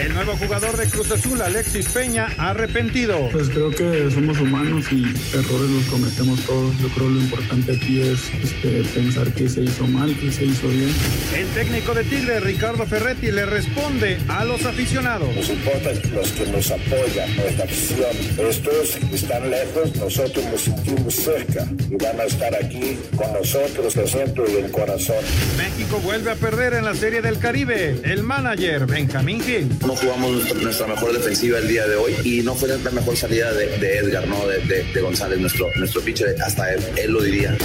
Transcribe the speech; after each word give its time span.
El 0.00 0.14
nuevo 0.14 0.34
jugador 0.34 0.78
de 0.78 0.88
Cruz 0.88 1.10
Azul, 1.10 1.42
Alexis 1.42 1.86
Peña, 1.88 2.28
arrepentido. 2.38 3.28
Pues 3.32 3.50
creo 3.50 3.70
que 3.70 4.10
somos 4.10 4.40
humanos 4.40 4.86
y 4.90 5.02
errores 5.36 5.70
los 5.70 5.84
cometemos 5.90 6.40
todos. 6.46 6.74
Yo 6.78 6.88
creo 6.88 7.10
lo 7.10 7.20
importante 7.20 7.76
aquí 7.76 8.00
es 8.00 8.32
este, 8.42 8.82
pensar 8.94 9.30
que 9.34 9.46
se 9.46 9.60
hizo 9.60 9.86
mal, 9.86 10.16
que 10.18 10.32
se 10.32 10.46
hizo 10.46 10.68
bien. 10.68 10.90
El 11.36 11.46
técnico 11.48 11.92
de 11.92 12.04
Tigre, 12.04 12.40
Ricardo 12.40 12.86
Ferretti, 12.86 13.30
le 13.30 13.44
responde 13.44 14.18
a 14.28 14.46
los 14.46 14.64
aficionados. 14.64 15.36
Nos 15.36 15.50
importan 15.50 16.00
los 16.14 16.32
que 16.32 16.46
nos 16.46 16.70
apoyan, 16.70 17.36
nuestra 17.36 17.64
afición. 17.64 18.48
Estos 18.48 18.96
están 19.12 19.50
lejos, 19.50 19.94
nosotros 19.96 20.44
nos 20.46 20.60
sentimos 20.62 21.14
cerca 21.14 21.66
y 21.90 21.96
van 21.96 22.18
a 22.18 22.24
estar 22.24 22.54
aquí 22.54 22.98
con 23.16 23.30
nosotros, 23.34 23.94
el 23.98 24.08
centro 24.08 24.44
y 24.50 24.64
el 24.64 24.70
corazón. 24.70 25.22
México 25.58 26.00
vuelve 26.02 26.30
a 26.30 26.36
perder 26.36 26.72
en 26.72 26.86
la 26.86 26.94
Serie 26.94 27.20
del 27.20 27.38
Caribe. 27.38 28.00
El 28.02 28.22
manager, 28.22 28.86
Benjamín 28.86 29.42
Gil. 29.42 29.68
No 29.90 29.96
jugamos 29.96 30.54
nuestra 30.62 30.86
mejor 30.86 31.12
defensiva 31.12 31.58
el 31.58 31.66
día 31.66 31.84
de 31.84 31.96
hoy 31.96 32.14
y 32.22 32.42
no 32.42 32.54
fue 32.54 32.68
la 32.68 32.90
mejor 32.92 33.16
salida 33.16 33.52
de, 33.52 33.76
de 33.78 33.98
Edgar, 33.98 34.24
¿no? 34.28 34.46
De, 34.46 34.60
de, 34.60 34.84
de, 34.84 35.00
González, 35.00 35.40
nuestro, 35.40 35.66
nuestro 35.74 36.00
pitcher, 36.00 36.40
hasta 36.40 36.72
él, 36.72 36.80
él 36.96 37.10
lo 37.10 37.20
diría. 37.20 37.58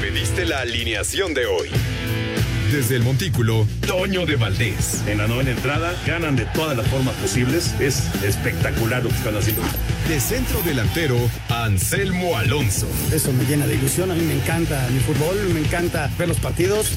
Pediste 0.00 0.46
la 0.46 0.60
alineación 0.60 1.34
de 1.34 1.44
hoy. 1.44 1.68
Desde 2.72 2.96
el 2.96 3.02
Montículo, 3.02 3.66
Toño 3.86 4.24
de 4.24 4.36
Valdés. 4.36 5.02
En 5.06 5.18
la 5.18 5.28
novena 5.28 5.50
entrada, 5.50 5.92
ganan 6.06 6.34
de 6.34 6.46
todas 6.46 6.74
las 6.74 6.88
formas 6.88 7.14
posibles. 7.16 7.74
Es 7.78 8.04
espectacular 8.24 9.02
lo 9.02 9.10
que 9.10 9.16
están 9.16 9.36
haciendo. 9.36 9.60
De 10.08 10.18
centro 10.18 10.62
delantero, 10.62 11.18
Anselmo 11.50 12.38
Alonso. 12.38 12.88
Eso 13.12 13.34
me 13.34 13.44
llena 13.44 13.66
de 13.66 13.74
ilusión. 13.74 14.10
A 14.10 14.14
mí 14.14 14.24
me 14.24 14.32
encanta 14.32 14.88
mi 14.90 15.00
fútbol, 15.00 15.36
me 15.52 15.60
encanta 15.60 16.10
ver 16.18 16.28
los 16.28 16.38
partidos. 16.38 16.96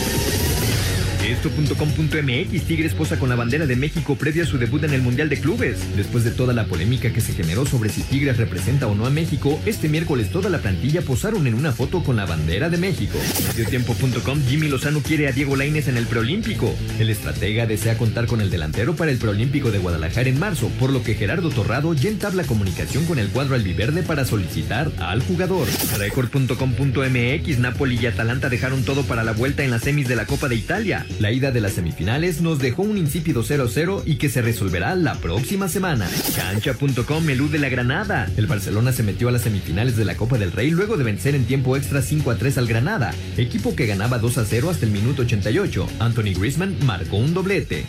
Esto.com.mx 1.31 2.63
Tigres 2.67 2.93
posa 2.93 3.17
con 3.17 3.29
la 3.29 3.35
bandera 3.35 3.65
de 3.65 3.77
México 3.77 4.15
previa 4.15 4.43
a 4.43 4.45
su 4.45 4.57
debut 4.57 4.83
en 4.83 4.93
el 4.93 5.01
Mundial 5.01 5.29
de 5.29 5.39
Clubes. 5.39 5.79
Después 5.95 6.25
de 6.25 6.31
toda 6.31 6.53
la 6.53 6.65
polémica 6.65 7.13
que 7.13 7.21
se 7.21 7.33
generó 7.33 7.65
sobre 7.65 7.89
si 7.89 8.01
Tigres 8.03 8.35
representa 8.35 8.87
o 8.87 8.95
no 8.95 9.05
a 9.05 9.09
México, 9.09 9.59
este 9.65 9.87
miércoles 9.87 10.29
toda 10.29 10.49
la 10.49 10.59
plantilla 10.59 11.01
posaron 11.01 11.47
en 11.47 11.53
una 11.53 11.71
foto 11.71 12.03
con 12.03 12.17
la 12.17 12.25
bandera 12.25 12.69
de 12.69 12.77
México. 12.77 13.17
Mediotiempo.com 13.47 14.41
Jimmy 14.45 14.67
Lozano 14.67 14.99
quiere 14.99 15.29
a 15.29 15.31
Diego 15.31 15.55
Laines 15.55 15.87
en 15.87 15.95
el 15.95 16.05
preolímpico. 16.05 16.75
El 16.99 17.09
estratega 17.09 17.65
desea 17.65 17.97
contar 17.97 18.27
con 18.27 18.41
el 18.41 18.49
delantero 18.49 18.95
para 18.97 19.11
el 19.11 19.17
preolímpico 19.17 19.71
de 19.71 19.79
Guadalajara 19.79 20.27
en 20.27 20.37
marzo, 20.37 20.67
por 20.79 20.91
lo 20.91 21.01
que 21.01 21.15
Gerardo 21.15 21.49
Torrado 21.49 21.93
ya 21.93 22.09
entabla 22.09 22.43
comunicación 22.43 23.05
con 23.05 23.19
el 23.19 23.29
cuadro 23.29 23.55
albiverde 23.55 24.03
para 24.03 24.25
solicitar 24.25 24.91
al 24.99 25.21
jugador. 25.21 25.67
Record.com.mx 25.97 27.59
Napoli 27.59 27.97
y 28.01 28.05
Atalanta 28.07 28.49
dejaron 28.49 28.83
todo 28.83 29.03
para 29.03 29.23
la 29.23 29.31
vuelta 29.31 29.63
en 29.63 29.71
las 29.71 29.83
semis 29.83 30.09
de 30.09 30.17
la 30.17 30.25
Copa 30.25 30.49
de 30.49 30.55
Italia. 30.55 31.05
La 31.21 31.31
ida 31.31 31.51
de 31.51 31.61
las 31.61 31.73
semifinales 31.73 32.41
nos 32.41 32.57
dejó 32.57 32.81
un 32.81 32.97
insípido 32.97 33.43
0-0 33.43 34.01
y 34.07 34.15
que 34.15 34.27
se 34.27 34.41
resolverá 34.41 34.95
la 34.95 35.13
próxima 35.13 35.67
semana. 35.67 36.09
Cancha.com 36.35 37.29
elude 37.29 37.59
la 37.59 37.69
Granada. 37.69 38.27
El 38.37 38.47
Barcelona 38.47 38.91
se 38.91 39.03
metió 39.03 39.29
a 39.29 39.31
las 39.31 39.43
semifinales 39.43 39.95
de 39.97 40.05
la 40.05 40.17
Copa 40.17 40.39
del 40.39 40.51
Rey 40.51 40.71
luego 40.71 40.97
de 40.97 41.03
vencer 41.03 41.35
en 41.35 41.45
tiempo 41.45 41.77
extra 41.77 42.01
5-3 42.01 42.57
al 42.57 42.65
Granada, 42.65 43.13
equipo 43.37 43.75
que 43.75 43.85
ganaba 43.85 44.19
2-0 44.19 44.67
hasta 44.67 44.83
el 44.83 44.91
minuto 44.91 45.21
88. 45.21 45.87
Anthony 45.99 46.33
Griezmann 46.33 46.75
marcó 46.87 47.17
un 47.17 47.35
doblete. 47.35 47.85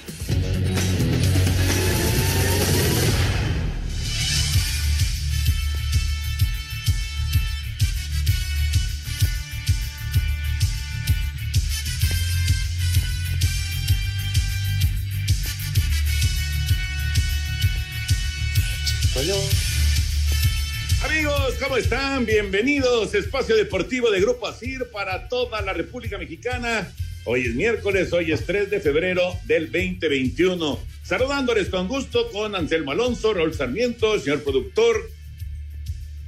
Amigos, 21.53 21.69
¿cómo 21.69 21.77
están? 21.77 22.25
Bienvenidos. 22.25 23.15
Espacio 23.15 23.57
Deportivo 23.57 24.11
de 24.11 24.21
Grupo 24.21 24.47
ASIR 24.47 24.91
para 24.91 25.29
toda 25.29 25.61
la 25.61 25.73
República 25.73 26.17
Mexicana. 26.17 26.91
Hoy 27.25 27.43
es 27.43 27.55
miércoles, 27.55 28.13
hoy 28.13 28.33
es 28.33 28.47
3 28.47 28.71
de 28.71 28.81
febrero 28.81 29.39
del 29.45 29.67
2021. 29.67 30.79
Saludándoles 31.03 31.69
con 31.69 31.89
gusto 31.89 32.31
con 32.31 32.55
Anselmo 32.55 32.93
Alonso, 32.93 33.35
Raúl 33.35 33.53
Sarmiento, 33.53 34.19
señor 34.19 34.43
productor, 34.43 35.11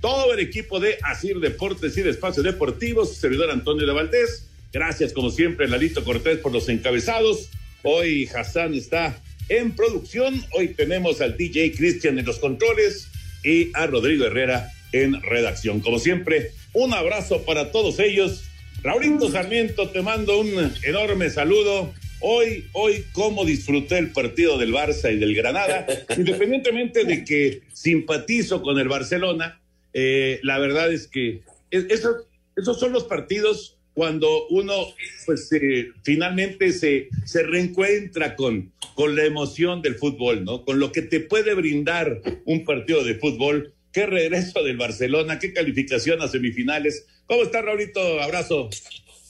todo 0.00 0.34
el 0.34 0.40
equipo 0.40 0.78
de 0.78 0.98
ASIR 1.02 1.38
Deportes 1.38 1.96
y 1.96 2.02
de 2.02 2.10
Espacio 2.10 2.42
Deportivo, 2.42 3.06
su 3.06 3.14
servidor 3.14 3.50
Antonio 3.50 3.86
de 3.86 3.92
Valdés. 3.92 4.48
Gracias, 4.72 5.12
como 5.12 5.30
siempre, 5.30 5.68
Lalito 5.68 6.04
Cortés 6.04 6.38
por 6.38 6.52
los 6.52 6.68
encabezados. 6.68 7.50
Hoy 7.82 8.28
Hassan 8.34 8.74
está 8.74 9.22
en 9.48 9.74
producción. 9.74 10.44
Hoy 10.52 10.68
tenemos 10.68 11.20
al 11.20 11.36
DJ 11.36 11.72
Cristian 11.72 12.18
en 12.18 12.26
los 12.26 12.38
controles 12.38 13.08
y 13.44 13.70
a 13.74 13.86
Rodrigo 13.86 14.24
Herrera 14.24 14.72
en 14.92 15.20
redacción. 15.22 15.80
Como 15.80 15.98
siempre, 15.98 16.52
un 16.72 16.94
abrazo 16.94 17.42
para 17.42 17.70
todos 17.70 17.98
ellos. 17.98 18.44
Raulito 18.82 19.30
Sarmiento, 19.30 19.90
te 19.90 20.02
mando 20.02 20.40
un 20.40 20.72
enorme 20.82 21.30
saludo. 21.30 21.92
Hoy, 22.20 22.64
hoy, 22.72 23.04
cómo 23.12 23.44
disfruté 23.44 23.98
el 23.98 24.10
partido 24.10 24.56
del 24.56 24.72
Barça 24.72 25.12
y 25.12 25.18
del 25.18 25.34
Granada, 25.34 25.86
independientemente 26.16 27.04
de 27.04 27.24
que 27.24 27.62
simpatizo 27.72 28.62
con 28.62 28.78
el 28.78 28.88
Barcelona, 28.88 29.60
eh, 29.92 30.40
la 30.42 30.58
verdad 30.58 30.92
es 30.92 31.06
que 31.06 31.42
esos, 31.70 32.26
esos 32.56 32.80
son 32.80 32.92
los 32.92 33.04
partidos 33.04 33.78
cuando 33.94 34.48
uno 34.48 34.92
pues 35.24 35.50
eh, 35.52 35.92
finalmente 36.02 36.72
se, 36.72 37.08
se 37.24 37.42
reencuentra 37.44 38.34
con, 38.34 38.72
con 38.94 39.16
la 39.16 39.24
emoción 39.24 39.80
del 39.82 39.94
fútbol, 39.94 40.44
¿no? 40.44 40.64
Con 40.64 40.80
lo 40.80 40.92
que 40.92 41.02
te 41.02 41.20
puede 41.20 41.54
brindar 41.54 42.20
un 42.44 42.64
partido 42.64 43.04
de 43.04 43.14
fútbol. 43.14 43.72
Qué 43.92 44.06
regreso 44.06 44.64
del 44.64 44.76
Barcelona, 44.76 45.38
qué 45.38 45.52
calificación 45.52 46.20
a 46.20 46.28
semifinales. 46.28 47.06
¿Cómo 47.26 47.44
está, 47.44 47.62
Raulito? 47.62 48.20
Abrazo. 48.20 48.68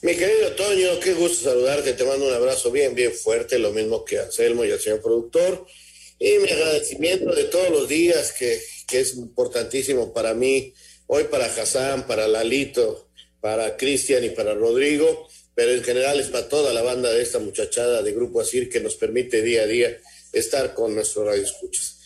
Mi 0.00 0.14
querido 0.14 0.52
Toño, 0.52 0.98
qué 1.00 1.12
gusto 1.12 1.50
saludarte. 1.50 1.92
Te 1.92 2.04
mando 2.04 2.26
un 2.26 2.34
abrazo 2.34 2.70
bien, 2.70 2.94
bien 2.94 3.12
fuerte, 3.12 3.58
lo 3.58 3.72
mismo 3.72 4.04
que 4.04 4.19
Anselmo 4.19 4.64
y 4.64 4.70
al 4.70 4.81
señor 4.81 5.02
productor. 5.02 5.66
Y 6.19 6.38
mi 6.38 6.48
agradecimiento 6.48 7.34
de 7.34 7.44
todos 7.44 7.70
los 7.70 7.88
días, 7.88 8.32
que, 8.32 8.58
que 8.86 9.00
es 9.00 9.14
importantísimo 9.16 10.14
para 10.14 10.32
mí, 10.32 10.72
hoy 11.06 11.25
para 11.25 11.46
Hassan, 11.46 12.06
para 12.06 12.26
Lalito, 12.28 13.03
para 13.44 13.77
Cristian 13.77 14.25
y 14.25 14.31
para 14.31 14.55
Rodrigo, 14.55 15.28
pero 15.55 15.72
en 15.72 15.84
general 15.84 16.19
es 16.19 16.28
para 16.28 16.49
toda 16.49 16.72
la 16.72 16.81
banda 16.81 17.12
de 17.12 17.21
esta 17.21 17.38
muchachada 17.41 18.00
de 18.00 18.12
Grupo 18.12 18.41
Asir 18.41 18.71
que 18.71 18.81
nos 18.81 18.97
permite 18.97 19.43
día 19.43 19.65
a 19.65 19.66
día 19.66 20.00
estar 20.32 20.72
con 20.72 20.94
nuestro 20.94 21.27
radio 21.27 21.43
escuchas. 21.43 21.99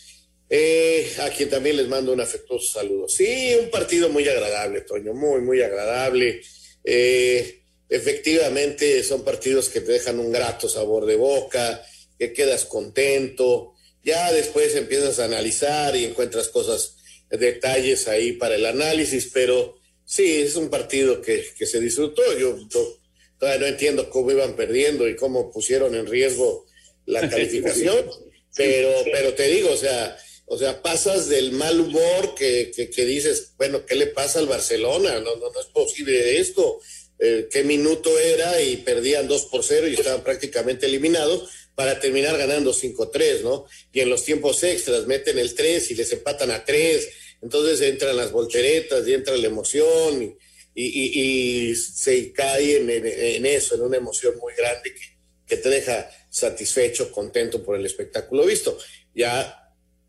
Eh, 0.49 1.09
a 1.19 1.29
quien 1.29 1.49
también 1.49 1.77
les 1.77 1.87
mando 1.87 2.11
un 2.11 2.19
afectuoso 2.19 2.73
saludo. 2.73 3.07
Sí, 3.07 3.55
un 3.57 3.69
partido 3.69 4.09
muy 4.09 4.27
agradable, 4.27 4.81
Toño, 4.81 5.13
muy, 5.13 5.39
muy 5.39 5.61
agradable. 5.61 6.41
Eh, 6.83 7.61
efectivamente, 7.87 9.01
son 9.03 9.23
partidos 9.23 9.69
que 9.69 9.79
te 9.79 9.93
dejan 9.93 10.19
un 10.19 10.33
grato 10.33 10.67
sabor 10.67 11.05
de 11.05 11.15
boca, 11.15 11.81
que 12.17 12.33
quedas 12.33 12.65
contento. 12.65 13.75
Ya 14.03 14.33
después 14.33 14.75
empiezas 14.75 15.19
a 15.19 15.23
analizar 15.23 15.95
y 15.95 16.03
encuentras 16.03 16.49
cosas, 16.49 16.97
detalles 17.29 18.09
ahí 18.09 18.33
para 18.33 18.55
el 18.55 18.65
análisis, 18.65 19.29
pero 19.33 19.78
sí, 20.09 20.41
es 20.41 20.55
un 20.55 20.69
partido 20.69 21.21
que, 21.21 21.53
que 21.55 21.67
se 21.67 21.79
disfrutó. 21.79 22.23
Yo, 22.35 22.57
yo 22.67 22.97
todavía 23.37 23.61
no 23.61 23.67
entiendo 23.67 24.09
cómo 24.09 24.31
iban 24.31 24.55
perdiendo 24.55 25.07
y 25.07 25.15
cómo 25.15 25.51
pusieron 25.51 25.93
en 25.93 26.07
riesgo 26.07 26.65
la 27.05 27.21
calificación, 27.29 28.09
pero, 28.55 28.91
pero 29.11 29.33
te 29.35 29.47
digo, 29.47 29.69
o 29.71 29.77
sea, 29.77 30.17
o 30.47 30.57
sea, 30.57 30.81
pasas 30.81 31.29
del 31.29 31.51
mal 31.51 31.79
humor 31.79 32.33
que, 32.35 32.71
que, 32.75 32.89
que 32.89 33.05
dices, 33.05 33.53
bueno, 33.57 33.85
¿qué 33.85 33.93
le 33.93 34.07
pasa 34.07 34.39
al 34.39 34.47
Barcelona? 34.47 35.19
No, 35.19 35.35
no, 35.35 35.51
no 35.51 35.59
es 35.61 35.67
posible 35.67 36.39
esto. 36.39 36.81
Eh, 37.19 37.47
¿Qué 37.51 37.63
minuto 37.63 38.17
era? 38.17 38.59
Y 38.63 38.77
perdían 38.77 39.27
2 39.27 39.45
por 39.45 39.63
0 39.63 39.87
y 39.87 39.93
estaban 39.93 40.23
prácticamente 40.23 40.87
eliminados 40.87 41.49
para 41.75 41.99
terminar 41.99 42.35
ganando 42.35 42.73
5-3, 42.73 43.41
¿no? 43.43 43.65
Y 43.93 43.99
en 43.99 44.09
los 44.09 44.25
tiempos 44.25 44.63
extras 44.63 45.05
meten 45.05 45.37
el 45.37 45.53
3 45.53 45.91
y 45.91 45.95
les 45.95 46.11
empatan 46.13 46.49
a 46.49 46.65
3. 46.65 47.09
Entonces 47.41 47.81
entran 47.81 48.17
las 48.17 48.31
volteretas 48.31 49.07
y 49.07 49.13
entra 49.13 49.37
la 49.37 49.47
emoción 49.47 50.37
y, 50.75 51.75
se 51.75 52.31
cae 52.31 52.77
en, 52.77 53.45
eso, 53.45 53.75
en 53.75 53.81
una 53.81 53.97
emoción 53.97 54.37
muy 54.37 54.53
grande 54.53 54.93
que, 54.93 55.17
que 55.45 55.57
te 55.57 55.69
deja 55.69 56.09
satisfecho, 56.29 57.11
contento 57.11 57.63
por 57.63 57.75
el 57.75 57.85
espectáculo 57.85 58.45
visto. 58.45 58.77
Ya 59.13 59.59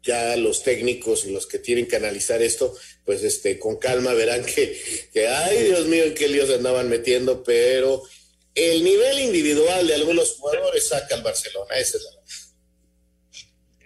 ya 0.02 0.36
los 0.36 0.62
técnicos 0.62 1.24
y 1.26 1.32
los 1.32 1.46
que 1.46 1.58
tienen 1.58 1.86
que 1.86 1.96
analizar 1.96 2.40
esto, 2.42 2.74
pues 3.04 3.22
este, 3.22 3.58
con 3.58 3.76
calma 3.76 4.14
verán 4.14 4.44
que, 4.44 4.80
que 5.12 5.26
ay 5.26 5.64
Dios 5.64 5.86
mío, 5.86 6.04
en 6.04 6.14
qué 6.14 6.28
líos 6.28 6.50
andaban 6.50 6.88
metiendo, 6.88 7.42
pero 7.42 8.02
el 8.54 8.82
nivel 8.82 9.20
individual 9.20 9.86
de 9.86 9.94
algunos 9.94 10.32
jugadores 10.32 10.88
saca 10.88 11.14
al 11.14 11.22
Barcelona, 11.22 11.76
esa 11.76 11.98
es 11.98 12.04
la 12.04 12.19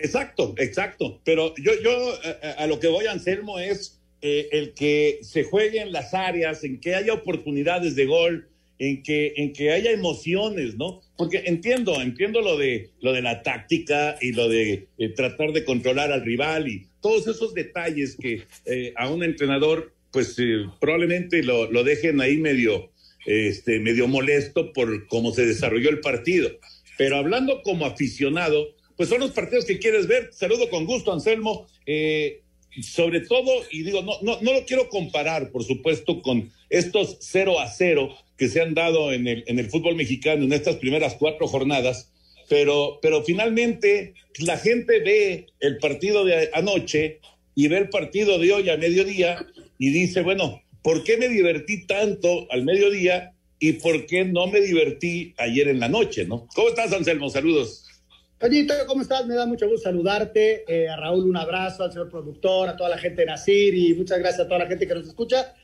Exacto, 0.04 0.54
exacto. 0.58 1.18
Pero 1.24 1.54
yo, 1.56 1.72
yo 1.82 2.12
a, 2.58 2.66
lo 2.66 2.78
que 2.78 2.88
voy, 2.88 3.06
Anselmo, 3.06 3.58
es 3.58 3.98
eh, 4.20 4.48
el 4.52 4.74
que 4.74 5.18
se 5.22 5.44
jueguen 5.44 5.92
las 5.92 6.12
áreas, 6.12 6.62
en 6.62 6.78
que 6.78 6.94
haya 6.94 7.14
oportunidades 7.14 7.96
de 7.96 8.04
gol, 8.04 8.48
en 8.78 9.02
que, 9.02 9.32
en 9.36 9.54
que 9.54 9.72
haya 9.72 9.92
emociones, 9.92 10.76
¿no? 10.76 11.00
Porque 11.16 11.44
entiendo, 11.46 12.02
entiendo 12.02 12.42
lo 12.42 12.58
de, 12.58 12.90
lo 13.00 13.14
de 13.14 13.22
la 13.22 13.42
táctica 13.42 14.16
y 14.20 14.32
lo 14.32 14.50
de 14.50 14.88
eh, 14.98 15.08
tratar 15.10 15.52
de 15.52 15.64
controlar 15.64 16.12
al 16.12 16.22
rival 16.22 16.68
y 16.68 16.86
todos 17.00 17.26
esos 17.26 17.54
detalles 17.54 18.16
que 18.20 18.42
eh, 18.66 18.92
a 18.96 19.08
un 19.08 19.24
entrenador, 19.24 19.94
pues 20.10 20.36
probablemente 20.80 21.42
lo, 21.42 21.70
lo, 21.72 21.82
dejen 21.82 22.20
ahí 22.20 22.36
medio, 22.36 22.90
este, 23.24 23.80
medio 23.80 24.06
molesto 24.06 24.72
por 24.74 25.06
cómo 25.06 25.32
se 25.32 25.46
desarrolló 25.46 25.88
el 25.88 26.00
partido. 26.00 26.50
Pero 26.98 27.16
hablando 27.16 27.62
como 27.62 27.86
aficionado, 27.86 28.73
pues 28.96 29.08
son 29.08 29.20
los 29.20 29.32
partidos 29.32 29.64
que 29.64 29.78
quieres 29.78 30.06
ver. 30.06 30.30
Saludo 30.32 30.68
con 30.70 30.84
gusto, 30.84 31.12
Anselmo. 31.12 31.66
Eh, 31.86 32.42
sobre 32.82 33.20
todo, 33.20 33.50
y 33.70 33.82
digo, 33.82 34.02
no, 34.02 34.14
no, 34.22 34.40
no 34.40 34.52
lo 34.52 34.64
quiero 34.66 34.88
comparar, 34.88 35.50
por 35.50 35.64
supuesto, 35.64 36.22
con 36.22 36.50
estos 36.70 37.18
0 37.20 37.60
a 37.60 37.68
0 37.68 38.14
que 38.36 38.48
se 38.48 38.60
han 38.60 38.74
dado 38.74 39.12
en 39.12 39.28
el, 39.28 39.44
en 39.46 39.58
el 39.58 39.70
fútbol 39.70 39.94
mexicano 39.94 40.44
en 40.44 40.52
estas 40.52 40.76
primeras 40.76 41.14
cuatro 41.14 41.46
jornadas, 41.46 42.10
pero, 42.48 42.98
pero 43.00 43.22
finalmente 43.22 44.14
la 44.40 44.58
gente 44.58 45.00
ve 45.00 45.46
el 45.60 45.78
partido 45.78 46.24
de 46.24 46.50
anoche 46.52 47.20
y 47.54 47.68
ve 47.68 47.78
el 47.78 47.88
partido 47.88 48.38
de 48.38 48.52
hoy 48.52 48.68
a 48.68 48.76
mediodía 48.76 49.46
y 49.78 49.90
dice, 49.90 50.22
bueno, 50.22 50.62
¿por 50.82 51.04
qué 51.04 51.16
me 51.16 51.28
divertí 51.28 51.86
tanto 51.86 52.50
al 52.50 52.64
mediodía 52.64 53.32
y 53.60 53.74
por 53.74 54.06
qué 54.06 54.24
no 54.24 54.48
me 54.48 54.60
divertí 54.60 55.32
ayer 55.38 55.68
en 55.68 55.80
la 55.80 55.88
noche, 55.88 56.26
no? 56.26 56.48
¿Cómo 56.54 56.68
estás, 56.68 56.92
Anselmo? 56.92 57.30
Saludos. 57.30 57.83
Toñito, 58.38 58.74
¿cómo 58.86 59.02
estás? 59.02 59.26
Me 59.26 59.34
da 59.36 59.46
mucho 59.46 59.68
gusto 59.68 59.88
saludarte. 59.88 60.64
Eh, 60.66 60.88
a 60.88 60.96
Raúl 60.96 61.24
un 61.24 61.36
abrazo, 61.36 61.84
al 61.84 61.92
señor 61.92 62.10
productor, 62.10 62.68
a 62.68 62.76
toda 62.76 62.90
la 62.90 62.98
gente 62.98 63.22
de 63.22 63.26
Nacir 63.26 63.74
y 63.74 63.94
muchas 63.94 64.18
gracias 64.18 64.40
a 64.40 64.48
toda 64.48 64.60
la 64.60 64.66
gente 64.66 64.86
que 64.86 64.94
nos 64.94 65.06
escucha. 65.06 65.54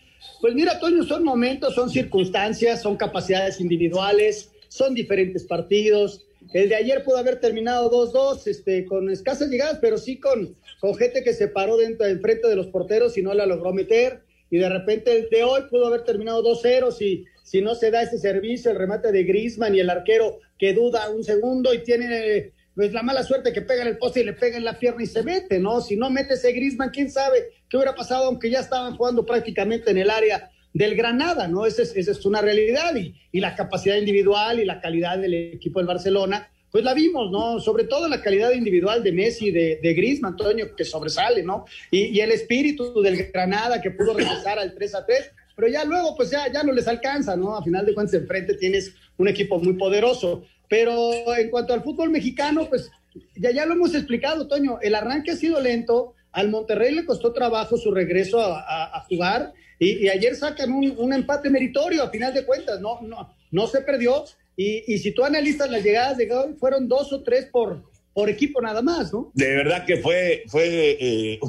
Pues 0.41 0.55
mira, 0.55 0.79
Toño, 0.79 1.03
son 1.03 1.25
momentos, 1.25 1.75
son 1.75 1.91
circunstancias, 1.91 2.81
son 2.81 2.97
capacidades 2.97 3.61
individuales, 3.61 4.53
son 4.69 4.95
diferentes 4.95 5.45
partidos. 5.45 6.25
El 6.53 6.69
de 6.69 6.77
ayer 6.77 7.03
pudo 7.03 7.19
haber 7.19 7.41
terminado 7.41 7.91
2-2, 7.91 8.47
este, 8.47 8.85
con 8.87 9.11
escasas 9.11 9.51
llegadas, 9.51 9.79
pero 9.81 9.99
sí 9.99 10.19
con, 10.19 10.55
con 10.79 10.95
gente 10.95 11.25
que 11.25 11.35
se 11.35 11.49
paró 11.49 11.77
dentro, 11.77 12.07
enfrente 12.07 12.49
de 12.49 12.57
los 12.57 12.69
porteros 12.69 13.19
y 13.19 13.23
no 13.23 13.35
la 13.35 13.47
logró 13.47 13.73
meter. 13.73 14.23
Y 14.49 14.59
de 14.59 14.69
repente 14.69 15.17
el 15.17 15.29
de 15.29 15.43
hoy 15.43 15.63
pudo 15.69 15.87
haber 15.87 16.05
terminado 16.05 16.43
2-0 16.43 16.93
si, 16.93 17.25
si 17.43 17.61
no 17.61 17.75
se 17.75 17.91
da 17.91 18.03
ese 18.03 18.19
servicio, 18.19 18.71
el 18.71 18.79
remate 18.79 19.11
de 19.11 19.25
Grisman 19.25 19.75
y 19.75 19.81
el 19.81 19.91
arquero 19.91 20.39
que 20.59 20.73
duda 20.73 21.11
un 21.11 21.25
segundo 21.25 21.75
y 21.75 21.83
tiene 21.83 22.53
pues 22.75 22.93
la 22.93 23.03
mala 23.03 23.23
suerte 23.23 23.53
que 23.53 23.63
pega 23.63 23.83
en 23.83 23.89
el 23.89 23.99
poste 23.99 24.21
y 24.21 24.25
le 24.25 24.33
pega 24.33 24.57
en 24.57 24.65
la 24.65 24.79
pierna 24.79 25.03
y 25.03 25.07
se 25.07 25.23
mete, 25.23 25.59
¿no? 25.59 25.81
Si 25.81 25.97
no 25.97 26.11
mete 26.11 26.35
ese 26.35 26.53
Grisman, 26.53 26.91
quién 26.91 27.11
sabe 27.11 27.53
qué 27.69 27.77
hubiera 27.77 27.95
pasado, 27.95 28.27
aunque 28.27 28.51
ya 28.51 28.61
estaban 28.61 28.97
jugando 28.97 29.25
prácticamente 29.27 29.91
en 29.91 29.99
el 29.99 30.11
área 30.11 30.51
del 30.73 30.95
Granada, 30.95 31.49
¿no? 31.49 31.67
Esa 31.67 31.83
es, 31.83 31.97
esa 31.97 32.13
es 32.13 32.25
una 32.25 32.41
realidad 32.41 32.95
y, 32.95 33.15
y, 33.33 33.41
la 33.41 33.55
capacidad 33.55 33.97
individual 33.97 34.61
y 34.61 34.65
la 34.65 34.81
calidad 34.81 35.19
del 35.19 35.35
equipo 35.35 35.81
del 35.81 35.89
Barcelona, 35.89 36.49
pues 36.71 36.85
la 36.85 36.95
vimos, 36.95 37.31
¿no? 37.31 37.59
Sobre 37.59 37.85
todo 37.85 38.09
la 38.09 38.23
calidad 38.23 38.53
individual 38.53 39.03
de 39.03 39.13
Messi, 39.13 39.51
de, 39.51 39.81
de 39.83 39.95
Griezmann, 39.95 40.33
Antonio, 40.33 40.75
que 40.77 40.85
sobresale, 40.85 41.43
¿no? 41.43 41.65
Y, 41.91 42.17
y, 42.17 42.21
el 42.21 42.31
espíritu 42.31 43.01
del 43.03 43.31
Granada 43.33 43.81
que 43.81 43.91
pudo 43.91 44.15
regresar 44.15 44.59
al 44.59 44.75
3 44.75 44.95
a 44.95 45.05
3, 45.05 45.31
pero 45.57 45.69
ya 45.69 45.85
luego, 45.85 46.17
pues 46.17 46.31
ya, 46.31 46.51
ya 46.53 46.63
no 46.63 46.73
les 46.73 46.87
alcanza, 46.87 47.37
¿no? 47.37 47.57
A 47.57 47.63
final 47.63 47.85
de 47.85 47.93
cuentas, 47.93 48.15
enfrente 48.15 48.55
tienes 48.55 48.95
un 49.17 49.29
equipo 49.29 49.59
muy 49.59 49.75
poderoso. 49.75 50.45
Pero 50.71 51.11
en 51.37 51.51
cuanto 51.51 51.75
al 51.75 51.83
fútbol 51.83 52.11
mexicano, 52.11 52.69
pues 52.69 52.93
ya, 53.35 53.51
ya 53.51 53.67
lo 53.67 53.75
hemos 53.75 53.93
explicado, 53.93 54.47
Toño, 54.47 54.79
el 54.81 54.95
arranque 54.95 55.33
ha 55.33 55.37
sido 55.37 55.61
lento, 55.61 56.15
al 56.31 56.49
Monterrey 56.49 56.95
le 56.95 57.05
costó 57.05 57.33
trabajo 57.33 57.77
su 57.77 57.91
regreso 57.91 58.41
a, 58.41 59.05
jugar 59.09 59.53
y, 59.81 60.09
ayer 60.09 60.37
sacan 60.37 60.71
un, 60.71 61.13
empate 61.13 61.51
meritorio 61.51 62.05
a 62.05 62.11
final 62.11 62.33
de 62.33 62.45
cuentas, 62.45 62.81
no, 62.81 63.01
no, 63.01 63.35
no 63.51 63.67
se 63.67 63.81
perdió 63.81 64.25
y, 64.57 64.97
si 64.99 65.11
tú 65.11 65.25
analizas 65.25 65.69
las 65.69 65.83
llegadas 65.83 66.17
de 66.19 66.27
gol, 66.27 66.57
fueron 66.57 66.87
dos 66.87 67.13
o 67.13 67.21
tres 67.25 67.47
por, 67.47 67.83
por 68.15 68.31
equipo 68.31 68.63
nada 68.63 68.81
más, 68.81 69.13
¿no? 69.13 69.33
De 69.35 69.57
verdad 69.57 69.85
que 69.85 69.97
fue, 69.97 70.45
fue 70.47 70.97
eh, 71.01 71.41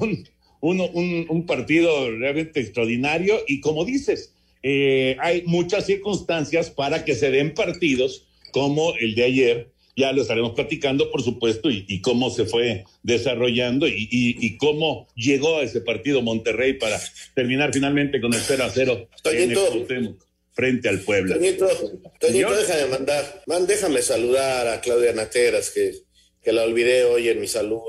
un, 0.62 1.26
un, 1.30 1.46
partido 1.46 2.10
realmente 2.10 2.60
extraordinario 2.60 3.36
y 3.48 3.62
como 3.62 3.86
dices, 3.86 4.34
eh, 4.64 5.16
hay 5.20 5.44
muchas 5.46 5.86
circunstancias 5.86 6.72
para 6.72 7.06
que 7.06 7.14
se 7.14 7.30
den 7.30 7.54
partidos 7.54 8.28
como 8.52 8.94
el 9.00 9.16
de 9.16 9.24
ayer, 9.24 9.72
ya 9.96 10.12
lo 10.14 10.22
estaremos 10.22 10.54
platicando, 10.54 11.12
por 11.12 11.22
supuesto, 11.22 11.70
y, 11.70 12.02
cómo 12.02 12.30
se 12.30 12.46
fue 12.46 12.86
desarrollando 13.04 13.88
y, 13.88 14.58
cómo 14.58 15.08
llegó 15.16 15.58
a 15.58 15.64
ese 15.64 15.82
partido 15.82 16.22
Monterrey 16.22 16.74
para 16.74 17.00
terminar 17.36 17.74
finalmente 17.74 18.22
con 18.22 18.34
el 18.34 18.42
0 18.42 18.64
a 18.64 18.70
0 18.70 19.08
frente 20.54 20.90
al 20.90 21.00
pueblo. 21.00 21.36
Toñito, 22.20 22.56
déjame 22.56 22.86
mandar, 22.88 23.44
man, 23.48 23.66
déjame 23.68 24.02
saludar 24.02 24.68
a 24.68 24.82
Claudia 24.82 25.14
Nateras, 25.14 25.70
que, 25.70 25.94
que 26.44 26.52
la 26.52 26.64
olvidé 26.64 27.04
hoy 27.04 27.30
en 27.30 27.40
mi 27.40 27.48
saludo. 27.48 27.84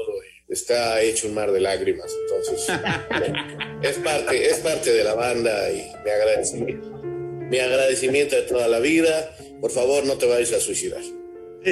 Está 0.49 1.00
hecho 1.03 1.29
un 1.29 1.35
mar 1.35 1.50
de 1.50 1.61
lágrimas, 1.61 2.14
entonces 2.23 2.69
es 3.82 3.97
parte, 3.99 4.50
es 4.50 4.59
parte 4.59 4.93
de 4.93 5.03
la 5.03 5.14
banda 5.14 5.73
y 5.73 5.91
me 6.05 6.11
agradecimiento, 6.11 6.91
mi 7.03 7.59
agradecimiento 7.59 8.37
de 8.37 8.43
toda 8.43 8.69
la 8.69 8.79
vida 8.79 9.35
por 9.62 9.70
favor, 9.70 10.05
no 10.05 10.19
te 10.19 10.26
vayas 10.26 10.53
a 10.53 10.59
suicidar. 10.59 11.00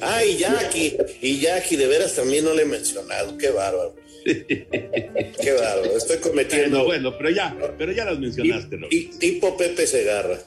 Ay, 0.00 0.36
Jackie. 0.38 0.96
Y 1.20 1.40
Jackie, 1.40 1.76
de 1.76 1.88
veras 1.88 2.14
también 2.14 2.44
no 2.44 2.54
le 2.54 2.62
he 2.62 2.66
mencionado. 2.66 3.36
Qué 3.36 3.50
bárbaro. 3.50 3.96
Qué 4.24 5.56
bárbaro. 5.60 5.96
Estoy 5.96 6.18
cometiendo. 6.18 6.84
Bueno, 6.84 7.10
bueno 7.10 7.18
pero 7.18 7.30
ya, 7.30 7.56
pero 7.76 7.90
ya 7.90 8.04
las 8.04 8.20
mencionaste, 8.20 8.76
¿no? 8.76 8.86
Y, 8.90 9.06
tipo 9.18 9.56
Pepe 9.56 9.88
Segarra. 9.88 10.38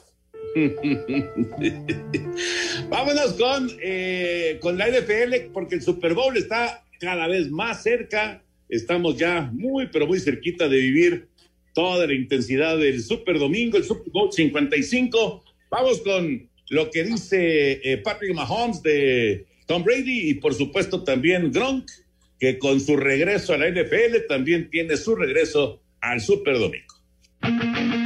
Vámonos 2.88 3.34
con, 3.34 3.70
eh, 3.82 4.56
con 4.62 4.78
la 4.78 4.88
NFL, 4.88 5.50
porque 5.52 5.74
el 5.74 5.82
Super 5.82 6.14
Bowl 6.14 6.34
está 6.38 6.82
cada 6.98 7.28
vez 7.28 7.50
más 7.50 7.82
cerca. 7.82 8.42
Estamos 8.70 9.18
ya 9.18 9.50
muy, 9.52 9.88
pero 9.88 10.06
muy 10.06 10.18
cerquita 10.18 10.66
de 10.66 10.78
vivir 10.78 11.28
toda 11.72 12.06
la 12.06 12.14
intensidad 12.14 12.78
del 12.78 13.02
Super 13.02 13.38
Domingo, 13.38 13.76
el 13.76 13.84
Super 13.84 14.10
Bowl 14.12 14.32
55. 14.32 15.44
Vamos 15.70 16.00
con 16.00 16.48
lo 16.70 16.90
que 16.90 17.04
dice 17.04 17.80
eh, 17.82 17.98
Patrick 17.98 18.34
Mahomes 18.34 18.82
de 18.82 19.46
Tom 19.66 19.84
Brady 19.84 20.30
y 20.30 20.34
por 20.34 20.54
supuesto 20.54 21.04
también 21.04 21.52
Gronk, 21.52 21.90
que 22.38 22.58
con 22.58 22.80
su 22.80 22.96
regreso 22.96 23.54
a 23.54 23.58
la 23.58 23.70
NFL 23.70 24.26
también 24.28 24.70
tiene 24.70 24.96
su 24.96 25.14
regreso 25.14 25.80
al 26.00 26.20
Super 26.20 26.58
Domingo. 26.58 27.99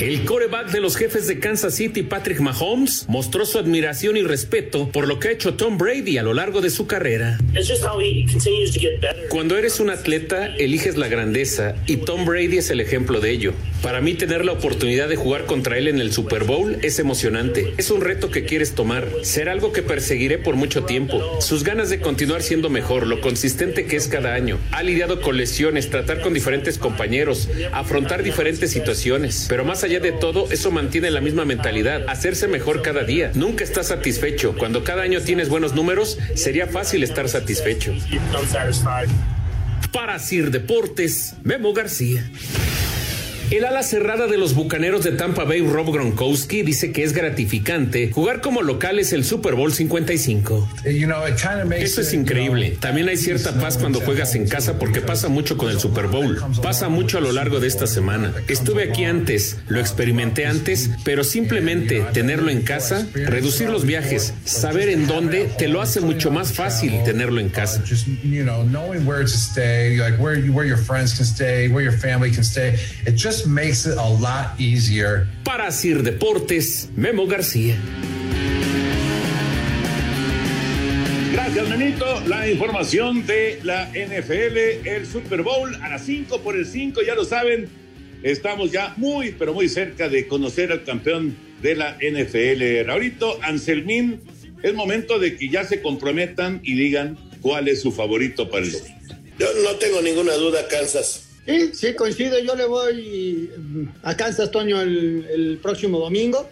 El 0.00 0.24
coreback 0.24 0.70
de 0.70 0.80
los 0.80 0.96
jefes 0.96 1.26
de 1.26 1.40
Kansas 1.40 1.74
City, 1.74 2.04
Patrick 2.04 2.38
Mahomes, 2.38 3.06
mostró 3.08 3.44
su 3.44 3.58
admiración 3.58 4.16
y 4.16 4.22
respeto 4.22 4.88
por 4.90 5.08
lo 5.08 5.18
que 5.18 5.28
ha 5.28 5.30
hecho 5.32 5.54
Tom 5.54 5.76
Brady 5.76 6.18
a 6.18 6.22
lo 6.22 6.34
largo 6.34 6.60
de 6.60 6.70
su 6.70 6.86
carrera. 6.86 7.36
Cuando 9.28 9.58
eres 9.58 9.80
un 9.80 9.90
atleta, 9.90 10.54
eliges 10.54 10.96
la 10.96 11.08
grandeza 11.08 11.74
y 11.86 11.96
Tom 11.96 12.24
Brady 12.26 12.58
es 12.58 12.70
el 12.70 12.80
ejemplo 12.80 13.20
de 13.20 13.30
ello. 13.32 13.54
Para 13.82 14.00
mí 14.00 14.14
tener 14.14 14.44
la 14.44 14.52
oportunidad 14.52 15.08
de 15.08 15.14
jugar 15.14 15.46
contra 15.46 15.78
él 15.78 15.86
en 15.86 16.00
el 16.00 16.12
Super 16.12 16.42
Bowl 16.42 16.78
es 16.82 16.98
emocionante. 16.98 17.74
Es 17.76 17.90
un 17.90 18.00
reto 18.00 18.28
que 18.30 18.44
quieres 18.44 18.74
tomar, 18.74 19.06
ser 19.22 19.48
algo 19.48 19.72
que 19.72 19.82
perseguiré 19.82 20.36
por 20.36 20.56
mucho 20.56 20.84
tiempo. 20.84 21.40
Sus 21.40 21.62
ganas 21.62 21.88
de 21.88 22.00
continuar 22.00 22.42
siendo 22.42 22.70
mejor, 22.70 23.06
lo 23.06 23.20
consistente 23.20 23.86
que 23.86 23.94
es 23.96 24.08
cada 24.08 24.34
año. 24.34 24.58
Ha 24.72 24.82
lidiado 24.82 25.20
con 25.20 25.36
lesiones, 25.36 25.90
tratar 25.90 26.20
con 26.20 26.34
diferentes 26.34 26.76
compañeros, 26.76 27.48
afrontar 27.72 28.24
diferentes 28.24 28.72
situaciones. 28.72 29.46
Pero 29.48 29.64
más 29.64 29.84
allá 29.84 30.00
de 30.00 30.10
todo, 30.10 30.50
eso 30.50 30.72
mantiene 30.72 31.12
la 31.12 31.20
misma 31.20 31.44
mentalidad, 31.44 32.02
hacerse 32.08 32.48
mejor 32.48 32.82
cada 32.82 33.04
día. 33.04 33.30
Nunca 33.34 33.62
estás 33.62 33.88
satisfecho. 33.88 34.56
Cuando 34.58 34.82
cada 34.82 35.02
año 35.02 35.20
tienes 35.20 35.48
buenos 35.48 35.76
números, 35.76 36.18
sería 36.34 36.66
fácil 36.66 37.04
estar 37.04 37.28
satisfecho. 37.28 37.94
Para 39.92 40.18
Sir 40.18 40.50
Deportes, 40.50 41.34
Memo 41.44 41.72
García. 41.72 42.28
El 43.50 43.64
ala 43.64 43.82
cerrada 43.82 44.26
de 44.26 44.36
los 44.36 44.54
bucaneros 44.54 45.04
de 45.04 45.12
Tampa 45.12 45.44
Bay, 45.44 45.62
Rob 45.62 45.90
Gronkowski, 45.90 46.60
dice 46.62 46.92
que 46.92 47.02
es 47.02 47.14
gratificante 47.14 48.10
jugar 48.12 48.42
como 48.42 48.60
locales 48.60 49.14
el 49.14 49.24
Super 49.24 49.54
Bowl 49.54 49.72
55. 49.72 50.68
Eso 51.82 52.02
es 52.02 52.12
increíble. 52.12 52.76
También 52.78 53.08
hay 53.08 53.16
cierta 53.16 53.58
paz 53.58 53.78
cuando 53.78 54.00
juegas 54.00 54.34
en 54.34 54.46
casa 54.46 54.78
porque 54.78 55.00
pasa 55.00 55.28
mucho 55.28 55.56
con 55.56 55.70
el 55.70 55.80
Super 55.80 56.08
Bowl. 56.08 56.38
Pasa 56.62 56.90
mucho 56.90 57.16
a 57.16 57.22
lo 57.22 57.32
largo 57.32 57.58
de 57.58 57.68
esta 57.68 57.86
semana. 57.86 58.34
Estuve 58.48 58.90
aquí 58.90 59.04
antes, 59.04 59.56
lo 59.68 59.80
experimenté 59.80 60.44
antes, 60.44 60.90
pero 61.02 61.24
simplemente 61.24 62.04
tenerlo 62.12 62.50
en 62.50 62.60
casa, 62.60 63.06
reducir 63.14 63.70
los 63.70 63.86
viajes, 63.86 64.34
saber 64.44 64.90
en 64.90 65.06
dónde, 65.06 65.48
te 65.56 65.68
lo 65.68 65.80
hace 65.80 66.02
mucho 66.02 66.30
más 66.30 66.52
fácil 66.52 67.02
tenerlo 67.02 67.40
en 67.40 67.48
casa. 67.48 67.82
Para 75.44 75.70
Sir 75.70 76.02
Deportes, 76.02 76.90
Memo 76.96 77.26
García. 77.26 77.76
Gracias, 81.32 81.68
Menito. 81.68 82.20
La 82.26 82.48
información 82.50 83.26
de 83.26 83.60
la 83.62 83.90
NFL, 83.90 84.86
el 84.88 85.06
Super 85.06 85.42
Bowl 85.42 85.74
a 85.76 85.88
las 85.88 86.04
5 86.04 86.40
por 86.40 86.56
el 86.56 86.66
5, 86.66 87.02
ya 87.02 87.14
lo 87.14 87.24
saben. 87.24 87.68
Estamos 88.22 88.72
ya 88.72 88.94
muy, 88.96 89.32
pero 89.32 89.54
muy 89.54 89.68
cerca 89.68 90.08
de 90.08 90.26
conocer 90.26 90.72
al 90.72 90.84
campeón 90.84 91.36
de 91.62 91.76
la 91.76 91.96
NFL. 92.00 92.86
Raulito, 92.86 93.38
Anselmín, 93.42 94.20
es 94.62 94.74
momento 94.74 95.18
de 95.18 95.36
que 95.36 95.48
ya 95.48 95.64
se 95.64 95.80
comprometan 95.80 96.60
y 96.64 96.74
digan 96.74 97.16
cuál 97.40 97.68
es 97.68 97.80
su 97.80 97.92
favorito 97.92 98.50
para 98.50 98.64
el 98.64 98.72
domingo. 98.72 98.98
Yo 99.38 99.46
no 99.62 99.76
tengo 99.76 100.02
ninguna 100.02 100.34
duda, 100.34 100.66
Kansas. 100.68 101.27
Sí, 101.48 101.70
sí, 101.72 101.94
coincido. 101.94 102.38
Yo 102.40 102.54
le 102.54 102.66
voy 102.66 103.50
a 104.02 104.14
Kansas, 104.14 104.50
Toño, 104.50 104.82
el, 104.82 105.26
el 105.32 105.58
próximo 105.62 105.98
domingo. 105.98 106.46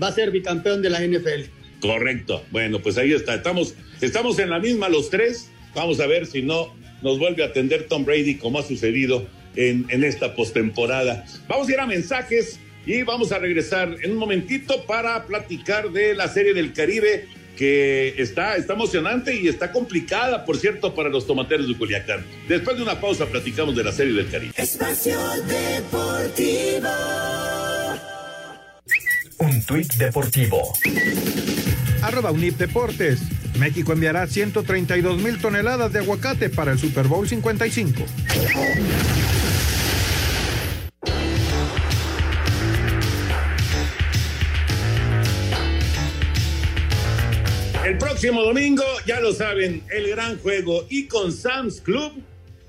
Va 0.00 0.08
a 0.08 0.12
ser 0.12 0.30
bicampeón 0.30 0.82
de 0.82 0.90
la 0.90 1.00
NFL. 1.00 1.50
Correcto. 1.80 2.44
Bueno, 2.52 2.80
pues 2.80 2.96
ahí 2.96 3.12
está. 3.12 3.34
Estamos, 3.34 3.74
estamos 4.00 4.38
en 4.38 4.50
la 4.50 4.60
misma 4.60 4.88
los 4.88 5.10
tres. 5.10 5.50
Vamos 5.74 5.98
a 5.98 6.06
ver 6.06 6.26
si 6.26 6.42
no 6.42 6.72
nos 7.02 7.18
vuelve 7.18 7.42
a 7.42 7.46
atender 7.46 7.88
Tom 7.88 8.04
Brady 8.04 8.36
como 8.36 8.60
ha 8.60 8.62
sucedido 8.62 9.26
en, 9.56 9.84
en 9.88 10.04
esta 10.04 10.36
postemporada. 10.36 11.24
Vamos 11.48 11.68
a 11.68 11.72
ir 11.72 11.80
a 11.80 11.86
mensajes 11.86 12.60
y 12.86 13.02
vamos 13.02 13.32
a 13.32 13.40
regresar 13.40 13.96
en 14.00 14.12
un 14.12 14.16
momentito 14.16 14.84
para 14.86 15.26
platicar 15.26 15.90
de 15.90 16.14
la 16.14 16.28
Serie 16.28 16.54
del 16.54 16.72
Caribe 16.72 17.26
que 17.56 18.14
está, 18.20 18.56
está 18.56 18.74
emocionante 18.74 19.34
y 19.34 19.48
está 19.48 19.72
complicada, 19.72 20.44
por 20.44 20.56
cierto, 20.58 20.94
para 20.94 21.08
los 21.08 21.26
tomateros 21.26 21.66
de 21.66 21.76
Culiacán. 21.76 22.24
Después 22.48 22.76
de 22.76 22.82
una 22.82 23.00
pausa 23.00 23.26
platicamos 23.26 23.74
de 23.74 23.84
la 23.84 23.92
Serie 23.92 24.12
del 24.12 24.30
Caribe. 24.30 24.52
Espacio 24.56 25.18
Deportivo. 25.48 26.88
Un 29.38 29.62
tuit 29.64 29.92
deportivo. 29.94 30.72
Arroba 32.02 32.30
Unip 32.30 32.56
Deportes. 32.56 33.20
México 33.58 33.92
enviará 33.92 34.26
132 34.26 35.22
mil 35.22 35.38
toneladas 35.40 35.92
de 35.92 36.00
aguacate 36.00 36.50
para 36.50 36.72
el 36.72 36.78
Super 36.78 37.06
Bowl 37.06 37.28
55. 37.28 38.04
Próximo 48.16 48.44
domingo, 48.44 48.82
ya 49.06 49.20
lo 49.20 49.34
saben, 49.34 49.82
el 49.90 50.08
gran 50.08 50.38
juego. 50.38 50.86
Y 50.88 51.06
con 51.06 51.30
Sam's 51.30 51.82
Club, 51.82 52.12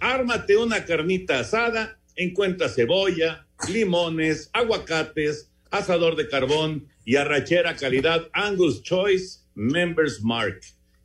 ármate 0.01 0.57
una 0.57 0.83
carnita 0.83 1.39
asada, 1.39 1.97
encuentra 2.17 2.67
cebolla, 2.67 3.47
limones, 3.69 4.49
aguacates, 4.51 5.49
asador 5.71 6.17
de 6.17 6.27
carbón 6.27 6.89
y 7.05 7.15
arrachera 7.15 7.77
calidad 7.77 8.27
Angus 8.33 8.83
Choice 8.83 9.39
Members 9.55 10.21
Mark. 10.21 10.59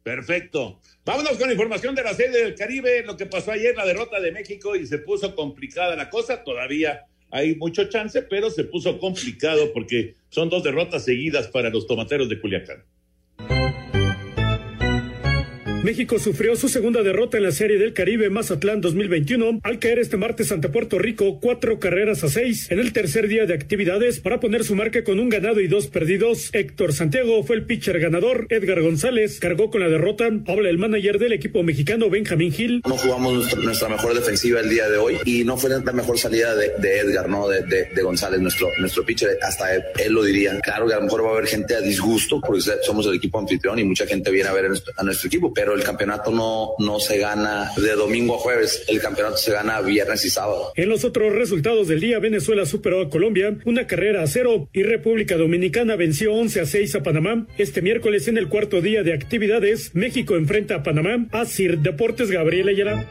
Perfecto. 0.02 0.80
Vámonos 1.04 1.38
con 1.38 1.52
información 1.52 1.94
de 1.94 2.02
la 2.02 2.14
serie 2.14 2.42
del 2.42 2.56
Caribe, 2.56 3.04
lo 3.04 3.16
que 3.16 3.26
pasó 3.26 3.52
ayer, 3.52 3.76
la 3.76 3.86
derrota 3.86 4.20
de 4.20 4.32
México 4.32 4.74
y 4.74 4.88
se 4.88 4.98
puso 4.98 5.36
complicada 5.36 5.94
la 5.94 6.10
cosa. 6.10 6.42
Todavía 6.42 7.06
hay 7.30 7.54
mucho 7.54 7.88
chance, 7.88 8.22
pero 8.22 8.50
se 8.50 8.64
puso 8.64 8.98
complicado 8.98 9.72
porque 9.72 10.16
son 10.30 10.48
dos 10.48 10.64
derrotas 10.64 11.04
seguidas 11.04 11.46
para 11.46 11.70
los 11.70 11.86
tomateros 11.86 12.28
de 12.28 12.40
Culiacán. 12.40 12.82
México 15.84 16.18
sufrió 16.18 16.56
su 16.56 16.68
segunda 16.68 17.04
derrota 17.04 17.36
en 17.36 17.44
la 17.44 17.52
Serie 17.52 17.78
del 17.78 17.92
Caribe 17.92 18.30
Mazatlán 18.30 18.80
2021 18.80 19.60
al 19.62 19.78
caer 19.78 20.00
este 20.00 20.16
martes 20.16 20.50
ante 20.50 20.68
Puerto 20.68 20.98
Rico 20.98 21.38
cuatro 21.40 21.78
carreras 21.78 22.24
a 22.24 22.28
seis 22.28 22.68
en 22.70 22.80
el 22.80 22.92
tercer 22.92 23.28
día 23.28 23.46
de 23.46 23.54
actividades 23.54 24.18
para 24.18 24.40
poner 24.40 24.64
su 24.64 24.74
marca 24.74 25.04
con 25.04 25.20
un 25.20 25.28
ganado 25.28 25.60
y 25.60 25.68
dos 25.68 25.86
perdidos. 25.86 26.50
Héctor 26.52 26.92
Santiago 26.92 27.44
fue 27.44 27.54
el 27.54 27.64
pitcher 27.64 28.00
ganador. 28.00 28.48
Edgar 28.50 28.82
González 28.82 29.38
cargó 29.38 29.70
con 29.70 29.80
la 29.80 29.88
derrota. 29.88 30.28
Habla 30.48 30.68
el 30.68 30.78
manager 30.78 31.20
del 31.20 31.32
equipo 31.32 31.62
mexicano 31.62 32.10
Benjamín 32.10 32.52
Gil. 32.52 32.82
No 32.84 32.96
jugamos 32.96 33.34
nuestra, 33.34 33.60
nuestra 33.60 33.88
mejor 33.88 34.14
defensiva 34.14 34.58
el 34.58 34.70
día 34.70 34.88
de 34.88 34.98
hoy 34.98 35.18
y 35.24 35.44
no 35.44 35.56
fue 35.56 35.70
la 35.70 35.92
mejor 35.92 36.18
salida 36.18 36.56
de, 36.56 36.72
de 36.78 36.98
Edgar, 36.98 37.28
¿no? 37.28 37.46
De, 37.48 37.62
de, 37.62 37.84
de, 37.94 38.02
González, 38.02 38.40
nuestro, 38.40 38.68
nuestro 38.80 39.04
pitcher. 39.04 39.38
Hasta 39.42 39.76
él, 39.76 39.84
él, 40.04 40.12
lo 40.12 40.24
diría. 40.24 40.58
Claro 40.60 40.88
que 40.88 40.94
a 40.94 40.96
lo 40.96 41.04
mejor 41.04 41.24
va 41.24 41.28
a 41.28 41.32
haber 41.34 41.46
gente 41.46 41.76
a 41.76 41.80
disgusto 41.80 42.40
porque 42.44 42.62
somos 42.82 43.06
el 43.06 43.14
equipo 43.14 43.38
anfitrión 43.38 43.78
y 43.78 43.84
mucha 43.84 44.06
gente 44.06 44.32
viene 44.32 44.48
a 44.48 44.52
ver 44.52 44.64
a 44.64 44.68
nuestro, 44.68 44.92
a 44.96 45.04
nuestro 45.04 45.28
equipo, 45.28 45.54
pero 45.54 45.67
el 45.74 45.82
campeonato 45.82 46.30
no, 46.30 46.74
no 46.78 47.00
se 47.00 47.18
gana 47.18 47.70
de 47.76 47.92
domingo 47.94 48.36
a 48.36 48.38
jueves, 48.38 48.84
el 48.88 49.00
campeonato 49.00 49.36
se 49.36 49.52
gana 49.52 49.80
viernes 49.80 50.24
y 50.24 50.30
sábado. 50.30 50.72
En 50.76 50.88
los 50.88 51.04
otros 51.04 51.32
resultados 51.34 51.88
del 51.88 52.00
día, 52.00 52.18
Venezuela 52.18 52.66
superó 52.66 53.02
a 53.02 53.10
Colombia 53.10 53.56
una 53.64 53.86
carrera 53.86 54.22
a 54.22 54.26
cero 54.26 54.68
y 54.72 54.82
República 54.82 55.36
Dominicana 55.36 55.96
venció 55.96 56.34
11 56.34 56.60
a 56.60 56.66
6 56.66 56.94
a 56.96 57.02
Panamá. 57.02 57.46
Este 57.58 57.82
miércoles 57.82 58.28
en 58.28 58.38
el 58.38 58.48
cuarto 58.48 58.80
día 58.80 59.02
de 59.02 59.12
actividades, 59.12 59.94
México 59.94 60.36
enfrenta 60.36 60.76
a 60.76 60.82
Panamá 60.82 61.26
a 61.32 61.44
Sir 61.44 61.78
Deportes 61.78 62.30
Gabriel 62.30 62.68
Ayala. 62.68 63.06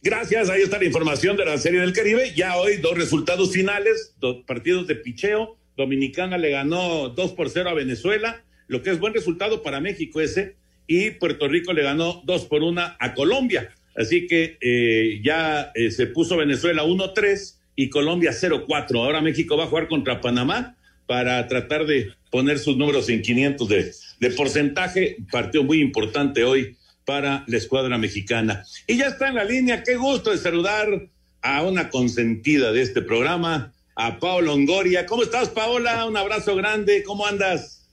Gracias, 0.00 0.48
ahí 0.48 0.62
está 0.62 0.78
la 0.78 0.86
información 0.86 1.36
de 1.36 1.44
la 1.44 1.58
Serie 1.58 1.80
del 1.80 1.92
Caribe. 1.92 2.32
Ya 2.34 2.56
hoy 2.56 2.78
dos 2.78 2.96
resultados 2.96 3.52
finales, 3.52 4.14
dos 4.18 4.38
partidos 4.46 4.86
de 4.86 4.94
picheo. 4.94 5.57
Dominicana 5.78 6.36
le 6.38 6.50
ganó 6.50 7.08
2 7.08 7.32
por 7.32 7.48
0 7.48 7.70
a 7.70 7.74
Venezuela, 7.74 8.42
lo 8.66 8.82
que 8.82 8.90
es 8.90 8.98
buen 8.98 9.14
resultado 9.14 9.62
para 9.62 9.80
México 9.80 10.20
ese, 10.20 10.56
y 10.88 11.12
Puerto 11.12 11.46
Rico 11.46 11.72
le 11.72 11.84
ganó 11.84 12.20
2 12.26 12.46
por 12.46 12.64
1 12.64 12.96
a 12.98 13.14
Colombia. 13.14 13.72
Así 13.96 14.26
que 14.26 14.58
eh, 14.60 15.20
ya 15.22 15.70
eh, 15.76 15.92
se 15.92 16.08
puso 16.08 16.36
Venezuela 16.36 16.82
1-3 16.82 17.54
y 17.76 17.90
Colombia 17.90 18.32
0-4. 18.32 18.96
Ahora 18.96 19.20
México 19.20 19.56
va 19.56 19.64
a 19.64 19.66
jugar 19.68 19.86
contra 19.86 20.20
Panamá 20.20 20.76
para 21.06 21.46
tratar 21.46 21.86
de 21.86 22.12
poner 22.30 22.58
sus 22.58 22.76
números 22.76 23.08
en 23.08 23.22
500 23.22 23.68
de, 23.68 23.92
de 24.18 24.30
porcentaje. 24.30 25.16
Partido 25.30 25.62
muy 25.62 25.80
importante 25.80 26.42
hoy 26.42 26.76
para 27.04 27.44
la 27.46 27.56
escuadra 27.56 27.98
mexicana. 27.98 28.64
Y 28.88 28.98
ya 28.98 29.06
está 29.06 29.28
en 29.28 29.36
la 29.36 29.44
línea. 29.44 29.84
Qué 29.84 29.94
gusto 29.94 30.32
de 30.32 30.38
saludar 30.38 31.08
a 31.40 31.62
una 31.62 31.88
consentida 31.88 32.72
de 32.72 32.82
este 32.82 33.00
programa, 33.00 33.72
a 33.98 34.16
Paola 34.20 34.46
Longoria. 34.46 35.06
¿Cómo 35.06 35.24
estás, 35.24 35.50
Paola? 35.50 36.06
Un 36.06 36.16
abrazo 36.16 36.54
grande. 36.54 37.02
¿Cómo 37.02 37.26
andas? 37.26 37.84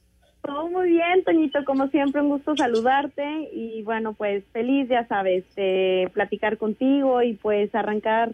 Todo 0.43 0.69
muy 0.69 0.91
bien, 0.91 1.23
Toñito. 1.25 1.65
Como 1.65 1.87
siempre, 1.87 2.21
un 2.21 2.29
gusto 2.29 2.55
saludarte. 2.55 3.23
Y 3.51 3.81
bueno, 3.81 4.13
pues 4.13 4.43
feliz, 4.53 4.87
ya 4.87 5.07
sabes, 5.07 5.43
de 5.55 6.07
platicar 6.13 6.59
contigo 6.59 7.23
y 7.23 7.33
pues 7.33 7.73
arrancar, 7.73 8.33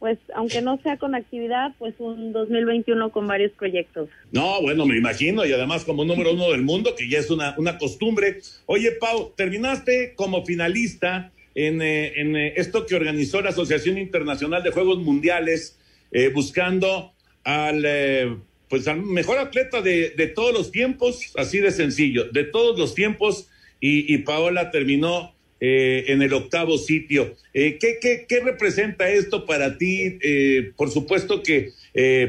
pues 0.00 0.18
aunque 0.34 0.60
no 0.60 0.76
sea 0.82 0.96
con 0.96 1.14
actividad, 1.14 1.72
pues 1.78 1.94
un 1.98 2.32
2021 2.32 3.12
con 3.12 3.28
varios 3.28 3.52
proyectos. 3.52 4.08
No, 4.32 4.60
bueno, 4.60 4.84
me 4.84 4.96
imagino. 4.96 5.46
Y 5.46 5.52
además, 5.52 5.84
como 5.84 6.04
número 6.04 6.32
uno 6.32 6.50
del 6.50 6.62
mundo, 6.62 6.96
que 6.98 7.08
ya 7.08 7.20
es 7.20 7.30
una, 7.30 7.54
una 7.58 7.78
costumbre. 7.78 8.40
Oye, 8.66 8.90
Pau, 8.90 9.32
terminaste 9.36 10.14
como 10.16 10.44
finalista 10.44 11.30
en, 11.54 11.80
eh, 11.80 12.20
en 12.20 12.34
eh, 12.34 12.54
esto 12.56 12.86
que 12.86 12.96
organizó 12.96 13.40
la 13.40 13.50
Asociación 13.50 13.98
Internacional 13.98 14.64
de 14.64 14.72
Juegos 14.72 14.98
Mundiales 14.98 15.78
eh, 16.14 16.28
buscando 16.28 17.12
al, 17.42 17.82
eh, 17.84 18.36
pues 18.70 18.88
al 18.88 19.02
mejor 19.02 19.38
atleta 19.38 19.82
de, 19.82 20.10
de, 20.10 20.28
todos 20.28 20.54
los 20.54 20.70
tiempos, 20.70 21.32
así 21.36 21.58
de 21.58 21.72
sencillo, 21.72 22.24
de 22.30 22.44
todos 22.44 22.78
los 22.78 22.94
tiempos, 22.94 23.48
y, 23.80 24.16
Paola 24.18 24.70
terminó 24.70 25.34
eh, 25.60 26.04
en 26.08 26.22
el 26.22 26.32
octavo 26.32 26.78
sitio. 26.78 27.36
Eh, 27.52 27.76
¿qué, 27.78 27.98
qué, 28.00 28.24
qué, 28.26 28.40
representa 28.40 29.10
esto 29.10 29.44
para 29.44 29.76
ti? 29.76 30.18
Por 30.74 30.90
supuesto 30.90 31.42
que 31.42 31.72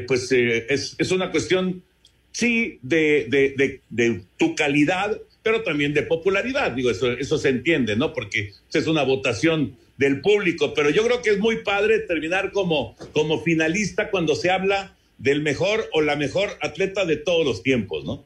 pues 0.06 0.30
es, 0.32 0.96
es, 0.98 1.10
una 1.12 1.30
cuestión, 1.30 1.82
sí, 2.30 2.78
de, 2.82 3.26
de, 3.30 3.54
de, 3.56 3.80
de, 3.88 4.20
tu 4.36 4.54
calidad, 4.54 5.18
pero 5.42 5.62
también 5.62 5.94
de 5.94 6.02
popularidad. 6.02 6.72
Digo, 6.72 6.90
eso, 6.90 7.10
eso 7.12 7.38
se 7.38 7.48
entiende, 7.48 7.96
¿no? 7.96 8.12
Porque 8.12 8.52
es 8.70 8.86
una 8.86 9.04
votación 9.04 9.78
del 9.98 10.20
público, 10.20 10.74
pero 10.74 10.90
yo 10.90 11.04
creo 11.04 11.22
que 11.22 11.30
es 11.30 11.38
muy 11.38 11.62
padre 11.62 12.00
terminar 12.00 12.52
como, 12.52 12.96
como 13.12 13.40
finalista 13.40 14.10
cuando 14.10 14.34
se 14.34 14.50
habla 14.50 14.94
del 15.18 15.42
mejor 15.42 15.84
o 15.92 16.02
la 16.02 16.16
mejor 16.16 16.50
atleta 16.60 17.04
de 17.04 17.16
todos 17.16 17.44
los 17.46 17.62
tiempos, 17.62 18.04
¿no? 18.04 18.24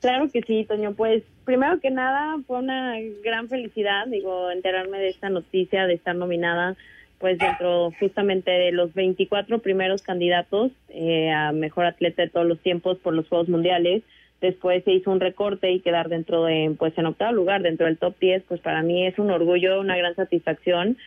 Claro 0.00 0.28
que 0.32 0.42
sí, 0.42 0.64
Toño. 0.68 0.94
Pues 0.94 1.22
primero 1.44 1.80
que 1.80 1.90
nada 1.90 2.36
fue 2.46 2.58
una 2.58 2.96
gran 3.24 3.48
felicidad, 3.48 4.06
digo, 4.06 4.50
enterarme 4.50 4.98
de 4.98 5.08
esta 5.08 5.30
noticia 5.30 5.86
de 5.86 5.94
estar 5.94 6.14
nominada, 6.14 6.76
pues 7.18 7.38
dentro 7.38 7.92
justamente 8.00 8.50
de 8.50 8.72
los 8.72 8.92
24 8.94 9.60
primeros 9.60 10.02
candidatos 10.02 10.72
eh, 10.88 11.30
a 11.30 11.52
mejor 11.52 11.84
atleta 11.86 12.22
de 12.22 12.30
todos 12.30 12.46
los 12.46 12.58
tiempos 12.60 12.98
por 12.98 13.14
los 13.14 13.28
Juegos 13.28 13.48
Mundiales. 13.48 14.02
Después 14.42 14.84
se 14.84 14.92
hizo 14.92 15.10
un 15.10 15.20
recorte 15.20 15.70
y 15.70 15.80
quedar 15.80 16.08
dentro 16.08 16.44
de, 16.44 16.74
pues 16.78 16.92
en 16.98 17.06
octavo 17.06 17.32
lugar, 17.32 17.62
dentro 17.62 17.86
del 17.86 17.96
top 17.96 18.14
10, 18.20 18.42
pues 18.48 18.60
para 18.60 18.82
mí 18.82 19.06
es 19.06 19.18
un 19.18 19.30
orgullo, 19.30 19.80
una 19.80 19.96
gran 19.96 20.14
satisfacción. 20.16 20.98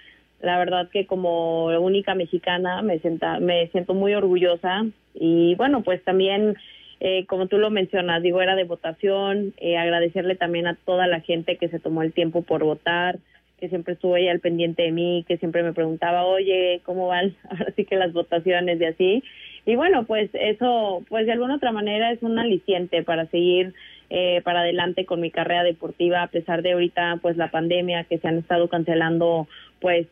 La 0.42 0.58
verdad 0.58 0.90
que 0.90 1.06
como 1.06 1.66
única 1.66 2.16
mexicana 2.16 2.82
me, 2.82 3.00
me 3.42 3.68
siento 3.68 3.94
muy 3.94 4.14
orgullosa 4.14 4.86
y 5.14 5.54
bueno, 5.56 5.84
pues 5.84 6.02
también 6.04 6.56
eh, 7.00 7.26
como 7.28 7.48
tú 7.48 7.58
lo 7.58 7.70
mencionas, 7.70 8.24
digo, 8.24 8.42
era 8.42 8.56
de 8.56 8.64
votación, 8.64 9.54
eh, 9.58 9.78
agradecerle 9.78 10.36
también 10.36 10.66
a 10.68 10.76
toda 10.76 11.08
la 11.08 11.20
gente 11.20 11.58
que 11.58 11.68
se 11.68 11.80
tomó 11.80 12.04
el 12.04 12.14
tiempo 12.14 12.42
por 12.42 12.64
votar, 12.64 13.20
que 13.60 13.70
siempre 13.70 13.96
estuvo 13.96 14.16
ahí 14.16 14.28
al 14.30 14.40
pendiente 14.40 14.84
de 14.84 14.92
mí, 14.92 15.26
que 15.28 15.38
siempre 15.38 15.64
me 15.64 15.74
preguntaba, 15.74 16.26
oye, 16.26 16.82
¿cómo 16.86 17.08
van 17.08 17.36
ahora 17.50 17.74
sí 17.76 17.86
que 17.86 17.98
las 17.98 18.14
votaciones 18.14 18.80
y 18.80 18.86
así? 18.86 19.24
Y 19.66 19.76
bueno, 19.76 20.06
pues 20.06 20.30
eso, 20.34 21.04
pues 21.10 21.26
de 21.26 21.32
alguna 21.32 21.56
otra 21.56 21.72
manera 21.72 22.12
es 22.12 22.22
un 22.22 22.38
aliciente 22.38 23.04
para 23.04 23.26
seguir 23.28 23.74
eh, 24.10 24.42
para 24.44 24.60
adelante 24.60 25.06
con 25.06 25.20
mi 25.20 25.32
carrera 25.32 25.64
deportiva, 25.64 26.22
a 26.22 26.28
pesar 26.28 26.62
de 26.62 26.74
ahorita 26.74 27.18
pues 27.22 27.38
la 27.38 27.50
pandemia 27.50 28.04
que 28.04 28.20
se 28.20 28.28
han 28.28 28.38
estado 28.38 28.70
cancelando 28.70 29.48
pues 29.82 30.08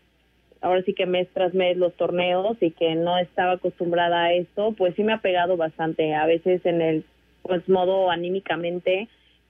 ahora 0.61 0.81
sí 0.81 0.93
que 0.93 1.05
mes 1.05 1.27
tras 1.33 1.53
mes 1.53 1.77
los 1.77 1.93
torneos 1.93 2.57
y 2.61 2.71
que 2.71 2.95
no 2.95 3.17
estaba 3.19 3.53
acostumbrada 3.53 4.23
a 4.23 4.33
esto, 4.33 4.73
pues 4.75 4.95
sí 4.95 5.03
me 5.03 5.13
ha 5.13 5.17
pegado 5.19 5.57
bastante. 5.57 6.15
A 6.15 6.25
veces 6.25 6.65
en 6.65 6.81
el 6.81 7.05
pues 7.43 7.67
modo 7.69 8.09
anímicamente, 8.09 9.09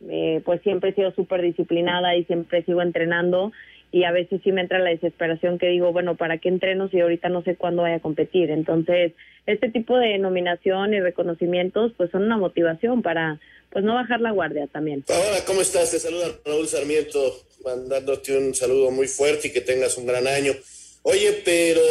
eh, 0.09 0.41
pues 0.43 0.61
siempre 0.63 0.89
he 0.89 0.93
sido 0.95 1.11
súper 1.11 1.41
disciplinada 1.41 2.15
y 2.15 2.25
siempre 2.25 2.63
sigo 2.63 2.81
entrenando 2.81 3.51
y 3.93 4.05
a 4.05 4.11
veces 4.11 4.41
sí 4.43 4.51
me 4.51 4.61
entra 4.61 4.79
la 4.79 4.89
desesperación 4.89 5.59
que 5.59 5.67
digo, 5.67 5.93
bueno, 5.93 6.17
¿para 6.17 6.39
qué 6.39 6.49
entreno 6.49 6.89
si 6.89 6.99
ahorita 6.99 7.29
no 7.29 7.43
sé 7.43 7.55
cuándo 7.55 7.83
voy 7.83 7.91
a 7.91 7.99
competir? 7.99 8.49
Entonces, 8.49 9.13
este 9.45 9.69
tipo 9.69 9.95
de 9.95 10.17
nominación 10.17 10.95
y 10.95 10.99
reconocimientos 10.99 11.91
pues 11.95 12.09
son 12.09 12.23
una 12.23 12.35
motivación 12.35 13.03
para 13.03 13.39
pues 13.71 13.85
no 13.85 13.93
bajar 13.93 14.19
la 14.19 14.31
guardia 14.31 14.65
también. 14.65 15.05
Hola, 15.07 15.45
¿cómo 15.45 15.61
estás? 15.61 15.91
Te 15.91 15.99
saluda 15.99 16.25
Raúl 16.43 16.67
Sarmiento, 16.67 17.19
mandándote 17.63 18.35
un 18.35 18.55
saludo 18.55 18.89
muy 18.89 19.07
fuerte 19.07 19.49
y 19.49 19.51
que 19.51 19.61
tengas 19.61 19.95
un 19.99 20.07
gran 20.07 20.25
año. 20.25 20.53
Oye, 21.03 21.41
pero 21.45 21.81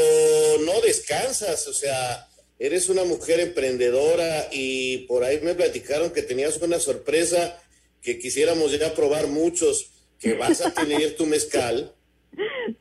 no 0.67 0.81
descansas, 0.85 1.69
o 1.69 1.73
sea, 1.73 2.27
eres 2.59 2.89
una 2.89 3.05
mujer 3.05 3.39
emprendedora 3.39 4.49
y 4.51 5.07
por 5.07 5.23
ahí 5.23 5.39
me 5.41 5.55
platicaron 5.55 6.11
que 6.11 6.23
tenías 6.23 6.61
una 6.61 6.81
sorpresa 6.81 7.63
que 8.03 8.19
quisiéramos 8.19 8.77
ya 8.77 8.93
probar 8.93 9.29
muchos, 9.29 9.92
que 10.23 10.35
vas 10.35 10.65
a 10.65 10.73
tener 10.73 11.17
tu 11.17 11.27
mezcal. 11.27 11.93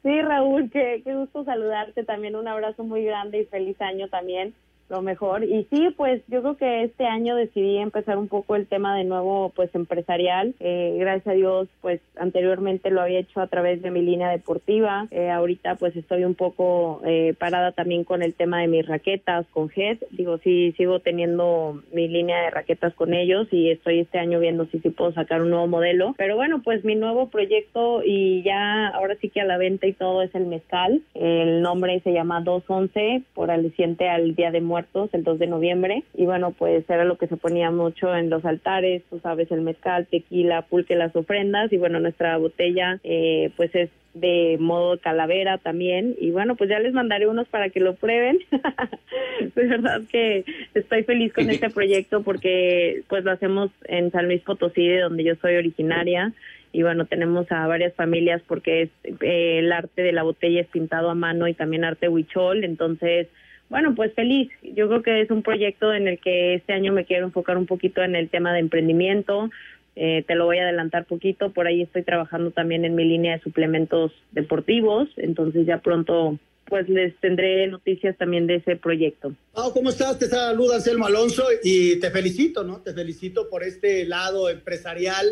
Sí, 0.03 0.21
Raúl, 0.21 0.69
qué, 0.71 1.01
qué 1.03 1.13
gusto 1.15 1.43
saludarte 1.43 2.03
también, 2.03 2.35
un 2.35 2.47
abrazo 2.47 2.83
muy 2.83 3.03
grande 3.03 3.41
y 3.41 3.45
feliz 3.45 3.79
año 3.81 4.07
también 4.07 4.53
lo 4.91 5.01
mejor. 5.01 5.43
Y 5.43 5.65
sí, 5.71 5.89
pues 5.95 6.21
yo 6.27 6.41
creo 6.41 6.57
que 6.57 6.83
este 6.83 7.05
año 7.05 7.35
decidí 7.35 7.77
empezar 7.77 8.17
un 8.17 8.27
poco 8.27 8.55
el 8.55 8.67
tema 8.67 8.95
de 8.95 9.05
nuevo, 9.05 9.51
pues 9.55 9.73
empresarial. 9.73 10.53
Eh, 10.59 10.97
gracias 10.99 11.27
a 11.27 11.31
Dios, 11.31 11.69
pues 11.79 12.01
anteriormente 12.17 12.91
lo 12.91 13.01
había 13.01 13.19
hecho 13.19 13.39
a 13.39 13.47
través 13.47 13.81
de 13.81 13.89
mi 13.89 14.01
línea 14.01 14.29
deportiva. 14.29 15.07
Eh, 15.09 15.31
ahorita 15.31 15.75
pues 15.75 15.95
estoy 15.95 16.25
un 16.25 16.35
poco 16.35 17.01
eh, 17.05 17.33
parada 17.39 17.71
también 17.71 18.03
con 18.03 18.21
el 18.21 18.33
tema 18.35 18.59
de 18.59 18.67
mis 18.67 18.85
raquetas 18.85 19.47
con 19.51 19.71
Head. 19.73 19.99
Digo, 20.11 20.37
sí, 20.39 20.73
sigo 20.77 20.99
teniendo 20.99 21.81
mi 21.93 22.09
línea 22.09 22.41
de 22.41 22.51
raquetas 22.51 22.93
con 22.93 23.13
ellos 23.13 23.47
y 23.51 23.71
estoy 23.71 23.99
este 23.99 24.19
año 24.19 24.39
viendo 24.39 24.65
si 24.65 24.79
sí 24.79 24.89
puedo 24.89 25.13
sacar 25.13 25.41
un 25.41 25.51
nuevo 25.51 25.67
modelo. 25.67 26.13
Pero 26.17 26.35
bueno, 26.35 26.61
pues 26.61 26.83
mi 26.83 26.95
nuevo 26.95 27.29
proyecto 27.29 28.03
y 28.03 28.43
ya 28.43 28.89
ahora 28.89 29.15
sí 29.21 29.29
que 29.29 29.39
a 29.39 29.45
la 29.45 29.57
venta 29.57 29.87
y 29.87 29.93
todo 29.93 30.21
es 30.21 30.35
el 30.35 30.47
mezcal. 30.47 31.01
El 31.13 31.61
nombre 31.61 32.01
se 32.01 32.11
llama 32.11 32.41
211 32.41 33.21
por 33.33 33.51
aliciente 33.51 34.09
al 34.09 34.35
Día 34.35 34.51
de 34.51 34.59
Muerte 34.59 34.80
el 35.13 35.23
2 35.23 35.39
de 35.39 35.47
noviembre. 35.47 36.03
Y 36.13 36.25
bueno, 36.25 36.51
pues 36.51 36.89
era 36.89 37.05
lo 37.05 37.17
que 37.17 37.27
se 37.27 37.37
ponía 37.37 37.71
mucho 37.71 38.15
en 38.15 38.29
los 38.29 38.45
altares, 38.45 39.03
tú 39.09 39.19
sabes, 39.19 39.51
el 39.51 39.61
mezcal, 39.61 40.07
tequila, 40.07 40.63
pulque, 40.63 40.95
las 40.95 41.15
ofrendas. 41.15 41.71
Y 41.73 41.77
bueno, 41.77 41.99
nuestra 41.99 42.37
botella 42.37 42.99
eh, 43.03 43.51
pues 43.57 43.73
es 43.75 43.89
de 44.13 44.57
modo 44.59 44.99
calavera 44.99 45.57
también. 45.57 46.15
Y 46.19 46.31
bueno 46.31 46.55
pues 46.55 46.69
ya 46.69 46.79
les 46.79 46.93
mandaré 46.93 47.27
unos 47.27 47.47
para 47.47 47.69
que 47.69 47.79
lo 47.79 47.95
prueben. 47.95 48.39
De 49.55 49.67
verdad 49.67 50.01
que 50.11 50.45
estoy 50.73 51.03
feliz 51.03 51.33
con 51.33 51.49
este 51.49 51.69
proyecto 51.69 52.23
porque 52.23 53.03
pues 53.07 53.23
lo 53.23 53.31
hacemos 53.31 53.71
en 53.85 54.11
San 54.11 54.27
Luis 54.27 54.41
Potosí 54.41 54.87
de 54.87 55.01
donde 55.01 55.23
yo 55.23 55.35
soy 55.35 55.55
originaria. 55.55 56.33
Y 56.73 56.83
bueno 56.83 57.05
tenemos 57.05 57.51
a 57.51 57.67
varias 57.67 57.93
familias 57.95 58.41
porque 58.47 58.83
es 58.83 58.89
eh, 59.21 59.59
el 59.59 59.71
arte 59.71 60.01
de 60.01 60.11
la 60.11 60.23
botella 60.23 60.61
es 60.61 60.67
pintado 60.67 61.09
a 61.09 61.15
mano 61.15 61.47
y 61.47 61.53
también 61.53 61.85
arte 61.85 62.09
huichol. 62.09 62.63
Entonces 62.63 63.27
bueno, 63.71 63.95
pues 63.95 64.13
feliz. 64.13 64.51
Yo 64.61 64.89
creo 64.89 65.01
que 65.01 65.21
es 65.21 65.31
un 65.31 65.43
proyecto 65.43 65.93
en 65.93 66.09
el 66.09 66.19
que 66.19 66.55
este 66.55 66.73
año 66.73 66.91
me 66.91 67.05
quiero 67.05 67.25
enfocar 67.25 67.57
un 67.57 67.65
poquito 67.65 68.03
en 68.03 68.17
el 68.17 68.29
tema 68.29 68.51
de 68.51 68.59
emprendimiento. 68.59 69.49
Eh, 69.95 70.25
te 70.27 70.35
lo 70.35 70.45
voy 70.45 70.57
a 70.57 70.63
adelantar 70.63 71.05
poquito. 71.05 71.51
Por 71.53 71.67
ahí 71.67 71.81
estoy 71.81 72.03
trabajando 72.03 72.51
también 72.51 72.83
en 72.83 72.95
mi 72.95 73.05
línea 73.05 73.37
de 73.37 73.41
suplementos 73.41 74.11
deportivos. 74.33 75.07
Entonces 75.15 75.65
ya 75.65 75.77
pronto 75.79 76.37
pues 76.65 76.89
les 76.89 77.17
tendré 77.21 77.65
noticias 77.67 78.17
también 78.17 78.45
de 78.45 78.55
ese 78.55 78.75
proyecto. 78.75 79.33
¿cómo 79.73 79.89
estás? 79.89 80.19
Te 80.19 80.27
saluda 80.27 80.75
Anselmo 80.75 81.05
Alonso 81.05 81.45
y 81.63 81.97
te 81.99 82.11
felicito, 82.11 82.65
¿no? 82.65 82.81
Te 82.81 82.93
felicito 82.93 83.49
por 83.49 83.63
este 83.63 84.05
lado 84.05 84.49
empresarial, 84.49 85.27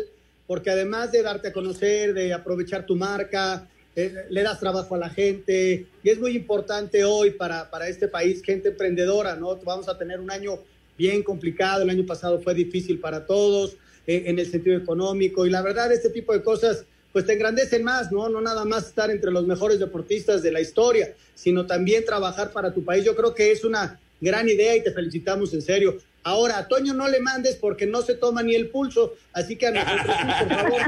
porque 0.46 0.70
además 0.70 1.12
de 1.12 1.22
darte 1.22 1.48
a 1.48 1.52
conocer, 1.52 2.14
de 2.14 2.32
aprovechar 2.32 2.86
tu 2.86 2.96
marca, 2.96 3.68
eh, 3.96 4.26
le 4.30 4.42
das 4.42 4.60
trabajo 4.60 4.94
a 4.94 4.98
la 4.98 5.10
gente 5.10 5.86
y 6.02 6.08
es 6.08 6.18
muy 6.18 6.36
importante 6.36 7.04
hoy 7.04 7.32
para, 7.32 7.70
para 7.70 7.88
este 7.88 8.08
país, 8.08 8.42
gente 8.42 8.68
emprendedora, 8.68 9.36
¿no? 9.36 9.56
Vamos 9.56 9.88
a 9.88 9.98
tener 9.98 10.20
un 10.20 10.30
año 10.30 10.60
bien 10.96 11.22
complicado, 11.22 11.82
el 11.82 11.90
año 11.90 12.06
pasado 12.06 12.40
fue 12.40 12.54
difícil 12.54 13.00
para 13.00 13.26
todos 13.26 13.76
eh, 14.06 14.24
en 14.26 14.38
el 14.38 14.50
sentido 14.50 14.76
económico 14.76 15.46
y 15.46 15.50
la 15.50 15.62
verdad 15.62 15.90
este 15.92 16.10
tipo 16.10 16.32
de 16.32 16.42
cosas 16.42 16.84
pues 17.12 17.26
te 17.26 17.32
engrandecen 17.32 17.82
más, 17.82 18.12
¿no? 18.12 18.28
No 18.28 18.40
nada 18.40 18.64
más 18.64 18.86
estar 18.86 19.10
entre 19.10 19.32
los 19.32 19.46
mejores 19.46 19.80
deportistas 19.80 20.42
de 20.42 20.52
la 20.52 20.60
historia, 20.60 21.12
sino 21.34 21.66
también 21.66 22.04
trabajar 22.04 22.52
para 22.52 22.72
tu 22.72 22.84
país. 22.84 23.04
Yo 23.04 23.16
creo 23.16 23.34
que 23.34 23.50
es 23.50 23.64
una 23.64 23.98
gran 24.20 24.48
idea 24.48 24.76
y 24.76 24.84
te 24.84 24.92
felicitamos 24.92 25.52
en 25.52 25.62
serio. 25.62 25.98
Ahora, 26.22 26.58
a 26.58 26.68
Toño 26.68 26.94
no 26.94 27.08
le 27.08 27.18
mandes 27.18 27.56
porque 27.56 27.86
no 27.86 28.02
se 28.02 28.14
toma 28.14 28.42
ni 28.42 28.54
el 28.54 28.68
pulso, 28.68 29.14
así 29.32 29.56
que 29.56 29.66
a 29.66 29.70
nosotros 29.72 30.16
por 30.38 30.48
favor. 30.48 30.80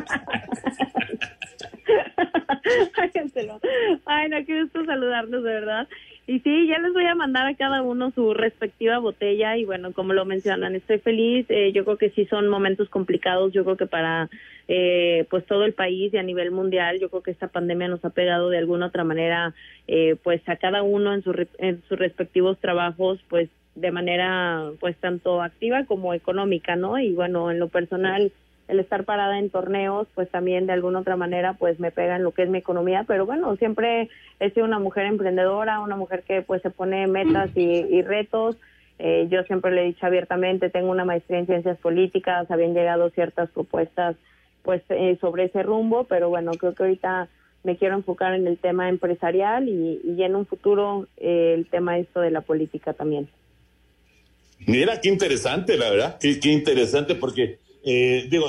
Ay, 4.07 4.29
no, 4.29 4.45
qué 4.45 4.63
gusto 4.63 4.85
saludarlos, 4.85 5.43
de 5.43 5.51
verdad. 5.51 5.89
Y 6.27 6.39
sí, 6.41 6.69
ya 6.69 6.79
les 6.79 6.93
voy 6.93 7.05
a 7.07 7.17
mandar 7.17 7.47
a 7.47 7.57
cada 7.57 7.83
uno 7.83 8.13
su 8.13 8.33
respectiva 8.33 8.99
botella 8.99 9.57
y 9.57 9.65
bueno, 9.65 9.93
como 9.93 10.13
lo 10.13 10.25
mencionan, 10.25 10.77
estoy 10.77 10.99
feliz. 10.99 11.47
Eh, 11.49 11.73
yo 11.73 11.85
creo 11.85 11.99
que 11.99 12.11
sí 12.11 12.27
son 12.27 12.49
momentos 12.49 12.89
complicados. 12.89 13.53
Yo 13.53 13.65
creo 13.65 13.77
que 13.77 13.87
para 13.87 14.31
eh, 14.69 15.27
pues 15.31 15.45
todo 15.47 15.65
el 15.65 15.75
país 15.75 16.15
y 16.15 16.19
a 16.19 16.23
nivel 16.23 16.53
mundial, 16.53 17.01
yo 17.01 17.11
creo 17.11 17.23
que 17.23 17.33
esta 17.33 17.49
pandemia 17.49 17.89
nos 17.89 18.05
ha 18.05 18.11
pegado 18.11 18.51
de 18.51 18.59
alguna 18.59 18.87
otra 18.87 19.03
manera, 19.03 19.53
eh, 19.89 20.17
pues 20.23 20.41
a 20.49 20.57
cada 20.57 20.83
uno 20.83 21.13
en, 21.13 21.25
en 21.59 21.83
sus 21.89 21.99
respectivos 21.99 22.59
trabajos, 22.61 23.19
pues 23.29 23.51
de 23.75 23.91
manera 23.91 24.71
pues 24.79 24.97
tanto 24.99 25.43
activa 25.43 25.87
como 25.87 26.15
económica, 26.15 26.77
¿no? 26.77 26.99
Y 26.99 27.13
bueno, 27.13 27.51
en 27.51 27.59
lo 27.59 27.69
personal 27.69 28.31
el 28.73 28.81
estar 28.81 29.05
parada 29.05 29.39
en 29.39 29.51
torneos, 29.51 30.09
pues 30.15 30.29
también 30.31 30.67
de 30.67 30.73
alguna 30.73 31.01
otra 31.01 31.17
manera, 31.17 31.55
pues 31.55 31.79
me 31.79 31.91
pega 31.91 32.17
en 32.17 32.25
lo 32.25 32.33
que 32.33 32.43
es 32.43 32.49
mi 32.49 32.59
economía, 32.59 33.05
pero 33.07 33.27
bueno, 33.27 33.55
siempre 33.57 34.09
he 34.41 34.51
sido 34.51 34.67
una 34.67 34.79
mujer 34.79 35.07
emprendedora, 35.07 35.81
una 35.81 35.97
mujer 35.97 36.23
que 36.27 36.43
pues 36.43 36.63
se 36.63 36.71
pone 36.71 37.07
metas 37.07 37.51
y, 37.55 38.03
retos. 38.03 38.57
Eh, 38.99 39.27
yo 39.31 39.43
siempre 39.45 39.73
le 39.73 39.83
he 39.83 39.87
dicho 39.87 40.07
abiertamente, 40.07 40.71
tengo 40.71 40.91
una 40.91 41.05
maestría 41.05 41.39
en 41.39 41.47
ciencias 41.47 41.79
políticas, 41.79 42.51
habían 42.51 42.75
llegado 42.75 43.11
ciertas 43.11 43.51
propuestas 43.51 44.17
pues 44.63 44.83
eh, 44.91 45.19
sobre 45.21 45.45
ese 45.45 45.63
rumbo, 45.63 46.05
pero 46.05 46.29
bueno, 46.29 46.53
creo 46.53 46.75
que 46.75 46.85
ahorita 46.85 47.29
me 47.65 47.77
quiero 47.77 47.97
enfocar 47.97 48.35
en 48.35 48.47
el 48.47 48.59
tema 48.59 48.89
empresarial 48.89 49.69
y, 49.69 50.01
y 50.05 50.23
en 50.23 50.35
un 50.35 50.47
futuro 50.47 51.09
eh, 51.17 51.55
el 51.57 51.67
tema 51.67 51.99
esto 51.99 52.21
de 52.21 52.31
la 52.31 52.41
política 52.41 52.93
también. 52.93 53.29
Mira, 54.67 55.01
qué 55.01 55.09
interesante, 55.09 55.77
la 55.77 55.91
verdad, 55.91 56.19
qué, 56.21 56.39
qué 56.39 56.51
interesante, 56.51 57.15
porque 57.17 57.59
eh, 57.85 58.27
digo, 58.31 58.47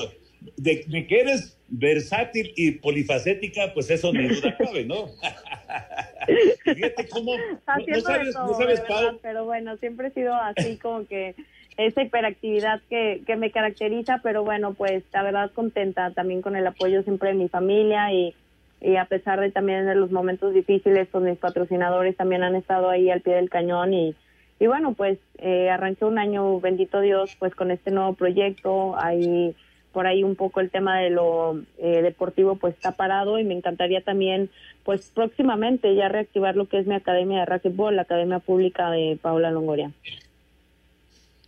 de, 0.58 0.84
de 0.88 1.08
que 1.08 1.20
eres 1.20 1.58
versátil 1.68 2.54
y 2.56 2.72
polifacética, 2.72 3.74
pues 3.74 3.90
eso 3.90 4.14
ni 4.14 4.28
duda 4.28 4.56
cabe, 4.58 4.86
¿no? 4.86 5.08
Fíjate 6.64 7.08
cómo, 7.10 7.36
no, 7.36 8.02
sabes, 8.02 8.34
todo, 8.34 8.48
no 8.48 8.54
sabes, 8.54 8.82
de 8.82 8.88
Pau, 8.88 9.04
verdad, 9.04 9.20
pero 9.22 9.46
bueno, 9.46 9.78
siempre 9.78 10.08
he 10.08 10.12
sido 10.12 10.36
así 10.36 10.78
como 10.78 11.06
que 11.08 11.36
esa 11.78 12.04
hiperactividad 12.04 12.82
que, 12.90 13.24
que 13.26 13.36
me 13.36 13.52
caracteriza, 13.52 14.20
pero 14.22 14.44
bueno, 14.44 14.76
pues 14.76 15.04
la 15.12 15.24
verdad 15.24 15.52
contenta 15.52 16.12
también 16.12 16.42
con 16.42 16.56
el 16.56 16.68
apoyo 16.68 17.02
siempre 17.04 17.30
de 17.30 17.36
mi 17.36 17.50
familia 17.50 18.14
y, 18.14 18.36
y 18.80 18.96
a 18.98 19.06
pesar 19.06 19.40
de 19.40 19.50
también 19.50 19.88
de 19.88 19.96
los 19.96 20.12
momentos 20.12 20.54
difíciles, 20.54 21.08
pues 21.12 21.24
mis 21.24 21.38
patrocinadores 21.40 22.16
también 22.16 22.44
han 22.44 22.56
estado 22.56 22.90
ahí 22.90 23.10
al 23.10 23.22
pie 23.22 23.34
del 23.34 23.50
cañón 23.50 23.94
y, 23.94 24.16
y 24.60 24.68
bueno, 24.68 24.94
pues 24.94 25.20
eh, 25.40 25.70
arranqué 25.70 26.06
un 26.06 26.18
año, 26.18 26.60
bendito 26.60 27.02
Dios, 27.02 27.36
pues 27.40 27.54
con 27.56 27.72
este 27.72 27.92
nuevo 27.92 28.14
proyecto, 28.14 28.96
ahí 29.00 29.56
por 29.94 30.08
ahí 30.08 30.24
un 30.24 30.36
poco 30.36 30.60
el 30.60 30.72
tema 30.72 31.00
de 31.00 31.12
lo 31.12 31.62
eh, 31.78 32.02
deportivo 32.02 32.56
pues 32.56 32.74
está 32.74 32.94
parado 32.94 33.38
y 33.40 33.44
me 33.44 33.54
encantaría 33.54 34.02
también 34.02 34.50
pues 34.84 35.12
próximamente 35.14 35.96
ya 35.96 36.10
reactivar 36.10 36.56
lo 36.56 36.68
que 36.68 36.80
es 36.80 36.88
mi 36.88 36.96
academia 36.96 37.42
de 37.42 37.46
racquetball, 37.46 37.96
la 37.96 38.02
academia 38.02 38.40
pública 38.40 38.90
de 38.90 39.18
Paula 39.22 39.52
Longoria. 39.52 39.92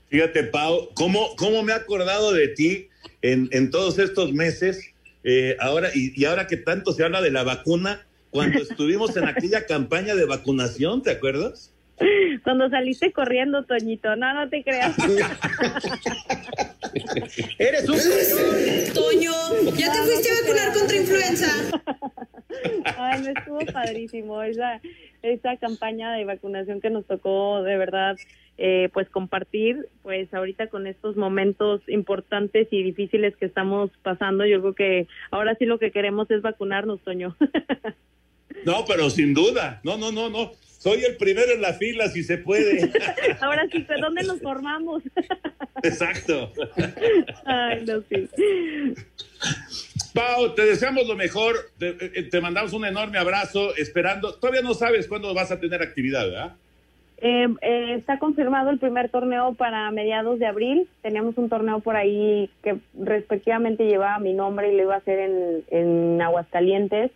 fíjate, 0.10 0.44
Pau, 0.44 0.90
cómo, 0.94 1.36
cómo 1.38 1.64
me 1.64 1.74
he 1.74 1.76
acordado 1.76 2.32
de 2.32 2.48
ti 2.50 2.88
en, 3.22 3.50
en 3.52 3.72
todos 3.72 3.98
estos 3.98 4.32
meses, 4.32 4.94
eh, 5.24 5.58
ahora, 5.60 5.90
y, 5.94 6.14
y 6.16 6.26
ahora 6.26 6.48
que 6.48 6.58
tanto 6.58 6.94
se 6.94 7.04
habla 7.04 7.22
de 7.22 7.32
la 7.32 7.44
vacuna, 7.44 8.06
cuando 8.30 8.60
estuvimos 8.62 9.18
en 9.18 9.26
aquella 9.26 9.66
campaña 9.66 10.16
de 10.16 10.26
vacunación, 10.26 11.02
¿te 11.02 11.12
acuerdas? 11.12 11.75
Cuando 12.44 12.70
saliste 12.70 13.12
corriendo, 13.12 13.64
Toñito, 13.64 14.16
no, 14.16 14.34
no 14.34 14.50
te 14.50 14.64
creas. 14.64 14.96
Eres 17.60 17.90
un 17.90 17.98
Toño, 18.94 19.32
¿ya 19.76 19.92
te 19.92 19.98
fuiste 20.00 20.30
a 20.30 20.42
vacunar 20.42 20.74
contra 20.74 20.98
influenza? 20.98 21.52
Ay, 22.98 23.22
me 23.22 23.32
estuvo 23.32 23.60
padrísimo 23.72 24.42
esa, 24.44 24.82
esa 25.22 25.58
campaña 25.58 26.14
de 26.14 26.26
vacunación 26.26 26.82
que 26.82 26.90
nos 26.90 27.06
tocó 27.06 27.62
de 27.64 27.78
verdad 27.78 28.18
eh, 28.58 28.90
pues 28.94 29.10
compartir, 29.10 29.90
pues 30.02 30.34
ahorita 30.34 30.68
con 30.68 30.88
estos 30.88 31.18
momentos 31.18 31.82
importantes 31.88 32.70
y 32.72 32.84
difíciles 32.84 33.36
que 33.36 33.46
estamos 33.46 33.92
pasando, 34.02 34.46
yo 34.46 34.62
creo 34.62 34.74
que 34.74 35.08
ahora 35.32 35.56
sí 35.56 35.66
lo 35.66 35.78
que 35.78 35.92
queremos 35.92 36.32
es 36.32 36.42
vacunarnos, 36.42 37.02
Toño. 37.02 37.36
No, 38.66 38.86
pero 38.88 39.10
sin 39.10 39.34
duda, 39.34 39.82
no, 39.84 39.98
no, 39.98 40.14
no, 40.14 40.30
no, 40.30 40.52
soy 40.78 41.04
el 41.04 41.18
primero 41.18 41.52
en 41.52 41.62
la 41.62 41.74
fila 41.74 42.08
si 42.10 42.24
se 42.24 42.38
puede. 42.38 42.92
ahora 43.42 43.68
sí, 43.72 43.82
¿de 43.84 43.98
dónde 43.98 44.24
nos 44.24 44.42
formamos? 44.42 45.04
Exacto. 45.84 46.52
Ay, 47.46 47.86
no, 47.86 48.02
sí. 48.10 48.30
Pau, 50.14 50.56
te 50.56 50.66
deseamos 50.66 51.08
lo 51.08 51.16
mejor, 51.16 51.56
te, 51.78 51.90
eh, 51.90 52.24
te 52.24 52.42
mandamos 52.42 52.74
un 52.74 52.86
enorme 52.86 53.18
abrazo, 53.18 53.76
esperando, 53.76 54.36
todavía 54.36 54.62
no 54.62 54.74
sabes 54.74 55.08
cuándo 55.08 55.34
vas 55.34 55.52
a 55.52 55.60
tener 55.60 55.82
actividad, 55.82 56.26
¿verdad? 56.26 56.56
Eh, 57.18 57.48
eh, 57.62 57.96
está 57.98 58.20
confirmado 58.20 58.70
el 58.70 58.78
primer 58.78 59.10
torneo 59.10 59.54
para 59.54 59.90
mediados 59.92 60.38
de 60.40 60.46
abril. 60.46 60.88
Teníamos 61.02 61.38
un 61.38 61.50
torneo 61.50 61.80
por 61.80 61.96
ahí 61.96 62.50
que 62.62 62.78
respectivamente 62.94 63.86
llevaba 63.86 64.20
mi 64.20 64.34
nombre 64.34 64.72
y 64.72 64.76
lo 64.76 64.84
iba 64.84 64.96
a 64.96 65.00
hacer 65.00 65.20
en, 65.20 65.64
en 65.70 66.22
Aguascalientes, 66.22 67.12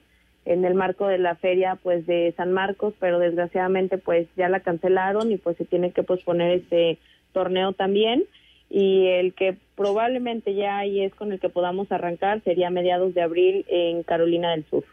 en 0.49 0.65
el 0.65 0.73
marco 0.73 1.07
de 1.07 1.19
la 1.19 1.35
feria 1.35 1.77
pues 1.81 2.07
de 2.07 2.33
San 2.35 2.51
Marcos, 2.51 2.95
pero 2.99 3.19
desgraciadamente 3.19 3.99
pues 3.99 4.27
ya 4.35 4.49
la 4.49 4.61
cancelaron 4.61 5.31
y 5.31 5.37
pues 5.37 5.55
se 5.57 5.65
tiene 5.65 5.91
que 5.91 6.01
posponer 6.01 6.51
este 6.51 6.97
torneo 7.33 7.73
también. 7.73 8.25
Y 8.67 9.07
el 9.07 9.33
que 9.35 9.55
probablemente 9.75 10.55
ya 10.55 10.79
ahí 10.79 11.01
es 11.01 11.13
con 11.13 11.31
el 11.31 11.39
que 11.39 11.49
podamos 11.49 11.91
arrancar 11.91 12.41
sería 12.43 12.67
a 12.67 12.71
mediados 12.71 13.13
de 13.13 13.21
abril 13.21 13.63
en 13.69 14.01
Carolina 14.01 14.51
del 14.51 14.65
Sur. 14.65 14.83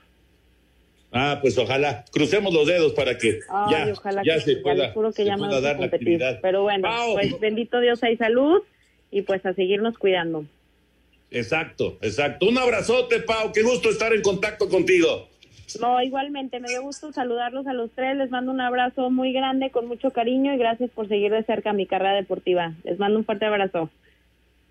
Ah, 1.10 1.38
pues 1.40 1.56
ojalá, 1.56 2.04
crucemos 2.12 2.52
los 2.52 2.66
dedos 2.66 2.92
para 2.92 3.16
que 3.16 3.40
Ay, 3.48 3.70
ya, 3.70 3.92
ojalá 3.92 4.22
ya 4.26 4.34
que 4.34 4.40
se 4.40 4.56
pueda, 4.56 4.86
les 4.86 4.92
juro 4.92 5.08
que 5.10 5.22
se 5.22 5.24
ya 5.24 5.36
me 5.36 5.46
pueda 5.46 5.52
gusta 5.54 5.68
dar 5.68 5.80
la 5.80 5.86
actividad. 5.86 6.38
Pero 6.42 6.64
bueno, 6.64 6.82
Pau. 6.82 7.14
pues 7.14 7.40
bendito 7.40 7.80
Dios 7.80 8.02
hay 8.02 8.18
salud 8.18 8.60
y 9.10 9.22
pues 9.22 9.44
a 9.46 9.54
seguirnos 9.54 9.96
cuidando. 9.96 10.44
Exacto, 11.30 11.96
exacto. 12.02 12.46
Un 12.46 12.58
abrazote, 12.58 13.20
Pau, 13.20 13.52
qué 13.52 13.62
gusto 13.62 13.88
estar 13.88 14.12
en 14.12 14.20
contacto 14.20 14.68
contigo. 14.68 15.28
No, 15.80 16.00
igualmente, 16.02 16.60
me 16.60 16.68
dio 16.68 16.82
gusto 16.82 17.12
saludarlos 17.12 17.66
a 17.66 17.72
los 17.72 17.90
tres. 17.92 18.16
Les 18.16 18.30
mando 18.30 18.52
un 18.52 18.60
abrazo 18.60 19.10
muy 19.10 19.32
grande, 19.32 19.70
con 19.70 19.86
mucho 19.86 20.10
cariño 20.10 20.54
y 20.54 20.58
gracias 20.58 20.90
por 20.90 21.08
seguir 21.08 21.32
de 21.32 21.42
cerca 21.44 21.72
mi 21.72 21.86
carrera 21.86 22.14
deportiva. 22.14 22.74
Les 22.84 22.98
mando 22.98 23.18
un 23.18 23.24
fuerte 23.24 23.46
abrazo. 23.46 23.90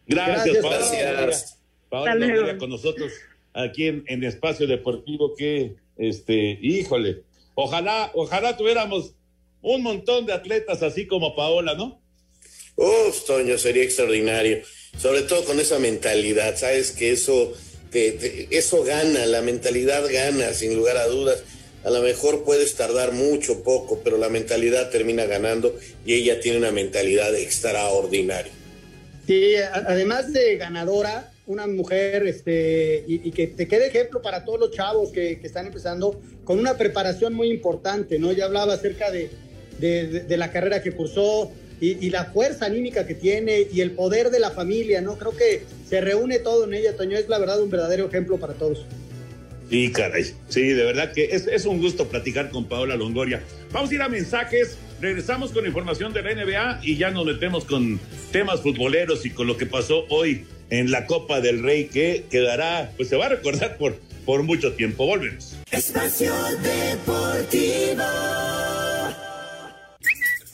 Gracias, 0.07 0.45
Gracias, 0.45 0.63
Paola. 0.63 1.21
gracias. 1.21 1.59
Paola 1.89 2.57
con 2.57 2.69
nosotros 2.69 3.11
aquí 3.53 3.87
en, 3.87 4.03
en 4.07 4.23
Espacio 4.23 4.67
Deportivo 4.67 5.35
que, 5.35 5.75
este, 5.97 6.57
híjole, 6.61 7.23
ojalá, 7.55 8.11
ojalá 8.13 8.57
tuviéramos 8.57 9.15
un 9.61 9.81
montón 9.81 10.25
de 10.25 10.33
atletas 10.33 10.83
así 10.83 11.07
como 11.07 11.35
Paola, 11.35 11.73
¿no? 11.75 11.99
Uf, 12.75 13.25
Toño, 13.25 13.57
sería 13.57 13.83
extraordinario. 13.83 14.59
Sobre 14.97 15.21
todo 15.23 15.43
con 15.45 15.59
esa 15.59 15.79
mentalidad, 15.79 16.55
sabes 16.55 16.91
que 16.91 17.11
eso, 17.11 17.53
te- 17.95 18.11
te- 18.11 18.47
eso 18.57 18.83
gana, 18.83 19.25
la 19.25 19.41
mentalidad 19.41 20.03
gana, 20.11 20.53
sin 20.53 20.75
lugar 20.75 20.97
a 20.97 21.07
dudas. 21.07 21.43
A 21.85 21.89
lo 21.89 22.01
mejor 22.01 22.43
puedes 22.43 22.75
tardar 22.75 23.13
mucho, 23.13 23.63
poco, 23.63 24.01
pero 24.03 24.17
la 24.17 24.27
mentalidad 24.27 24.89
termina 24.89 25.25
ganando 25.25 25.79
y 26.05 26.15
ella 26.15 26.41
tiene 26.41 26.57
una 26.57 26.71
mentalidad 26.71 27.33
extraordinaria. 27.35 28.51
Sí, 29.25 29.55
además 29.55 30.33
de 30.33 30.57
ganadora, 30.57 31.31
una 31.47 31.67
mujer 31.67 32.27
este, 32.27 33.05
y, 33.07 33.31
que 33.31 33.47
te 33.47 33.65
quede 33.67 33.87
ejemplo 33.87 34.21
para 34.21 34.43
todos 34.43 34.59
los 34.59 34.71
chavos 34.71 35.11
que, 35.11 35.39
que 35.39 35.47
están 35.47 35.67
empezando 35.67 36.19
con 36.43 36.59
una 36.59 36.77
preparación 36.77 37.33
muy 37.33 37.49
importante, 37.49 38.19
¿no? 38.19 38.33
Ya 38.33 38.45
hablaba 38.45 38.73
acerca 38.73 39.09
de- 39.11 39.29
de 39.79 40.37
la 40.37 40.51
carrera 40.51 40.81
que 40.83 40.91
cursó 40.91 41.51
y, 41.79 42.05
y 42.05 42.09
la 42.09 42.25
fuerza 42.25 42.65
anímica 42.65 43.05
que 43.05 43.15
tiene 43.15 43.67
y 43.71 43.81
el 43.81 43.91
poder 43.91 44.29
de 44.29 44.39
la 44.39 44.51
familia, 44.51 45.01
¿no? 45.01 45.17
Creo 45.17 45.35
que 45.35 45.63
se 45.87 46.01
reúne 46.01 46.39
todo 46.39 46.65
en 46.65 46.73
ella, 46.73 46.95
Toño, 46.95 47.17
es 47.17 47.29
la 47.29 47.39
verdad 47.39 47.61
un 47.61 47.69
verdadero 47.69 48.07
ejemplo 48.07 48.37
para 48.37 48.53
todos. 48.53 48.85
Sí, 49.69 49.91
caray. 49.91 50.25
Sí, 50.47 50.69
de 50.69 50.83
verdad 50.83 51.11
que 51.11 51.25
es, 51.25 51.47
es 51.47 51.65
un 51.65 51.79
gusto 51.81 52.07
platicar 52.07 52.49
con 52.49 52.65
Paola 52.65 52.95
Longoria. 52.95 53.41
Vamos 53.71 53.91
a 53.91 53.95
ir 53.95 54.01
a 54.01 54.09
mensajes, 54.09 54.77
regresamos 55.01 55.51
con 55.51 55.65
información 55.65 56.13
de 56.13 56.21
la 56.21 56.33
NBA 56.33 56.81
y 56.83 56.97
ya 56.97 57.11
nos 57.11 57.25
metemos 57.25 57.65
con 57.65 57.99
temas 58.31 58.61
futboleros 58.61 59.25
y 59.25 59.31
con 59.31 59.47
lo 59.47 59.57
que 59.57 59.65
pasó 59.65 60.05
hoy 60.09 60.45
en 60.69 60.91
la 60.91 61.05
Copa 61.05 61.41
del 61.41 61.63
Rey 61.63 61.85
que 61.85 62.25
quedará, 62.29 62.91
pues 62.95 63.09
se 63.09 63.15
va 63.15 63.25
a 63.27 63.29
recordar 63.29 63.77
por, 63.77 63.95
por 64.25 64.43
mucho 64.43 64.73
tiempo. 64.73 65.05
Volvemos. 65.05 65.57
Espacio 65.71 66.33
Deportivo. 66.61 68.03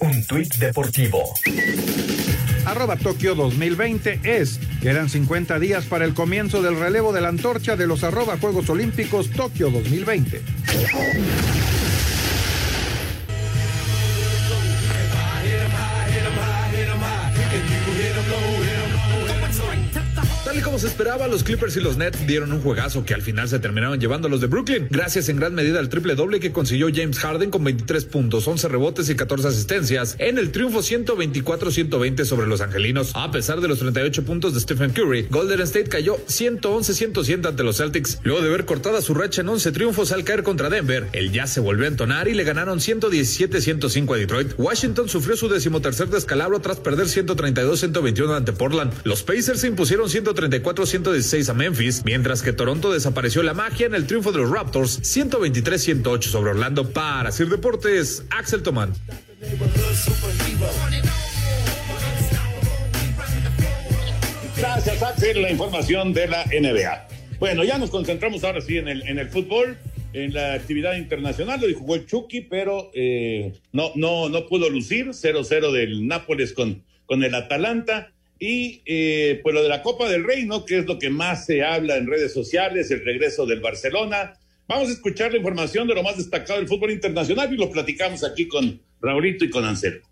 Un 0.02 0.26
tuit 0.26 0.56
deportivo. 0.56 1.32
Arroba 2.66 2.96
Tokio 2.96 3.36
2020 3.36 4.20
es. 4.24 4.60
Quedan 4.82 5.10
50 5.10 5.60
días 5.60 5.86
para 5.86 6.06
el 6.06 6.16
comienzo 6.16 6.64
del 6.64 6.80
relevo 6.80 7.14
de 7.14 7.22
la 7.22 7.28
antorcha 7.28 7.76
de 7.76 7.86
los 7.86 8.04
arroba 8.04 8.38
Juegos 8.38 8.68
Olímpicos 8.72 9.30
Tokio 9.30 9.70
2020. 9.70 10.42
Tal 20.52 20.60
y 20.60 20.64
como 20.64 20.80
se 20.80 20.88
esperaba, 20.88 21.30
los 21.30 21.46
Clippers 21.46 21.78
y 21.78 21.80
los 21.80 21.96
Nets 21.96 22.28
dieron 22.28 22.52
un 22.52 22.60
juegazo 22.60 23.06
que 23.06 23.14
al 23.14 23.22
final 23.22 23.48
se 23.48 23.60
terminaron 23.60 24.02
llevando 24.02 24.28
los 24.28 24.42
de 24.42 24.48
Brooklyn, 24.48 24.88
gracias 24.90 25.30
en 25.30 25.38
gran 25.38 25.56
medida 25.56 25.80
al 25.80 25.88
triple 25.88 26.14
doble 26.14 26.42
que 26.42 26.52
consiguió 26.52 26.90
James 26.94 27.20
Harden 27.20 27.50
con 27.50 27.64
23 27.64 28.04
puntos, 28.04 28.50
11 28.50 28.68
rebotes 28.68 29.10
y 29.10 29.16
14 29.16 29.48
asistencias 29.48 30.18
en 30.20 30.38
el 30.38 30.52
triunfo 30.52 30.80
124-120 30.80 32.26
sobre 32.26 32.48
los 32.48 32.60
angelinos. 32.60 33.12
A 33.14 33.32
pesar 33.32 33.62
de 33.62 33.70
los 33.70 33.80
38 33.80 34.26
puntos 34.26 34.54
de 34.54 34.60
Stephen 34.60 34.92
Curry, 34.92 35.28
Golden 35.30 35.62
State 35.62 35.88
cayó 35.88 36.18
111-107 36.28 37.48
ante 37.48 37.64
los 37.64 37.78
Celtics. 37.78 38.20
Luego 38.24 38.42
de 38.42 38.50
ver 38.50 38.66
cortada 38.66 39.02
su 39.02 39.14
racha 39.14 39.40
en 39.44 39.48
11 39.48 39.72
triunfos 39.72 40.12
al 40.12 40.26
caer 40.26 40.44
contra 40.44 40.70
Denver, 40.70 41.08
el 41.14 41.32
Jazz 41.32 41.54
se 41.54 41.62
volvió 41.62 41.86
a 41.86 41.88
entonar 41.88 42.28
y 42.28 42.34
le 42.34 42.44
ganaron 42.44 42.80
117-105 42.80 44.16
a 44.16 44.18
Detroit. 44.18 44.52
Washington 44.58 45.08
sufrió 45.08 45.38
su 45.38 45.48
decimotercer 45.48 46.10
descalabro 46.10 46.60
tras 46.60 46.82
perder 46.82 47.08
132-121 47.08 48.36
ante 48.36 48.52
Portland. 48.52 48.92
Los 49.06 49.24
Pacers 49.24 49.62
se 49.62 49.68
impusieron 49.68 50.10
134-116 50.50 51.50
a 51.50 51.54
Memphis, 51.54 52.04
mientras 52.04 52.42
que 52.42 52.54
Toronto 52.54 52.92
desapareció 52.92 53.44
la 53.44 53.54
magia 53.54 53.86
en 53.86 53.94
el 53.94 54.08
triunfo 54.08 54.32
de 54.32 54.40
los 54.40 54.50
Raptors 54.50 55.02
123-108 55.02 56.24
sobre 56.24 56.52
Orlando. 56.52 56.92
Para 56.92 57.32
Sir 57.32 57.50
Deportes, 57.50 58.26
Axel 58.32 58.64
Tomán. 58.64 58.94
Gracias, 64.58 65.04
Axel, 65.04 65.42
la 65.42 65.52
información 65.52 66.14
de 66.14 66.28
la 66.28 66.46
NBA. 66.46 67.08
Bueno, 67.40 67.64
ya 67.64 67.78
nos 67.78 67.90
concentramos 67.90 68.44
ahora 68.44 68.62
sí 68.62 68.78
en 68.78 68.88
el, 68.88 69.02
en 69.08 69.18
el 69.18 69.30
fútbol, 69.30 69.78
en 70.14 70.34
la 70.34 70.54
actividad 70.54 70.96
internacional. 70.96 71.64
Hoy 71.64 71.74
jugó 71.74 71.96
el 71.96 72.06
Chucky, 72.06 72.42
pero 72.42 72.92
eh, 72.94 73.54
no, 73.72 73.92
no, 73.96 74.30
no 74.30 74.48
pudo 74.48 74.70
lucir. 74.70 75.08
0-0 75.08 75.72
del 75.72 76.08
Nápoles 76.08 76.54
con, 76.54 76.84
con 77.06 77.24
el 77.24 77.34
Atalanta. 77.34 78.12
Y 78.44 78.82
eh, 78.88 79.40
pues 79.44 79.54
lo 79.54 79.62
de 79.62 79.70
la 79.70 79.84
Copa 79.84 80.10
del 80.10 80.24
Rey, 80.24 80.48
¿no? 80.48 80.66
Que 80.66 80.80
es 80.80 80.88
lo 80.88 80.98
que 80.98 81.12
más 81.12 81.46
se 81.46 81.64
habla 81.64 81.96
en 81.98 82.08
redes 82.08 82.34
sociales, 82.34 82.90
el 82.90 83.06
regreso 83.06 83.46
del 83.46 83.60
Barcelona. 83.60 84.34
Vamos 84.68 84.90
a 84.90 84.94
escuchar 84.94 85.32
la 85.32 85.38
información 85.38 85.88
de 85.88 85.94
lo 85.94 86.02
más 86.02 86.18
destacado 86.18 86.58
del 86.58 86.68
fútbol 86.68 86.90
internacional 86.90 87.54
y 87.54 87.58
lo 87.58 87.70
platicamos 87.70 88.24
aquí 88.24 88.48
con 88.48 88.82
Raulito 89.00 89.46
y 89.46 89.52
con 89.52 89.64
Anselmo. 89.64 90.08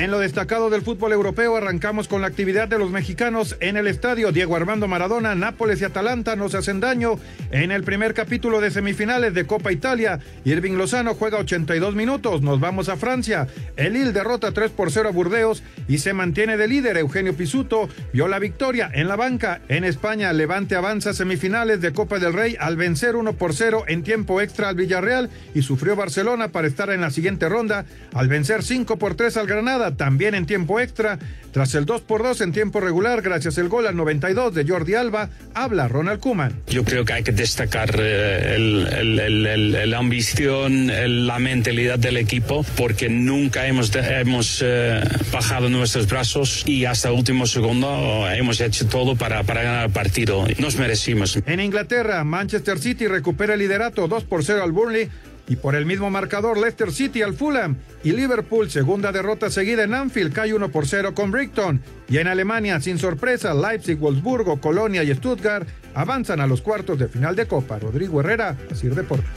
En 0.00 0.10
lo 0.10 0.18
destacado 0.18 0.70
del 0.70 0.80
fútbol 0.80 1.12
europeo 1.12 1.58
arrancamos 1.58 2.08
con 2.08 2.22
la 2.22 2.26
actividad 2.26 2.68
de 2.68 2.78
los 2.78 2.90
mexicanos 2.90 3.58
en 3.60 3.76
el 3.76 3.86
estadio 3.86 4.32
Diego 4.32 4.56
Armando 4.56 4.88
Maradona, 4.88 5.34
Nápoles 5.34 5.82
y 5.82 5.84
Atalanta 5.84 6.36
no 6.36 6.48
se 6.48 6.56
hacen 6.56 6.80
daño. 6.80 7.18
En 7.50 7.70
el 7.70 7.84
primer 7.84 8.14
capítulo 8.14 8.62
de 8.62 8.70
semifinales 8.70 9.34
de 9.34 9.46
Copa 9.46 9.72
Italia, 9.72 10.18
Irving 10.46 10.78
Lozano 10.78 11.14
juega 11.14 11.36
82 11.36 11.94
minutos, 11.94 12.40
nos 12.40 12.60
vamos 12.60 12.88
a 12.88 12.96
Francia. 12.96 13.46
El 13.76 13.92
Lille 13.92 14.12
derrota 14.12 14.52
3 14.52 14.70
por 14.70 14.90
0 14.90 15.10
a 15.10 15.12
Burdeos 15.12 15.62
y 15.86 15.98
se 15.98 16.14
mantiene 16.14 16.56
de 16.56 16.66
líder. 16.66 16.96
Eugenio 16.96 17.36
Pisuto 17.36 17.90
vio 18.14 18.26
la 18.26 18.38
victoria 18.38 18.90
en 18.94 19.06
la 19.06 19.16
banca. 19.16 19.60
En 19.68 19.84
España, 19.84 20.32
Levante 20.32 20.76
avanza 20.76 21.12
semifinales 21.12 21.82
de 21.82 21.92
Copa 21.92 22.18
del 22.18 22.32
Rey 22.32 22.56
al 22.58 22.78
vencer 22.78 23.16
1 23.16 23.34
por 23.34 23.52
0 23.52 23.84
en 23.86 24.02
tiempo 24.02 24.40
extra 24.40 24.70
al 24.70 24.76
Villarreal 24.76 25.28
y 25.54 25.60
sufrió 25.60 25.94
Barcelona 25.94 26.52
para 26.52 26.68
estar 26.68 26.88
en 26.88 27.02
la 27.02 27.10
siguiente 27.10 27.50
ronda 27.50 27.84
al 28.14 28.28
vencer 28.28 28.62
5 28.62 28.96
por 28.96 29.14
3 29.14 29.36
al 29.36 29.46
Granada 29.46 29.89
también 29.96 30.34
en 30.34 30.46
tiempo 30.46 30.80
extra. 30.80 31.18
Tras 31.52 31.74
el 31.74 31.84
2 31.84 32.02
por 32.02 32.22
2 32.22 32.42
en 32.42 32.52
tiempo 32.52 32.80
regular, 32.80 33.22
gracias 33.22 33.58
al 33.58 33.68
gol 33.68 33.86
al 33.86 33.96
92 33.96 34.54
de 34.54 34.64
Jordi 34.64 34.94
Alba, 34.94 35.30
habla 35.52 35.88
Ronald 35.88 36.20
Kuman. 36.20 36.54
Yo 36.68 36.84
creo 36.84 37.04
que 37.04 37.12
hay 37.12 37.22
que 37.24 37.32
destacar 37.32 37.90
eh, 37.98 38.54
el, 38.54 39.18
el, 39.18 39.46
el, 39.46 39.90
la 39.90 39.98
ambición, 39.98 41.26
la 41.26 41.38
mentalidad 41.40 41.98
del 41.98 42.18
equipo, 42.18 42.64
porque 42.76 43.08
nunca 43.08 43.66
hemos, 43.66 43.92
hemos 43.96 44.60
eh, 44.64 45.02
bajado 45.32 45.68
nuestros 45.68 46.06
brazos 46.06 46.62
y 46.66 46.84
hasta 46.84 47.08
el 47.08 47.14
último 47.14 47.46
segundo 47.46 48.30
hemos 48.30 48.60
hecho 48.60 48.86
todo 48.86 49.16
para, 49.16 49.42
para 49.42 49.62
ganar 49.62 49.86
el 49.86 49.92
partido. 49.92 50.46
Nos 50.58 50.76
merecimos. 50.76 51.36
En 51.46 51.58
Inglaterra, 51.58 52.22
Manchester 52.22 52.78
City 52.78 53.08
recupera 53.08 53.54
el 53.54 53.60
liderato 53.60 54.06
2 54.06 54.24
por 54.24 54.44
0 54.44 54.62
al 54.62 54.70
Burnley 54.70 55.08
y 55.48 55.56
por 55.56 55.74
el 55.74 55.86
mismo 55.86 56.10
marcador, 56.10 56.58
Leicester 56.58 56.92
City 56.92 57.22
al 57.22 57.34
Fulham 57.34 57.76
y 58.04 58.12
Liverpool, 58.12 58.70
segunda 58.70 59.12
derrota 59.12 59.50
seguida 59.50 59.84
en 59.84 59.94
Anfield, 59.94 60.32
cae 60.32 60.54
1 60.54 60.70
por 60.70 60.86
0 60.86 61.14
con 61.14 61.30
Brighton. 61.30 61.82
Y 62.08 62.18
en 62.18 62.28
Alemania, 62.28 62.80
sin 62.80 62.98
sorpresa, 62.98 63.54
Leipzig, 63.54 63.98
Wolfsburgo, 63.98 64.60
Colonia 64.60 65.02
y 65.02 65.14
Stuttgart 65.14 65.68
avanzan 65.94 66.40
a 66.40 66.46
los 66.46 66.62
cuartos 66.62 66.98
de 66.98 67.08
final 67.08 67.34
de 67.36 67.46
Copa. 67.46 67.78
Rodrigo 67.78 68.20
Herrera, 68.20 68.56
Asir 68.70 68.94
Deportes. 68.94 69.28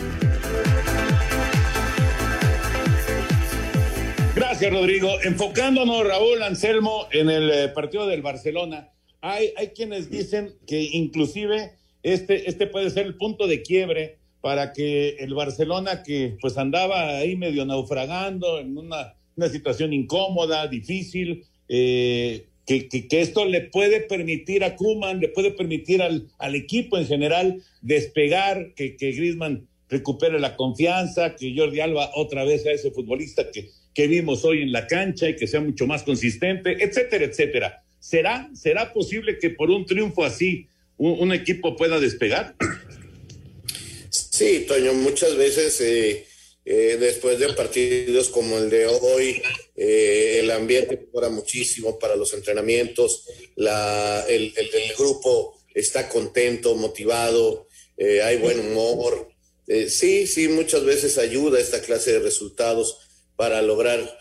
Gracias, 4.36 4.72
Rodrigo. 4.72 5.10
Enfocándonos, 5.24 6.08
Raúl 6.08 6.42
Anselmo, 6.42 7.08
en 7.12 7.30
el 7.30 7.52
eh, 7.52 7.68
partido 7.70 8.08
del 8.08 8.22
Barcelona, 8.22 8.90
hay, 9.22 9.54
hay 9.58 9.70
quienes 9.70 10.10
dicen 10.10 10.54
que 10.68 10.82
inclusive 10.82 11.74
este, 12.04 12.50
este 12.50 12.68
puede 12.68 12.90
ser 12.90 13.06
el 13.06 13.16
punto 13.16 13.48
de 13.48 13.62
quiebre 13.62 14.20
para 14.44 14.74
que 14.74 15.16
el 15.20 15.34
Barcelona, 15.34 16.04
que 16.04 16.36
pues 16.42 16.58
andaba 16.58 17.16
ahí 17.16 17.38
medio 17.38 17.66
naufragando 17.66 18.60
en 18.60 18.78
una, 18.78 19.14
una 19.38 19.48
situación 19.48 19.94
incómoda, 19.94 20.68
difícil, 20.68 21.46
eh, 21.70 22.44
que, 22.66 22.90
que, 22.90 23.22
esto 23.22 23.46
le 23.46 23.62
puede 23.62 24.02
permitir 24.02 24.66
a 24.66 24.76
Kuman, 24.76 25.22
le 25.22 25.30
puede 25.30 25.52
permitir 25.52 26.02
al, 26.02 26.28
al 26.40 26.56
equipo 26.56 26.98
en 26.98 27.08
general 27.08 27.64
despegar, 27.82 28.74
que, 28.76 28.98
que 28.98 29.14
recupere 29.88 30.38
la 30.42 30.58
confianza, 30.58 31.38
que 31.38 31.56
Jordi 31.56 31.80
Alba 31.80 32.12
otra 32.14 32.44
vez 32.44 32.64
sea 32.64 32.74
ese 32.74 32.92
futbolista 32.92 33.50
que, 33.50 33.70
que 33.94 34.08
vimos 34.08 34.44
hoy 34.44 34.62
en 34.62 34.74
la 34.74 34.88
cancha 34.88 35.30
y 35.30 35.38
que 35.38 35.48
sea 35.48 35.62
mucho 35.62 35.88
más 35.88 36.04
consistente, 36.04 36.84
etcétera, 36.84 37.24
etcétera. 37.24 37.84
¿Será, 37.98 38.50
será 38.54 38.92
posible 38.92 39.38
que 39.40 39.52
por 39.52 39.72
un 39.72 39.86
triunfo 39.86 40.26
así 40.26 40.68
un, 40.98 41.16
un 41.22 41.32
equipo 41.32 41.78
pueda 41.78 42.02
despegar? 42.02 42.56
Sí, 44.44 44.66
Toño, 44.68 44.94
muchas 44.94 45.38
veces 45.38 45.80
eh, 45.80 46.28
eh, 46.66 46.98
después 47.00 47.40
de 47.40 47.54
partidos 47.54 48.28
como 48.28 48.58
el 48.58 48.70
de 48.70 48.88
hoy, 48.88 49.42
eh, 49.78 50.40
el 50.42 50.52
ambiente 50.52 50.98
mejora 50.98 51.30
muchísimo 51.30 51.98
para 51.98 52.18
los 52.18 52.34
entrenamientos, 52.34 53.24
la, 53.56 54.26
el, 54.28 54.54
el, 54.58 54.76
el 54.76 54.96
grupo 54.98 55.58
está 55.74 56.10
contento, 56.10 56.76
motivado, 56.76 57.70
hay 57.98 58.36
buen 58.38 58.60
humor. 58.60 59.30
Sí, 59.88 60.28
sí, 60.28 60.50
muchas 60.50 60.84
veces 60.84 61.18
ayuda 61.18 61.58
esta 61.58 61.82
clase 61.82 62.12
de 62.12 62.20
resultados 62.20 62.98
para 63.38 63.62
lograr 63.62 64.20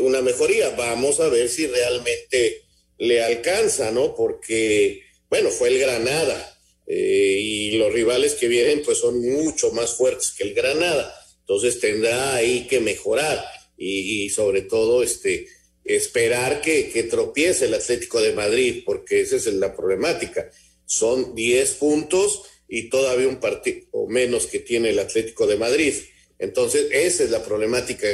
una 0.00 0.20
mejoría. 0.20 0.68
Vamos 0.70 1.18
a 1.18 1.28
ver 1.28 1.48
si 1.48 1.66
realmente 1.66 2.62
le 2.98 3.22
alcanza, 3.22 3.90
¿no? 3.90 4.14
Porque, 4.14 5.02
bueno, 5.30 5.50
fue 5.50 5.70
el 5.70 5.78
Granada 5.78 6.51
eh, 6.94 7.38
y 7.40 7.70
los 7.78 7.90
rivales 7.90 8.34
que 8.34 8.48
vienen 8.48 8.82
pues 8.84 8.98
son 8.98 9.18
mucho 9.18 9.72
más 9.72 9.94
fuertes 9.94 10.34
que 10.36 10.42
el 10.42 10.52
Granada. 10.52 11.18
Entonces 11.40 11.80
tendrá 11.80 12.34
ahí 12.34 12.66
que 12.66 12.80
mejorar 12.80 13.42
y, 13.78 14.28
sobre 14.28 14.60
todo 14.60 15.02
este, 15.02 15.46
esperar 15.84 16.60
que, 16.60 16.90
que, 16.90 17.04
tropiece 17.04 17.64
el 17.64 17.72
Atlético 17.72 18.20
de 18.20 18.34
Madrid, 18.34 18.82
porque 18.84 19.22
esa 19.22 19.36
es 19.36 19.46
la 19.46 19.74
problemática. 19.74 20.50
Son 20.84 21.34
10 21.34 21.70
puntos 21.76 22.42
y 22.68 22.90
todavía 22.90 23.26
un 23.26 23.40
partido 23.40 23.86
menos 24.08 24.46
que 24.46 24.58
tiene 24.58 24.90
el 24.90 24.98
Atlético 24.98 25.46
de 25.46 25.56
Madrid. 25.56 25.94
Entonces 26.38 26.88
esa 26.90 27.24
es 27.24 27.30
la 27.30 27.42
problemática 27.42 28.06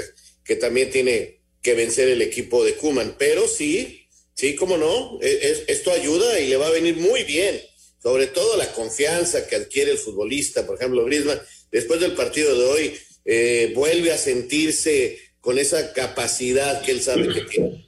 que 0.45 0.55
también 0.55 0.91
tiene 0.91 1.41
que 1.63 1.75
vencer 1.75 2.09
el 2.09 2.23
equipo 2.23 2.65
de 2.65 2.75
Cuman. 2.75 3.17
Pero 3.19 3.49
sí, 3.49 4.07
sí, 4.35 4.55
como 4.55 4.77
no, 4.77 5.19
es, 5.21 5.43
es, 5.43 5.65
esto 5.67 5.91
ayuda 5.91 6.39
y 6.39 6.47
le 6.47 6.57
va 6.57 6.69
a 6.69 6.71
venir 6.71 6.95
muy 6.95 7.25
bien 7.25 7.61
sobre 8.03 8.29
todo 8.29 8.57
la 8.57 8.73
confianza 8.73 9.47
que 9.47 9.57
adquiere 9.57 9.93
el 9.93 9.99
futbolista, 9.99 10.67
por 10.67 10.77
ejemplo, 10.77 11.05
Griezmann, 11.05 11.41
después 11.71 12.01
del 12.01 12.13
partido 12.13 12.57
de 12.57 12.65
hoy, 12.65 12.95
eh, 13.25 13.73
vuelve 13.75 14.13
a 14.13 14.19
sentirse 14.19 15.19
con 15.41 15.59
esa 15.59 15.93
capacidad 15.93 16.83
que 16.83 16.93
él 16.93 17.01
sabe 17.01 17.29
que 17.33 17.43
tiene. 17.43 17.85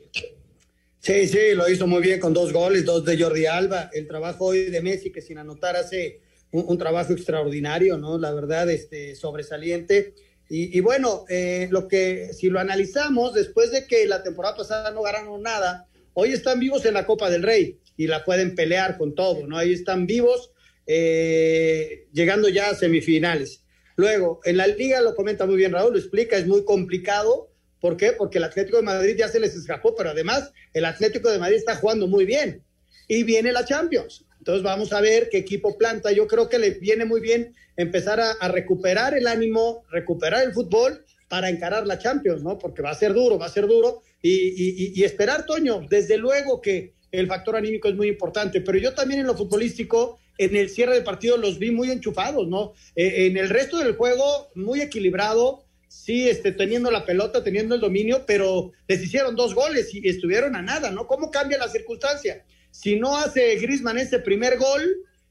Sí, 1.01 1.27
sí, 1.29 1.55
lo 1.55 1.69
hizo 1.69 1.87
muy 1.87 2.03
bien 2.03 2.21
con 2.21 2.35
dos 2.35 2.53
goles, 2.53 2.85
dos 2.85 3.05
de 3.05 3.19
Jordi 3.19 3.47
Alba. 3.47 3.91
El 3.93 4.07
trabajo 4.07 4.47
hoy 4.47 4.65
de 4.65 4.83
Messi, 4.83 5.11
que 5.11 5.23
sin 5.23 5.39
anotar 5.39 5.75
hace 5.77 6.21
un, 6.51 6.65
un 6.69 6.77
trabajo 6.77 7.15
extraordinario, 7.15 7.97
¿no? 7.97 8.19
La 8.19 8.33
verdad, 8.33 8.69
este, 8.69 9.17
sobresaliente. 9.17 10.15
Y, 10.51 10.77
y 10.77 10.81
bueno, 10.81 11.25
eh, 11.31 11.69
lo 11.71 11.89
que, 11.89 12.33
si 12.35 12.51
lo 12.51 12.61
analizamos, 12.61 13.33
después 13.33 13.71
de 13.71 13.87
que 13.87 14.05
la 14.05 14.23
temporada 14.23 14.57
pasada 14.57 14.91
no 14.91 15.01
ganaron 15.01 15.43
nada, 15.43 15.89
hoy 16.13 16.33
están 16.33 16.61
vivos 16.61 16.85
en 16.85 16.95
la 16.95 17.07
Copa 17.07 17.31
del 17.31 17.45
Rey 17.45 17.79
y 18.01 18.07
la 18.07 18.25
pueden 18.25 18.55
pelear 18.55 18.97
con 18.97 19.15
todo, 19.15 19.47
¿no? 19.47 19.59
Ahí 19.59 19.75
están 19.75 20.07
vivos, 20.07 20.53
eh, 20.87 22.07
llegando 22.15 22.49
ya 22.49 22.71
a 22.71 22.75
semifinales. 22.75 23.63
Luego, 23.95 24.41
en 24.45 24.57
la 24.57 24.67
liga 24.69 25.03
lo 25.03 25.15
comenta 25.15 25.45
muy 25.45 25.57
bien 25.57 25.73
Raúl, 25.73 25.93
lo 25.93 25.99
explica, 25.99 26.39
es 26.39 26.47
muy 26.47 26.65
complicado. 26.65 27.53
¿Por 27.79 27.99
qué? 27.99 28.13
Porque 28.13 28.39
el 28.39 28.45
Atlético 28.45 28.79
de 28.79 28.85
Madrid 28.85 29.17
ya 29.19 29.29
se 29.29 29.39
les 29.39 29.55
escapó, 29.55 29.95
pero 29.95 30.09
además 30.09 30.51
el 30.73 30.87
Atlético 30.87 31.31
de 31.31 31.39
Madrid 31.39 31.59
está 31.59 31.77
jugando 31.77 32.07
muy 32.07 32.25
bien. 32.25 32.65
Y 33.07 33.23
viene 33.23 33.53
la 33.53 33.67
Champions. 33.67 34.25
Entonces 34.39 34.63
vamos 34.63 34.95
a 34.95 35.03
ver 35.03 35.29
qué 35.29 35.37
equipo 35.37 35.77
planta. 35.77 36.11
Yo 36.11 36.27
creo 36.27 36.49
que 36.49 36.59
le 36.59 36.71
viene 36.71 37.05
muy 37.05 37.21
bien 37.21 37.55
empezar 37.77 38.19
a, 38.19 38.49
recuperar 38.49 39.13
el 39.13 39.27
ánimo, 39.27 39.85
recuperar 39.91 40.43
el 40.45 40.55
fútbol 40.55 41.05
para 41.29 41.51
encarar 41.51 41.87
la 41.87 41.99
Champions, 41.99 42.43
¿no? 42.43 42.57
Porque 42.57 42.81
va 42.81 42.93
a 42.93 42.95
ser 42.95 43.13
duro, 43.13 43.39
va 43.39 43.45
a 43.45 43.51
ser 43.51 43.67
duro. 43.67 44.01
Y, 44.23 44.99
y 44.99 45.05
esperar, 45.05 45.45
Toño, 45.45 45.87
desde 45.91 46.17
luego 46.17 46.63
que 46.63 46.95
el 47.13 47.27
factor 47.27 47.57
anímico 47.57 47.89
es 47.89 47.95
muy 47.95 48.09
importante, 48.09 48.61
pero 48.61 48.79
yo 48.79 48.95
también 48.95 49.21
en 49.21 49.27
lo 49.27 49.37
futbolístico, 49.37 50.19
en 50.39 50.57
el 50.57 50.71
cierre 50.71 50.95
del 50.95 51.05
partido 51.05 51.37
los 51.37 51.59
vi 51.59 51.71
muy 51.71 51.91
enchufados, 51.91 52.49
¿no? 52.49 52.73
Eh, 52.97 53.27
en 53.27 53.37
el 53.37 53.49
resto 53.49 53.79
del 53.79 53.97
juego, 53.97 54.49
muy 54.55 54.81
equilibrado, 54.81 55.65
sí, 55.89 56.29
este, 56.29 56.53
teniendo 56.53 56.91
la 56.91 57.05
pelota, 57.05 57.43
teniendo 57.43 57.75
el 57.75 57.81
dominio, 57.81 58.25
pero 58.27 58.73
les 58.87 59.03
hicieron 59.03 59.35
dos 59.35 59.55
goles 59.55 59.93
y 59.95 60.09
estuvieron 60.09 60.55
a 60.57 60.63
nada, 60.63 60.91
¿no? 60.91 61.07
¿Cómo 61.07 61.31
cambia 61.31 61.59
la 61.59 61.69
circunstancia? 61.69 62.45
Si 62.71 62.97
no 62.97 63.17
hace 63.17 63.57
Grisman 63.57 63.99
ese 63.99 64.21
primer 64.21 64.57
gol 64.57 64.83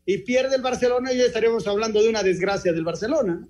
y 0.05 0.19
pierde 0.19 0.57
el 0.57 0.61
Barcelona, 0.61 1.13
ya 1.13 1.23
estaríamos 1.23 1.65
hablando 1.67 2.03
de 2.03 2.09
una 2.09 2.23
desgracia 2.23 2.73
del 2.73 2.83
Barcelona. 2.83 3.47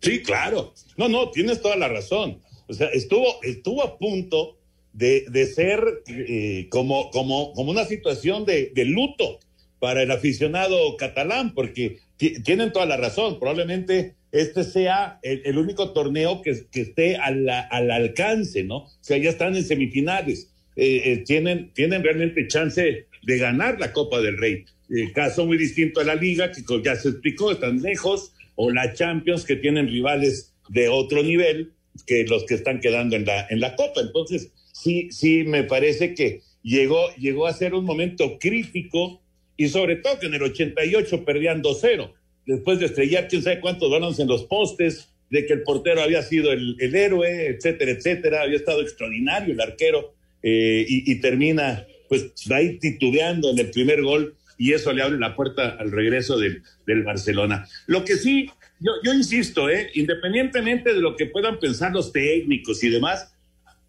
Sí, 0.00 0.22
claro. 0.22 0.72
No, 0.96 1.08
no, 1.08 1.30
tienes 1.30 1.60
toda 1.60 1.76
la 1.76 1.88
razón. 1.88 2.40
O 2.68 2.72
sea, 2.72 2.88
estuvo, 2.88 3.42
estuvo 3.42 3.82
a 3.82 3.98
punto 3.98 4.58
de, 4.92 5.24
de 5.30 5.46
ser 5.46 6.02
eh, 6.06 6.66
como, 6.70 7.10
como, 7.10 7.52
como 7.54 7.70
una 7.70 7.84
situación 7.84 8.44
de, 8.44 8.72
de, 8.74 8.84
luto 8.84 9.40
para 9.78 10.02
el 10.02 10.10
aficionado 10.10 10.96
catalán, 10.96 11.54
porque 11.54 11.98
tienen 12.44 12.72
toda 12.72 12.86
la 12.86 12.96
razón, 12.96 13.38
probablemente 13.40 14.14
este 14.32 14.64
sea 14.64 15.18
el, 15.22 15.42
el 15.44 15.58
único 15.58 15.92
torneo 15.92 16.40
que, 16.40 16.66
que 16.70 16.80
esté 16.80 17.16
al, 17.16 17.48
al, 17.48 17.90
alcance, 17.90 18.64
¿no? 18.64 18.76
O 18.76 18.90
sea, 19.00 19.18
ya 19.18 19.30
están 19.30 19.54
en 19.56 19.64
semifinales, 19.64 20.50
eh, 20.74 21.02
eh, 21.04 21.24
tienen, 21.26 21.70
tienen 21.74 22.02
realmente 22.02 22.48
chance 22.48 23.06
de 23.22 23.38
ganar 23.38 23.78
la 23.78 23.92
Copa 23.92 24.20
del 24.20 24.38
Rey. 24.38 24.64
Eh, 24.88 25.12
caso 25.12 25.46
muy 25.46 25.58
distinto 25.58 26.00
a 26.00 26.04
la 26.04 26.14
Liga, 26.14 26.50
que 26.50 26.62
ya 26.82 26.96
se 26.96 27.10
explicó, 27.10 27.52
están 27.52 27.82
lejos, 27.82 28.32
o 28.54 28.70
la 28.70 28.94
Champions, 28.94 29.44
que 29.44 29.56
tienen 29.56 29.88
rivales 29.88 30.54
de 30.70 30.88
otro 30.88 31.22
nivel 31.22 31.72
que 32.06 32.24
los 32.24 32.44
que 32.44 32.54
están 32.54 32.80
quedando 32.80 33.16
en 33.16 33.26
la, 33.26 33.46
en 33.50 33.60
la 33.60 33.76
Copa. 33.76 34.00
Entonces, 34.00 34.50
sí, 34.82 35.08
sí, 35.10 35.44
me 35.44 35.64
parece 35.64 36.14
que 36.14 36.42
llegó, 36.62 37.14
llegó 37.16 37.46
a 37.46 37.52
ser 37.52 37.74
un 37.74 37.84
momento 37.84 38.38
crítico 38.38 39.22
y 39.56 39.68
sobre 39.68 39.96
todo 39.96 40.18
que 40.18 40.26
en 40.26 40.34
el 40.34 40.42
88 40.42 41.24
perdían 41.24 41.62
2-0, 41.62 42.12
después 42.46 42.78
de 42.80 42.86
estrellar 42.86 43.28
quién 43.28 43.42
sabe 43.42 43.60
cuántos 43.60 43.90
balones 43.90 44.18
en 44.18 44.28
los 44.28 44.44
postes, 44.44 45.08
de 45.30 45.46
que 45.46 45.52
el 45.54 45.62
portero 45.62 46.02
había 46.02 46.22
sido 46.22 46.52
el, 46.52 46.76
héroe, 46.94 47.46
etcétera, 47.46 47.92
etcétera, 47.92 48.42
había 48.42 48.56
estado 48.56 48.82
extraordinario 48.82 49.54
el 49.54 49.60
arquero 49.60 50.14
eh, 50.42 50.84
y, 50.86 51.10
y, 51.10 51.20
termina 51.20 51.86
pues 52.08 52.32
ahí 52.50 52.78
titubeando 52.78 53.50
en 53.50 53.58
el 53.58 53.70
primer 53.70 54.02
gol 54.02 54.36
y 54.58 54.74
eso 54.74 54.92
le 54.92 55.02
abre 55.02 55.18
la 55.18 55.34
puerta 55.34 55.76
al 55.78 55.90
regreso 55.90 56.38
del, 56.38 56.62
del 56.86 57.02
Barcelona. 57.02 57.66
Lo 57.86 58.04
que 58.04 58.16
sí, 58.16 58.50
yo, 58.80 58.92
yo 59.02 59.14
insisto, 59.14 59.70
eh, 59.70 59.90
independientemente 59.94 60.92
de 60.92 61.00
lo 61.00 61.16
que 61.16 61.26
puedan 61.26 61.58
pensar 61.58 61.92
los 61.92 62.12
técnicos 62.12 62.84
y 62.84 62.90
demás, 62.90 63.31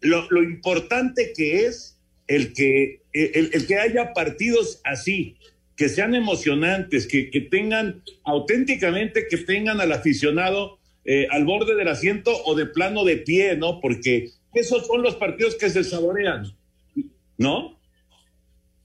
lo, 0.03 0.43
importante 0.43 1.33
que 1.35 1.65
es 1.65 1.99
el 2.27 2.53
que, 2.53 3.01
el, 3.11 3.67
que 3.67 3.75
haya 3.77 4.13
partidos 4.13 4.79
así, 4.83 5.37
que 5.75 5.89
sean 5.89 6.15
emocionantes, 6.15 7.07
que, 7.07 7.29
que 7.29 7.41
tengan 7.41 8.03
auténticamente, 8.23 9.27
que 9.27 9.37
tengan 9.37 9.81
al 9.81 9.91
aficionado 9.91 10.79
eh, 11.05 11.27
al 11.29 11.43
borde 11.43 11.75
del 11.75 11.89
asiento 11.89 12.31
o 12.45 12.55
de 12.55 12.65
plano 12.65 13.03
de 13.03 13.17
pie, 13.17 13.57
¿no? 13.57 13.81
Porque 13.81 14.29
esos 14.53 14.87
son 14.87 15.01
los 15.01 15.15
partidos 15.15 15.55
que 15.55 15.69
se 15.69 15.83
saborean, 15.83 16.55
¿no? 17.37 17.77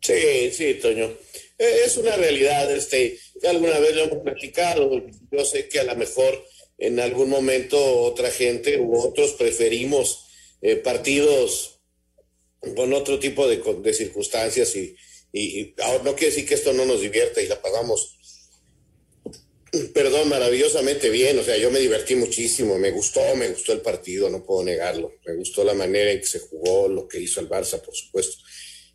Sí, 0.00 0.50
sí, 0.50 0.74
Toño. 0.82 1.04
Eh, 1.04 1.76
es 1.86 1.96
una 1.96 2.16
realidad, 2.16 2.72
este, 2.72 3.18
alguna 3.48 3.78
vez 3.78 3.94
lo 3.94 4.04
hemos 4.04 4.18
platicado, 4.18 5.06
yo 5.30 5.44
sé 5.44 5.68
que 5.68 5.78
a 5.78 5.84
lo 5.84 5.94
mejor 5.94 6.44
en 6.78 6.98
algún 6.98 7.30
momento 7.30 7.78
otra 8.00 8.30
gente 8.30 8.80
u 8.80 8.96
otros 8.98 9.32
preferimos 9.34 10.27
eh, 10.62 10.76
partidos 10.76 11.80
con 12.74 12.92
otro 12.92 13.18
tipo 13.18 13.46
de, 13.46 13.94
circunstancias 13.94 14.74
y, 14.76 14.96
ahora 15.82 16.02
no 16.04 16.14
quiere 16.14 16.34
decir 16.34 16.48
que 16.48 16.54
esto 16.54 16.72
no 16.72 16.84
nos 16.84 17.00
divierta 17.00 17.40
y 17.40 17.46
la 17.46 17.60
pagamos 17.60 18.18
perdón, 19.92 20.28
maravillosamente 20.28 21.10
bien, 21.10 21.38
o 21.38 21.42
sea, 21.42 21.56
yo 21.56 21.70
me 21.70 21.78
divertí 21.78 22.14
muchísimo, 22.14 22.78
me 22.78 22.90
gustó, 22.90 23.20
me 23.36 23.48
gustó 23.48 23.72
el 23.72 23.80
partido, 23.80 24.30
no 24.30 24.44
puedo 24.44 24.64
negarlo, 24.64 25.12
me 25.26 25.34
gustó 25.34 25.62
la 25.62 25.74
manera 25.74 26.10
en 26.10 26.20
que 26.20 26.26
se 26.26 26.40
jugó, 26.40 26.88
lo 26.88 27.06
que 27.06 27.20
hizo 27.20 27.40
el 27.40 27.48
Barça, 27.48 27.80
por 27.80 27.94
supuesto. 27.94 28.38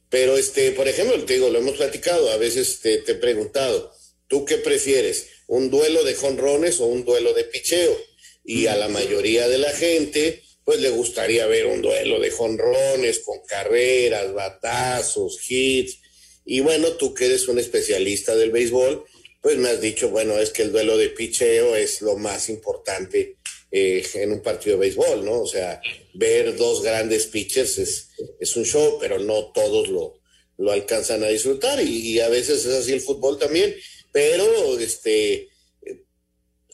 Pero, 0.10 0.38
este, 0.38 0.72
por 0.72 0.88
ejemplo, 0.88 1.24
te 1.26 1.34
digo, 1.34 1.50
lo 1.50 1.60
hemos 1.60 1.78
platicado, 1.78 2.32
a 2.32 2.38
veces 2.38 2.80
te 2.80 2.96
he 2.96 3.16
preguntado, 3.16 3.92
¿tú 4.28 4.46
qué 4.46 4.58
prefieres? 4.58 5.28
¿Un 5.48 5.70
duelo 5.70 6.04
de 6.04 6.16
jonrones 6.16 6.80
o 6.80 6.86
un 6.86 7.06
duelo 7.06 7.34
de 7.34 7.44
picheo? 7.46 7.96
Y 8.44 8.68
a 8.68 8.76
la 8.76 8.90
mayoría 8.90 9.48
de 9.48 9.58
la 9.58 9.72
gente, 9.72 10.43
pues 10.66 10.80
le 10.80 10.90
gustaría 10.90 11.46
ver 11.48 11.66
un 11.68 11.82
duelo 11.82 12.20
de 12.20 12.32
jonrones 12.32 13.20
con 13.20 13.40
carreras, 13.46 14.34
batazos, 14.34 15.40
hits. 15.50 16.00
Y 16.46 16.62
bueno, 16.62 16.94
tú 16.94 17.14
que 17.14 17.26
eres 17.26 17.48
un 17.48 17.60
especialista 17.60 18.36
del 18.36 18.52
béisbol, 18.52 19.06
pues 19.42 19.58
me 19.58 19.70
has 19.70 19.82
dicho, 19.82 20.10
bueno, 20.10 20.40
es 20.40 20.52
que 20.52 20.62
el 20.62 20.72
duelo 20.72 20.98
de 20.98 21.10
picheo 21.10 21.76
es 21.76 22.02
lo 22.02 22.18
más 22.18 22.50
importante 22.50 23.38
eh, 23.72 24.06
en 24.14 24.32
un 24.32 24.42
partido 24.42 24.78
de 24.78 24.82
béisbol, 24.82 25.26
¿no? 25.26 25.42
O 25.42 25.48
sea, 25.48 25.82
ver 26.14 26.56
dos 26.56 26.82
grandes 26.82 27.26
pitchers 27.26 27.78
es, 27.78 28.10
es 28.40 28.56
un 28.56 28.64
show, 28.64 28.98
pero 29.02 29.20
no 29.20 29.52
todos 29.52 29.90
lo, 29.90 30.22
lo 30.58 30.72
alcanzan 30.72 31.24
a 31.24 31.28
disfrutar 31.28 31.82
y, 31.82 32.12
y, 32.12 32.20
a 32.20 32.30
veces 32.30 32.66
es 32.66 32.74
así 32.74 32.94
el 32.94 33.02
fútbol 33.02 33.38
también, 33.38 33.76
pero 34.12 34.80
este, 34.80 35.50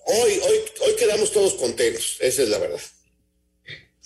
hoy, 0.06 0.32
hoy, 0.44 0.58
hoy 0.82 0.96
quedamos 0.98 1.32
todos 1.32 1.54
contentos, 1.54 2.18
esa 2.20 2.44
es 2.44 2.50
la 2.50 2.60
verdad. 2.60 2.82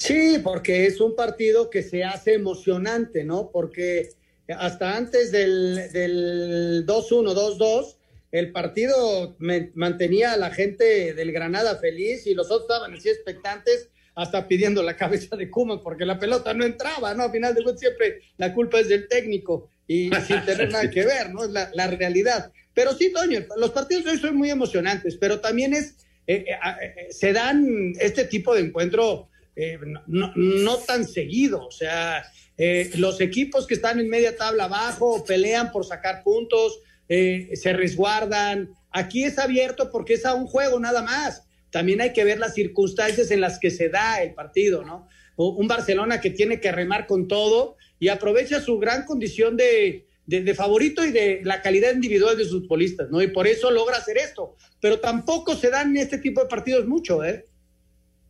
Sí, 0.03 0.37
porque 0.43 0.85
es 0.85 0.99
un 0.99 1.15
partido 1.15 1.69
que 1.69 1.81
se 1.81 2.03
hace 2.03 2.33
emocionante, 2.33 3.23
¿no? 3.23 3.51
Porque 3.53 4.09
hasta 4.49 4.97
antes 4.97 5.31
del, 5.31 5.93
del 5.93 6.85
2-1, 6.85 7.33
2-2, 7.33 7.95
el 8.33 8.51
partido 8.51 9.37
mantenía 9.75 10.33
a 10.33 10.37
la 10.37 10.49
gente 10.49 11.13
del 11.13 11.31
Granada 11.31 11.77
feliz 11.77 12.27
y 12.27 12.33
los 12.33 12.47
otros 12.47 12.63
estaban 12.63 12.93
así 12.95 13.07
expectantes 13.07 13.91
hasta 14.13 14.45
pidiendo 14.45 14.83
la 14.83 14.97
cabeza 14.97 15.37
de 15.37 15.49
Kuma 15.49 15.81
porque 15.81 16.05
la 16.05 16.19
pelota 16.19 16.53
no 16.53 16.65
entraba, 16.65 17.13
¿no? 17.13 17.23
Al 17.23 17.31
final 17.31 17.55
de 17.55 17.63
cuentas 17.63 17.79
siempre 17.79 18.23
la 18.35 18.53
culpa 18.53 18.81
es 18.81 18.89
del 18.89 19.07
técnico 19.07 19.69
y 19.87 20.09
sin 20.27 20.43
tener 20.43 20.69
nada 20.69 20.89
que 20.89 21.05
ver, 21.05 21.29
¿no? 21.33 21.45
Es 21.45 21.51
la, 21.51 21.87
realidad. 21.87 22.51
Pero 22.73 22.91
sí, 22.93 23.13
Toño, 23.13 23.39
los 23.55 23.71
partidos 23.71 24.05
hoy 24.07 24.17
son 24.17 24.35
muy 24.35 24.49
emocionantes, 24.49 25.15
pero 25.15 25.39
también 25.39 25.73
es, 25.73 25.95
eh, 26.27 26.43
eh, 26.47 27.07
se 27.09 27.31
dan 27.31 27.93
este 28.01 28.25
tipo 28.25 28.53
de 28.53 28.63
encuentro 28.63 29.29
eh, 29.55 29.77
no, 30.07 30.77
tan 30.77 31.05
seguido, 31.05 31.65
o 31.67 31.71
sea, 31.71 32.23
los 32.95 33.21
equipos 33.21 33.67
que 33.67 33.73
están 33.73 33.99
en 33.99 34.09
media 34.09 34.37
tabla 34.37 34.65
abajo 34.65 35.23
pelean 35.25 35.71
por 35.71 35.85
sacar 35.85 36.23
puntos, 36.23 36.79
eh, 37.09 37.49
se 37.55 37.73
resguardan. 37.73 38.73
Aquí 38.91 39.23
es 39.23 39.37
abierto 39.37 39.89
porque 39.91 40.13
es 40.13 40.25
a 40.25 40.33
un 40.33 40.47
juego 40.47 40.79
nada 40.79 41.01
más. 41.01 41.43
También 41.69 42.01
hay 42.01 42.13
que 42.13 42.23
ver 42.23 42.39
las 42.39 42.53
circunstancias 42.53 43.31
en 43.31 43.41
las 43.41 43.59
que 43.59 43.71
se 43.71 43.89
da 43.89 44.21
el 44.21 44.33
partido, 44.33 44.83
¿no? 44.83 45.07
Un 45.35 45.67
Barcelona 45.67 46.21
que 46.21 46.29
tiene 46.29 46.59
que 46.59 46.71
remar 46.71 47.07
con 47.07 47.27
todo 47.27 47.75
y 47.99 48.09
aprovecha 48.09 48.61
su 48.61 48.77
gran 48.77 49.05
condición 49.05 49.57
de, 49.57 50.05
de, 50.27 50.41
de, 50.41 50.53
favorito 50.53 51.03
y 51.03 51.11
de 51.11 51.41
la 51.43 51.63
calidad 51.63 51.93
individual 51.93 52.37
de 52.37 52.45
sus 52.45 52.61
futbolistas, 52.61 53.09
¿no? 53.09 53.21
Y 53.21 53.27
por 53.27 53.47
eso 53.47 53.71
logra 53.71 53.97
hacer 53.97 54.17
esto. 54.17 54.55
Pero 54.79 54.99
tampoco 54.99 55.55
se 55.55 55.71
dan 55.71 55.97
este 55.97 56.19
tipo 56.19 56.41
de 56.41 56.47
partidos 56.47 56.87
mucho, 56.87 57.23
¿eh? 57.23 57.47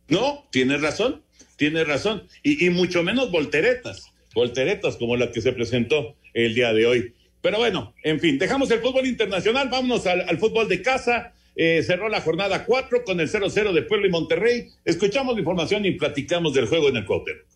No, 0.08 0.46
tienes 0.50 0.80
razón, 0.80 1.22
tienes 1.56 1.86
razón. 1.86 2.26
Y, 2.42 2.66
y 2.66 2.70
mucho 2.70 3.02
menos 3.02 3.30
volteretas, 3.30 4.12
volteretas 4.34 4.96
como 4.96 5.16
la 5.16 5.30
que 5.30 5.40
se 5.40 5.52
presentó 5.52 6.16
el 6.34 6.54
día 6.54 6.72
de 6.72 6.86
hoy. 6.86 7.14
Pero 7.44 7.58
bueno, 7.58 7.94
en 8.02 8.20
fin, 8.20 8.38
dejamos 8.38 8.70
el 8.70 8.80
fútbol 8.80 9.06
internacional, 9.06 9.68
vámonos 9.68 10.06
al, 10.06 10.38
fútbol 10.38 10.66
de 10.66 10.80
casa. 10.80 11.34
Eh, 11.56 11.82
cerró 11.84 12.08
la 12.08 12.22
jornada 12.22 12.64
4 12.64 13.04
con 13.04 13.20
el 13.20 13.30
0-0 13.30 13.72
de 13.72 13.82
Puebla 13.82 14.06
y 14.06 14.10
Monterrey. 14.10 14.68
Escuchamos 14.84 15.34
la 15.34 15.40
información 15.40 15.84
y 15.84 15.92
platicamos 15.92 16.54
del 16.54 16.66
juego 16.66 16.88
en 16.88 16.96
el 16.96 17.04
Cuauhtémoc. 17.04 17.53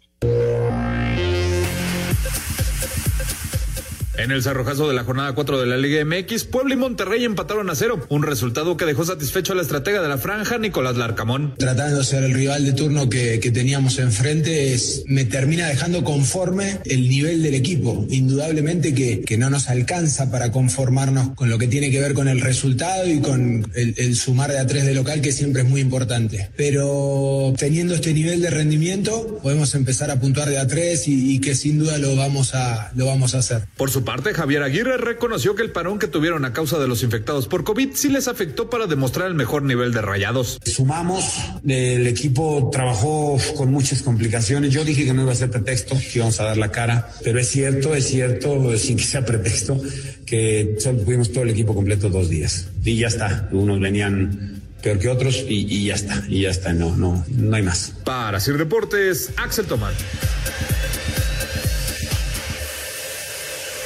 En 4.18 4.32
el 4.32 4.42
cerrojazo 4.42 4.88
de 4.88 4.94
la 4.94 5.04
jornada 5.04 5.32
4 5.32 5.60
de 5.60 5.66
la 5.66 5.76
Liga 5.76 6.04
MX, 6.04 6.42
Puebla 6.42 6.74
y 6.74 6.76
Monterrey 6.76 7.24
empataron 7.24 7.70
a 7.70 7.76
cero, 7.76 8.04
un 8.08 8.24
resultado 8.24 8.76
que 8.76 8.84
dejó 8.84 9.04
satisfecho 9.04 9.52
al 9.52 9.60
estratega 9.60 10.02
de 10.02 10.08
la 10.08 10.18
franja, 10.18 10.58
Nicolás 10.58 10.96
Larcamón. 10.96 11.54
Tratando 11.56 11.98
de 11.98 12.04
ser 12.04 12.24
el 12.24 12.34
rival 12.34 12.64
de 12.64 12.72
turno 12.72 13.08
que, 13.08 13.38
que 13.38 13.52
teníamos 13.52 14.00
enfrente, 14.00 14.74
es, 14.74 15.04
me 15.06 15.24
termina 15.24 15.68
dejando 15.68 16.02
conforme 16.02 16.80
el 16.86 17.08
nivel 17.08 17.44
del 17.44 17.54
equipo. 17.54 18.06
Indudablemente 18.10 18.92
que, 18.92 19.20
que, 19.20 19.38
no 19.38 19.50
nos 19.50 19.68
alcanza 19.68 20.32
para 20.32 20.50
conformarnos 20.50 21.36
con 21.36 21.48
lo 21.48 21.56
que 21.56 21.68
tiene 21.68 21.92
que 21.92 22.00
ver 22.00 22.14
con 22.14 22.26
el 22.26 22.40
resultado 22.40 23.06
y 23.06 23.20
con 23.20 23.70
el, 23.76 23.94
el 23.96 24.16
sumar 24.16 24.50
de 24.50 24.58
a 24.58 24.66
tres 24.66 24.84
de 24.84 24.94
local, 24.94 25.20
que 25.20 25.30
siempre 25.30 25.62
es 25.62 25.68
muy 25.68 25.80
importante. 25.80 26.50
Pero 26.56 27.54
teniendo 27.56 27.94
este 27.94 28.12
nivel 28.12 28.42
de 28.42 28.50
rendimiento, 28.50 29.38
podemos 29.44 29.76
empezar 29.76 30.10
a 30.10 30.18
puntuar 30.18 30.50
de 30.50 30.58
a 30.58 30.66
tres 30.66 31.06
y, 31.06 31.34
y 31.36 31.38
que 31.38 31.54
sin 31.54 31.78
duda 31.78 31.98
lo 31.98 32.16
vamos 32.16 32.56
a, 32.56 32.90
lo 32.96 33.06
vamos 33.06 33.36
a 33.36 33.38
hacer. 33.38 33.62
Por 33.76 33.90
su 33.90 34.07
parte, 34.08 34.32
Javier 34.32 34.62
Aguirre 34.62 34.96
reconoció 34.96 35.54
que 35.54 35.60
el 35.60 35.70
parón 35.70 35.98
que 35.98 36.06
tuvieron 36.06 36.46
a 36.46 36.54
causa 36.54 36.78
de 36.78 36.88
los 36.88 37.02
infectados 37.02 37.46
por 37.46 37.62
COVID 37.62 37.90
sí 37.92 38.08
les 38.08 38.26
afectó 38.26 38.70
para 38.70 38.86
demostrar 38.86 39.28
el 39.28 39.34
mejor 39.34 39.64
nivel 39.64 39.92
de 39.92 40.00
rayados. 40.00 40.58
Sumamos, 40.64 41.24
el 41.68 42.06
equipo 42.06 42.70
trabajó 42.72 43.36
con 43.54 43.70
muchas 43.70 44.00
complicaciones. 44.00 44.72
Yo 44.72 44.82
dije 44.82 45.04
que 45.04 45.12
no 45.12 45.24
iba 45.24 45.32
a 45.32 45.34
ser 45.34 45.50
pretexto, 45.50 45.94
que 45.94 46.20
íbamos 46.20 46.40
a 46.40 46.44
dar 46.44 46.56
la 46.56 46.70
cara, 46.70 47.10
pero 47.22 47.38
es 47.38 47.50
cierto, 47.50 47.94
es 47.94 48.06
cierto, 48.06 48.78
sin 48.78 48.96
que 48.96 49.04
sea 49.04 49.26
pretexto, 49.26 49.78
que 50.24 50.76
solo 50.78 51.00
tuvimos 51.00 51.30
todo 51.30 51.44
el 51.44 51.50
equipo 51.50 51.74
completo 51.74 52.08
dos 52.08 52.30
días. 52.30 52.68
Y 52.82 52.96
ya 52.96 53.08
está, 53.08 53.50
unos 53.52 53.78
venían 53.78 54.62
peor 54.82 54.98
que 55.00 55.10
otros 55.10 55.44
y, 55.46 55.66
y 55.70 55.84
ya 55.88 55.96
está, 55.96 56.24
y 56.30 56.40
ya 56.44 56.50
está, 56.50 56.72
no, 56.72 56.96
no, 56.96 57.26
no 57.28 57.56
hay 57.56 57.62
más. 57.62 57.92
Para 58.04 58.40
Sir 58.40 58.56
Deportes, 58.56 59.32
Axel 59.36 59.66
Tomás. 59.66 59.92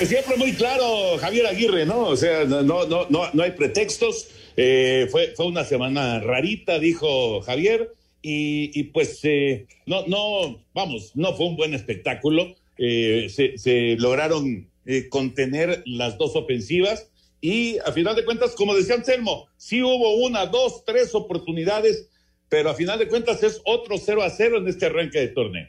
Siempre 0.07 0.37
muy 0.37 0.53
claro 0.53 1.19
Javier 1.19 1.47
Aguirre, 1.47 1.87
¿no? 1.87 2.09
O 2.09 2.17
sea, 2.17 2.45
no, 2.45 2.63
no, 2.63 2.87
no, 2.87 3.31
no 3.33 3.43
hay 3.43 3.53
pretextos. 3.53 4.29
Eh, 4.57 5.09
fue, 5.11 5.35
fue 5.37 5.47
una 5.47 5.65
semana 5.65 6.21
rarita, 6.21 6.79
dijo 6.79 7.41
Javier, 7.43 7.93
y, 8.21 8.79
y 8.79 8.85
pues 8.85 9.21
eh, 9.25 9.67
no, 9.87 10.07
no, 10.07 10.63
vamos, 10.75 11.13
no 11.15 11.35
fue 11.35 11.47
un 11.47 11.57
buen 11.57 11.75
espectáculo. 11.75 12.55
Eh, 12.79 13.29
se, 13.31 13.59
se, 13.59 13.97
lograron 13.99 14.69
contener 15.11 15.83
las 15.87 16.19
dos 16.19 16.35
ofensivas 16.35 17.09
y 17.41 17.79
a 17.79 17.93
final 17.93 18.15
de 18.15 18.25
cuentas, 18.25 18.55
como 18.55 18.75
decía 18.75 18.95
Anselmo, 18.95 19.49
sí 19.57 19.83
hubo 19.83 20.15
una, 20.15 20.47
dos, 20.47 20.85
tres 20.85 21.13
oportunidades, 21.13 22.09
pero 22.49 22.71
a 22.71 22.75
final 22.75 23.01
de 23.01 23.09
cuentas 23.09 23.43
es 23.43 23.61
otro 23.65 23.99
0 23.99 24.23
a 24.23 24.31
0 24.31 24.59
en 24.59 24.69
este 24.69 24.87
arranque 24.87 25.19
de 25.19 25.29
torneo. 25.29 25.69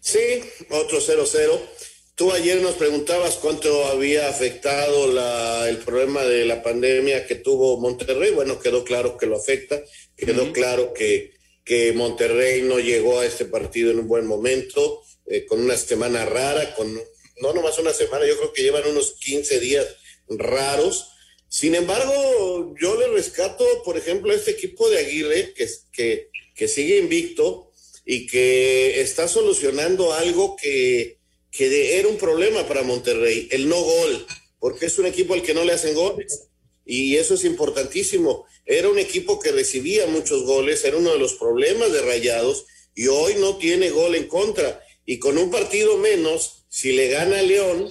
Sí, 0.00 0.18
otro 0.70 0.98
0 1.00 1.22
a 1.22 1.26
0. 1.26 1.62
Tú 2.20 2.30
ayer 2.32 2.60
nos 2.60 2.74
preguntabas 2.74 3.36
cuánto 3.36 3.86
había 3.86 4.28
afectado 4.28 5.10
la, 5.10 5.66
el 5.70 5.78
problema 5.78 6.22
de 6.22 6.44
la 6.44 6.62
pandemia 6.62 7.26
que 7.26 7.36
tuvo 7.36 7.80
Monterrey. 7.80 8.30
Bueno, 8.32 8.60
quedó 8.60 8.84
claro 8.84 9.16
que 9.16 9.24
lo 9.24 9.38
afecta, 9.38 9.82
quedó 10.18 10.42
uh 10.42 10.46
-huh. 10.48 10.52
claro 10.52 10.92
que, 10.92 11.32
que 11.64 11.94
Monterrey 11.94 12.60
no 12.60 12.78
llegó 12.78 13.20
a 13.20 13.24
este 13.24 13.46
partido 13.46 13.90
en 13.90 14.00
un 14.00 14.06
buen 14.06 14.26
momento. 14.26 15.02
eh, 15.28 15.46
con 15.46 15.62
una 15.62 15.78
semana 15.78 16.26
rara, 16.26 16.74
con 16.74 16.92
no 17.40 17.54
nomás 17.54 17.78
una 17.78 17.94
semana, 17.94 18.26
yo 18.26 18.36
creo 18.36 18.52
que 18.52 18.64
llevan 18.64 18.86
unos 18.86 19.14
15 19.14 19.58
días 19.58 19.86
raros. 20.28 21.12
Sin 21.48 21.74
embargo, 21.74 22.74
yo 22.78 23.00
le 23.00 23.08
rescato, 23.08 23.64
por 23.82 23.96
ejemplo, 23.96 24.30
a 24.30 24.36
este 24.36 24.50
equipo 24.50 24.90
de 24.90 24.98
Aguirre, 24.98 25.54
que, 25.54 25.66
que, 25.90 26.28
que 26.54 26.68
sigue 26.68 26.98
invicto 26.98 27.70
y 28.04 28.26
que 28.26 29.00
está 29.00 29.26
solucionando 29.26 30.12
algo 30.12 30.54
que, 30.56 31.19
que 31.50 31.98
era 31.98 32.08
un 32.08 32.16
problema 32.16 32.66
para 32.66 32.82
Monterrey, 32.82 33.48
el 33.50 33.68
no 33.68 33.80
gol, 33.80 34.26
porque 34.58 34.86
es 34.86 34.98
un 34.98 35.06
equipo 35.06 35.34
al 35.34 35.42
que 35.42 35.54
no 35.54 35.64
le 35.64 35.72
hacen 35.72 35.94
goles. 35.94 36.48
Y 36.84 37.16
eso 37.16 37.34
es 37.34 37.44
importantísimo. 37.44 38.46
Era 38.66 38.88
un 38.88 38.98
equipo 38.98 39.40
que 39.40 39.52
recibía 39.52 40.06
muchos 40.06 40.44
goles, 40.44 40.84
era 40.84 40.96
uno 40.96 41.12
de 41.12 41.18
los 41.18 41.34
problemas 41.34 41.92
de 41.92 42.02
Rayados, 42.02 42.66
y 42.94 43.06
hoy 43.06 43.34
no 43.38 43.56
tiene 43.56 43.90
gol 43.90 44.14
en 44.14 44.26
contra. 44.26 44.84
Y 45.06 45.18
con 45.18 45.38
un 45.38 45.50
partido 45.50 45.96
menos, 45.98 46.64
si 46.68 46.92
le 46.92 47.08
gana 47.08 47.38
a 47.38 47.42
León, 47.42 47.88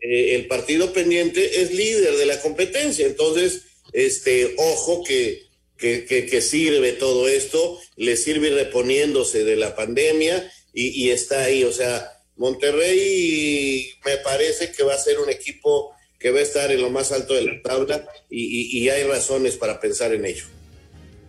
eh, 0.00 0.34
el 0.34 0.46
partido 0.46 0.92
pendiente 0.92 1.62
es 1.62 1.72
líder 1.72 2.16
de 2.16 2.26
la 2.26 2.40
competencia. 2.40 3.06
Entonces, 3.06 3.62
este, 3.92 4.54
ojo 4.56 5.04
que, 5.04 5.46
que, 5.76 6.04
que, 6.04 6.40
sirve 6.40 6.92
todo 6.92 7.28
esto, 7.28 7.80
le 7.96 8.16
sirve 8.16 8.50
reponiéndose 8.50 9.44
de 9.44 9.56
la 9.56 9.74
pandemia 9.74 10.50
y, 10.72 10.88
y, 10.88 11.10
está 11.10 11.44
ahí. 11.44 11.64
O 11.64 11.72
sea, 11.72 12.19
Monterrey 12.40 13.92
me 14.02 14.16
parece 14.24 14.72
que 14.72 14.82
va 14.82 14.94
a 14.94 14.98
ser 14.98 15.20
un 15.20 15.28
equipo 15.28 15.94
que 16.18 16.30
va 16.30 16.38
a 16.38 16.42
estar 16.42 16.72
en 16.72 16.80
lo 16.80 16.88
más 16.88 17.12
alto 17.12 17.34
de 17.34 17.42
la 17.42 17.62
tabla 17.62 18.02
y, 18.30 18.88
hay 18.88 19.04
razones 19.04 19.58
para 19.58 19.78
pensar 19.78 20.14
en 20.14 20.24
ello. 20.24 20.44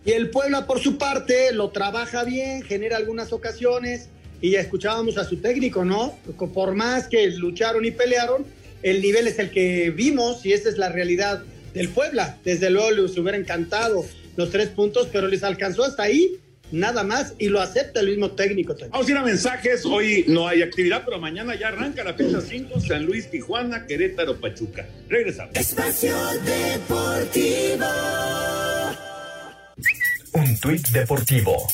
Y 0.06 0.12
el 0.12 0.30
Puebla, 0.30 0.66
por 0.66 0.80
su 0.80 0.96
parte, 0.96 1.52
lo 1.52 1.68
trabaja 1.68 2.24
bien, 2.24 2.62
genera 2.62 2.96
algunas 2.96 3.30
ocasiones 3.34 4.08
y 4.40 4.54
escuchábamos 4.54 5.18
a 5.18 5.24
su 5.24 5.36
técnico, 5.36 5.84
¿no? 5.84 6.18
Por 6.54 6.74
más 6.74 7.08
que 7.08 7.26
lucharon 7.26 7.84
y 7.84 7.90
pelearon, 7.90 8.46
el 8.82 9.02
nivel 9.02 9.26
es 9.26 9.38
el 9.38 9.50
que 9.50 9.90
vimos 9.90 10.46
y 10.46 10.54
esa 10.54 10.70
es 10.70 10.78
la 10.78 10.88
realidad 10.88 11.44
del 11.74 11.90
Puebla. 11.90 12.38
Desde 12.42 12.70
luego 12.70 12.90
les 12.90 13.18
hubiera 13.18 13.36
encantado 13.36 14.02
los 14.36 14.50
tres 14.50 14.70
puntos, 14.70 15.08
pero 15.12 15.28
les 15.28 15.44
alcanzó 15.44 15.84
hasta 15.84 16.04
ahí, 16.04 16.40
nada 16.72 17.04
más, 17.04 17.34
y 17.38 17.48
lo 17.48 17.60
acepta 17.60 18.00
el 18.00 18.08
mismo 18.08 18.32
técnico. 18.32 18.74
Vamos 18.90 19.06
a 19.06 19.10
ir 19.10 19.16
a 19.16 19.22
mensajes. 19.22 19.84
Hoy 19.86 20.24
no 20.26 20.48
hay 20.48 20.62
actividad, 20.62 21.02
pero 21.04 21.20
mañana 21.20 21.54
ya 21.54 21.68
arranca 21.68 22.02
la 22.02 22.14
fecha 22.14 22.40
5, 22.40 22.80
San 22.80 23.04
Luis, 23.04 23.30
Tijuana, 23.30 23.86
Querétaro, 23.86 24.40
Pachuca. 24.40 24.86
Regresamos. 25.08 25.54
Espacio 25.54 26.16
Deportivo. 26.44 27.86
Un 30.32 30.58
tuit 30.58 30.88
deportivo. 30.88 31.68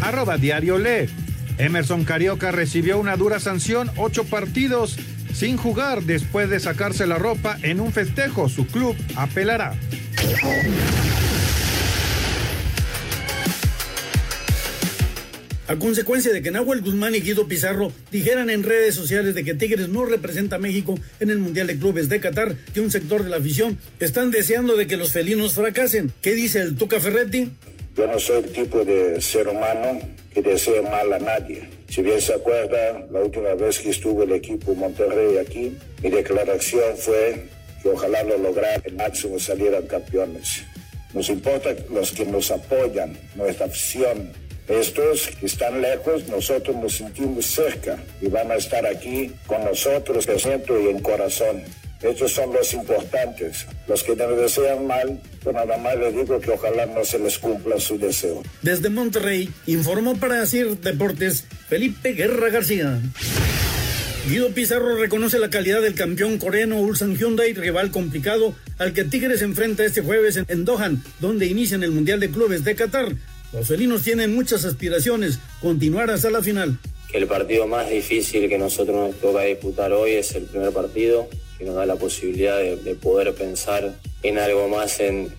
Arroba 0.00 0.36
Diario 0.38 0.78
Le. 0.78 1.08
Emerson 1.58 2.04
Carioca 2.04 2.52
recibió 2.52 2.98
una 2.98 3.16
dura 3.16 3.40
sanción, 3.40 3.90
ocho 3.96 4.24
partidos 4.24 4.96
sin 5.34 5.56
jugar 5.56 6.02
después 6.02 6.48
de 6.48 6.60
sacarse 6.60 7.06
la 7.06 7.18
ropa 7.18 7.58
en 7.62 7.80
un 7.80 7.92
festejo. 7.92 8.48
Su 8.48 8.66
club 8.66 8.96
apelará. 9.16 9.74
A 15.66 15.76
consecuencia 15.76 16.30
de 16.30 16.42
que 16.42 16.50
Nahuel 16.50 16.82
Guzmán 16.82 17.14
y 17.14 17.20
Guido 17.20 17.48
Pizarro 17.48 17.90
dijeran 18.12 18.50
en 18.50 18.64
redes 18.64 18.94
sociales 18.94 19.34
de 19.34 19.44
que 19.44 19.54
Tigres 19.54 19.88
no 19.88 20.04
representa 20.04 20.56
a 20.56 20.58
México 20.58 20.94
en 21.20 21.30
el 21.30 21.38
Mundial 21.38 21.66
de 21.66 21.78
Clubes 21.78 22.10
de 22.10 22.20
Qatar, 22.20 22.54
que 22.74 22.82
un 22.82 22.90
sector 22.90 23.24
de 23.24 23.30
la 23.30 23.38
afición 23.38 23.78
están 23.98 24.30
deseando 24.30 24.76
de 24.76 24.86
que 24.86 24.98
los 24.98 25.12
felinos 25.12 25.54
fracasen. 25.54 26.12
¿Qué 26.20 26.34
dice 26.34 26.60
el 26.60 26.76
Tuca 26.76 27.00
Ferretti? 27.00 27.50
Yo 27.96 28.06
no 28.06 28.18
soy 28.18 28.44
el 28.44 28.52
tipo 28.52 28.84
de 28.84 29.18
ser 29.22 29.48
humano 29.48 30.00
que 30.34 30.42
desea 30.42 30.82
mal 30.82 31.10
a 31.14 31.18
nadie. 31.18 31.66
Si 31.88 32.02
bien 32.02 32.20
se 32.20 32.34
acuerda, 32.34 33.06
la 33.10 33.20
última 33.20 33.54
vez 33.54 33.78
que 33.78 33.88
estuvo 33.88 34.22
el 34.24 34.32
equipo 34.32 34.74
Monterrey 34.74 35.38
aquí, 35.38 35.78
mi 36.02 36.10
declaración 36.10 36.94
fue 36.98 37.46
que 37.82 37.88
ojalá 37.88 38.22
lo 38.22 38.36
lograra 38.36 38.82
el 38.84 38.96
máximo 38.96 39.38
salieran 39.38 39.86
campeones. 39.86 40.62
Nos 41.14 41.30
importa 41.30 41.74
los 41.90 42.10
que 42.10 42.26
nos 42.26 42.50
apoyan, 42.50 43.16
nuestra 43.36 43.66
afición, 43.66 44.32
estos 44.68 45.28
que 45.38 45.46
están 45.46 45.82
lejos, 45.82 46.26
nosotros 46.28 46.76
nos 46.76 46.94
sentimos 46.94 47.46
cerca 47.46 47.98
y 48.20 48.28
van 48.28 48.50
a 48.50 48.54
estar 48.54 48.86
aquí 48.86 49.32
con 49.46 49.64
nosotros 49.64 50.26
de 50.26 50.38
centro 50.38 50.80
y 50.80 50.88
en 50.88 51.00
corazón. 51.00 51.62
Estos 52.00 52.32
son 52.32 52.52
los 52.52 52.72
importantes. 52.74 53.66
Los 53.88 54.02
que 54.02 54.14
nos 54.14 54.36
desean 54.36 54.86
mal, 54.86 55.20
pues 55.42 55.54
nada 55.54 55.78
más 55.78 55.96
les 55.96 56.14
digo 56.14 56.38
que 56.38 56.50
ojalá 56.50 56.84
no 56.84 57.02
se 57.04 57.18
les 57.18 57.38
cumpla 57.38 57.80
su 57.80 57.98
deseo. 57.98 58.42
Desde 58.60 58.90
Monterrey, 58.90 59.50
informó 59.66 60.16
para 60.16 60.40
decir 60.40 60.78
Deportes 60.80 61.44
Felipe 61.68 62.12
Guerra 62.12 62.50
García. 62.50 63.00
Guido 64.28 64.50
Pizarro 64.50 64.96
reconoce 64.96 65.38
la 65.38 65.50
calidad 65.50 65.82
del 65.82 65.94
campeón 65.94 66.38
coreano 66.38 66.78
Ulsan 66.78 67.16
Hyundai, 67.16 67.52
rival 67.52 67.90
complicado 67.90 68.54
al 68.78 68.92
que 68.92 69.04
Tigres 69.04 69.42
enfrenta 69.42 69.84
este 69.84 70.00
jueves 70.00 70.40
en 70.46 70.64
Doha, 70.64 70.92
donde 71.20 71.46
inician 71.46 71.82
el 71.82 71.90
Mundial 71.90 72.20
de 72.20 72.30
Clubes 72.30 72.64
de 72.64 72.74
Qatar. 72.74 73.14
Los 73.54 73.68
felinos 73.68 74.02
tienen 74.02 74.34
muchas 74.34 74.64
aspiraciones, 74.64 75.38
continuar 75.62 76.10
hasta 76.10 76.28
la 76.28 76.42
final. 76.42 76.76
El 77.12 77.28
partido 77.28 77.68
más 77.68 77.88
difícil 77.88 78.48
que 78.48 78.58
nosotros 78.58 78.96
nos 78.96 79.20
toca 79.20 79.42
disputar 79.42 79.92
hoy 79.92 80.10
es 80.10 80.34
el 80.34 80.42
primer 80.42 80.72
partido, 80.72 81.28
que 81.56 81.64
nos 81.64 81.76
da 81.76 81.86
la 81.86 81.94
posibilidad 81.94 82.58
de, 82.58 82.76
de 82.76 82.96
poder 82.96 83.32
pensar 83.34 83.94
en 84.24 84.38
algo 84.38 84.68
más 84.68 84.98
en, 84.98 85.32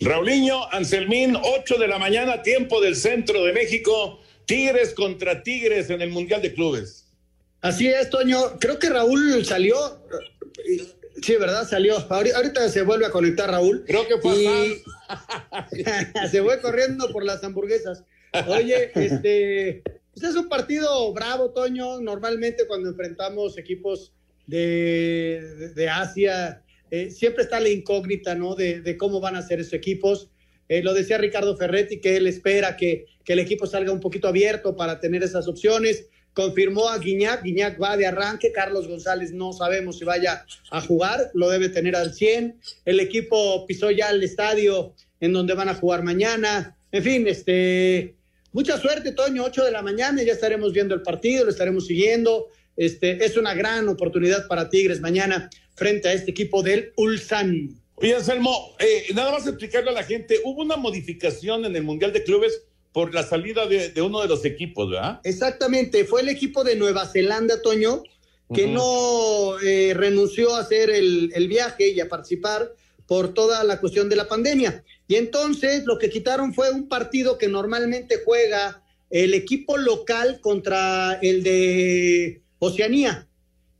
Raulinho, 0.00 0.72
Anselmín, 0.72 1.36
8 1.36 1.78
de 1.78 1.88
la 1.88 1.98
mañana, 1.98 2.42
tiempo 2.42 2.80
del 2.80 2.96
centro 2.96 3.44
de 3.44 3.52
México. 3.52 4.20
Tigres 4.46 4.94
contra 4.94 5.42
Tigres 5.42 5.90
en 5.90 6.00
el 6.00 6.10
Mundial 6.10 6.42
de 6.42 6.52
Clubes. 6.54 7.06
Así 7.60 7.88
es, 7.88 8.10
Toño. 8.10 8.58
Creo 8.58 8.78
que 8.78 8.88
Raúl 8.88 9.44
salió. 9.44 9.76
Sí, 11.22 11.36
¿verdad? 11.36 11.68
Salió. 11.68 11.98
Ahorita 12.08 12.68
se 12.68 12.82
vuelve 12.82 13.06
a 13.06 13.10
conectar 13.10 13.50
Raúl. 13.50 13.84
Creo 13.86 14.08
que 14.08 14.18
fue 14.18 14.36
y... 14.36 14.82
Se 16.30 16.42
fue 16.42 16.60
corriendo 16.60 17.10
por 17.12 17.24
las 17.24 17.42
hamburguesas. 17.44 18.04
Oye, 18.46 18.90
este. 18.94 19.82
Este 20.14 20.26
es 20.26 20.34
un 20.34 20.48
partido 20.48 21.12
bravo, 21.12 21.50
Toño. 21.50 22.00
Normalmente 22.00 22.66
cuando 22.66 22.88
enfrentamos 22.88 23.56
equipos 23.58 24.12
de, 24.46 25.40
de, 25.58 25.68
de 25.74 25.88
Asia, 25.88 26.62
eh, 26.90 27.10
siempre 27.10 27.44
está 27.44 27.60
la 27.60 27.68
incógnita, 27.68 28.34
¿no? 28.34 28.54
De, 28.54 28.96
cómo 28.98 29.20
van 29.20 29.36
a 29.36 29.42
ser 29.42 29.60
esos 29.60 29.74
equipos. 29.74 30.28
Eh, 30.68 30.82
lo 30.82 30.94
decía 30.94 31.18
Ricardo 31.18 31.56
Ferretti, 31.56 32.00
que 32.00 32.16
él 32.16 32.26
espera 32.26 32.76
que, 32.76 33.06
que, 33.24 33.32
el 33.32 33.38
equipo 33.38 33.66
salga 33.66 33.92
un 33.92 34.00
poquito 34.00 34.28
abierto 34.28 34.76
para 34.76 35.00
tener 35.00 35.22
esas 35.22 35.48
opciones. 35.48 36.06
Confirmó 36.32 36.88
a 36.88 36.98
Guiñac, 36.98 37.42
Guiñac 37.42 37.80
va 37.80 37.96
de 37.96 38.06
arranque, 38.06 38.52
Carlos 38.52 38.86
González 38.86 39.32
no 39.32 39.52
sabemos 39.52 39.98
si 39.98 40.04
vaya 40.04 40.44
a 40.70 40.80
jugar, 40.80 41.30
lo 41.34 41.50
debe 41.50 41.68
tener 41.68 41.96
al 41.96 42.14
100. 42.14 42.56
El 42.84 43.00
equipo 43.00 43.66
pisó 43.66 43.90
ya 43.90 44.10
el 44.10 44.22
estadio 44.22 44.94
en 45.20 45.32
donde 45.32 45.54
van 45.54 45.68
a 45.68 45.74
jugar 45.74 46.04
mañana. 46.04 46.76
En 46.92 47.02
fin, 47.02 47.26
este, 47.26 48.14
mucha 48.52 48.78
suerte, 48.78 49.12
Toño, 49.12 49.44
8 49.44 49.64
de 49.64 49.72
la 49.72 49.82
mañana, 49.82 50.22
ya 50.22 50.32
estaremos 50.32 50.72
viendo 50.72 50.94
el 50.94 51.02
partido, 51.02 51.44
lo 51.44 51.50
estaremos 51.50 51.86
siguiendo. 51.86 52.48
Este, 52.76 53.24
es 53.24 53.36
una 53.36 53.54
gran 53.54 53.88
oportunidad 53.88 54.46
para 54.46 54.70
Tigres 54.70 55.00
mañana 55.00 55.50
frente 55.80 56.08
a 56.08 56.12
este 56.12 56.30
equipo 56.30 56.62
del 56.62 56.92
Ulsan. 56.96 57.74
Oye, 57.94 58.14
Anselmo, 58.14 58.76
eh, 58.78 59.06
nada 59.14 59.32
más 59.32 59.46
explicarle 59.46 59.88
a 59.88 59.94
la 59.94 60.04
gente, 60.04 60.38
hubo 60.44 60.60
una 60.60 60.76
modificación 60.76 61.64
en 61.64 61.74
el 61.74 61.82
Mundial 61.82 62.12
de 62.12 62.22
Clubes 62.22 62.62
por 62.92 63.14
la 63.14 63.22
salida 63.22 63.66
de, 63.66 63.88
de 63.88 64.02
uno 64.02 64.20
de 64.20 64.28
los 64.28 64.44
equipos, 64.44 64.90
¿verdad? 64.90 65.20
Exactamente, 65.24 66.04
fue 66.04 66.20
el 66.20 66.28
equipo 66.28 66.64
de 66.64 66.76
Nueva 66.76 67.06
Zelanda, 67.06 67.62
Toño, 67.62 68.02
que 68.52 68.66
no 68.66 69.58
eh, 69.60 69.94
renunció 69.94 70.54
a 70.54 70.60
hacer 70.60 70.90
el, 70.90 71.30
el 71.34 71.48
viaje 71.48 71.88
y 71.88 72.00
a 72.00 72.08
participar 72.08 72.74
por 73.06 73.32
toda 73.32 73.64
la 73.64 73.80
cuestión 73.80 74.10
de 74.10 74.16
la 74.16 74.28
pandemia. 74.28 74.84
Y 75.08 75.14
entonces 75.14 75.84
lo 75.86 75.98
que 75.98 76.10
quitaron 76.10 76.52
fue 76.52 76.70
un 76.70 76.88
partido 76.88 77.38
que 77.38 77.48
normalmente 77.48 78.20
juega 78.22 78.82
el 79.08 79.32
equipo 79.32 79.78
local 79.78 80.40
contra 80.40 81.18
el 81.22 81.42
de 81.42 82.42
Oceanía. 82.58 83.29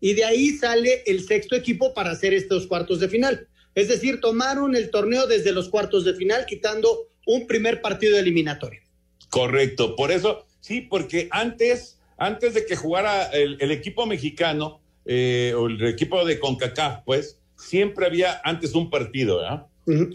Y 0.00 0.14
de 0.14 0.24
ahí 0.24 0.50
sale 0.50 1.02
el 1.06 1.24
sexto 1.24 1.54
equipo 1.54 1.92
para 1.94 2.10
hacer 2.10 2.32
estos 2.32 2.66
cuartos 2.66 3.00
de 3.00 3.08
final. 3.08 3.48
Es 3.74 3.88
decir, 3.88 4.20
tomaron 4.20 4.74
el 4.74 4.90
torneo 4.90 5.26
desde 5.26 5.52
los 5.52 5.68
cuartos 5.68 6.04
de 6.04 6.14
final, 6.14 6.46
quitando 6.46 7.08
un 7.26 7.46
primer 7.46 7.80
partido 7.80 8.18
eliminatorio. 8.18 8.80
Correcto, 9.28 9.94
por 9.94 10.10
eso, 10.10 10.46
sí, 10.60 10.80
porque 10.80 11.28
antes, 11.30 11.98
antes 12.16 12.54
de 12.54 12.66
que 12.66 12.74
jugara 12.74 13.26
el, 13.26 13.58
el 13.60 13.70
equipo 13.70 14.06
mexicano, 14.06 14.80
eh, 15.04 15.54
o 15.56 15.66
el 15.66 15.82
equipo 15.86 16.24
de 16.24 16.38
CONCACAF, 16.38 17.04
pues, 17.04 17.38
siempre 17.56 18.06
había 18.06 18.40
antes 18.44 18.74
un 18.74 18.90
partido, 18.90 19.38
¿verdad? 19.38 19.66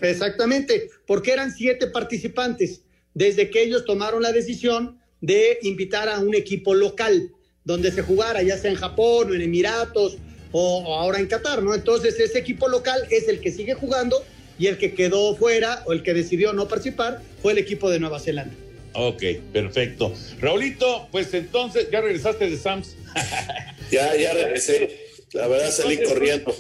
Exactamente, 0.02 0.90
porque 1.06 1.32
eran 1.32 1.52
siete 1.52 1.88
participantes 1.88 2.84
desde 3.14 3.50
que 3.50 3.64
ellos 3.64 3.86
tomaron 3.86 4.22
la 4.22 4.32
decisión 4.32 5.00
de 5.22 5.58
invitar 5.64 6.08
a 6.08 6.20
un 6.20 6.36
equipo 6.36 6.74
local 6.74 7.32
donde 7.66 7.92
se 7.92 8.02
jugara, 8.02 8.42
ya 8.44 8.58
sea 8.58 8.72
en 8.72 8.78
Japón 8.78 9.32
o 9.32 9.34
en 9.34 9.42
Emiratos 9.42 10.18
o, 10.52 10.84
o 10.86 10.94
ahora 10.94 11.20
en 11.20 11.28
Qatar, 11.28 11.62
¿no? 11.62 11.76
Entonces 11.76 12.18
ese 12.20 12.40
equipo 12.40 12.70
local 12.70 13.06
es 13.10 13.28
el 13.28 13.42
que 13.42 13.52
sigue 13.52 13.74
jugando 13.74 14.24
y 14.58 14.68
el 14.68 14.78
que 14.78 14.94
quedó 14.94 15.36
fuera 15.36 15.84
o 15.86 15.92
el 15.92 16.04
que 16.04 16.14
decidió 16.14 16.54
no 16.54 16.68
participar 16.68 17.22
fue 17.42 17.52
el 17.52 17.58
equipo 17.58 17.90
de 17.90 18.00
Nueva 18.00 18.20
Zelanda. 18.20 18.56
Ok, 18.94 19.24
perfecto. 19.52 20.14
Raulito, 20.40 21.10
pues 21.12 21.34
entonces, 21.34 21.90
¿ya 21.92 22.00
regresaste 22.00 22.50
de 22.50 22.58
Sams? 22.58 22.96
Ya, 23.92 24.16
ya 24.16 24.34
regresé. 24.34 24.98
La 25.34 25.48
verdad 25.48 25.70
salí 25.70 25.94
Entonces, 25.94 26.14
corriendo. 26.14 26.56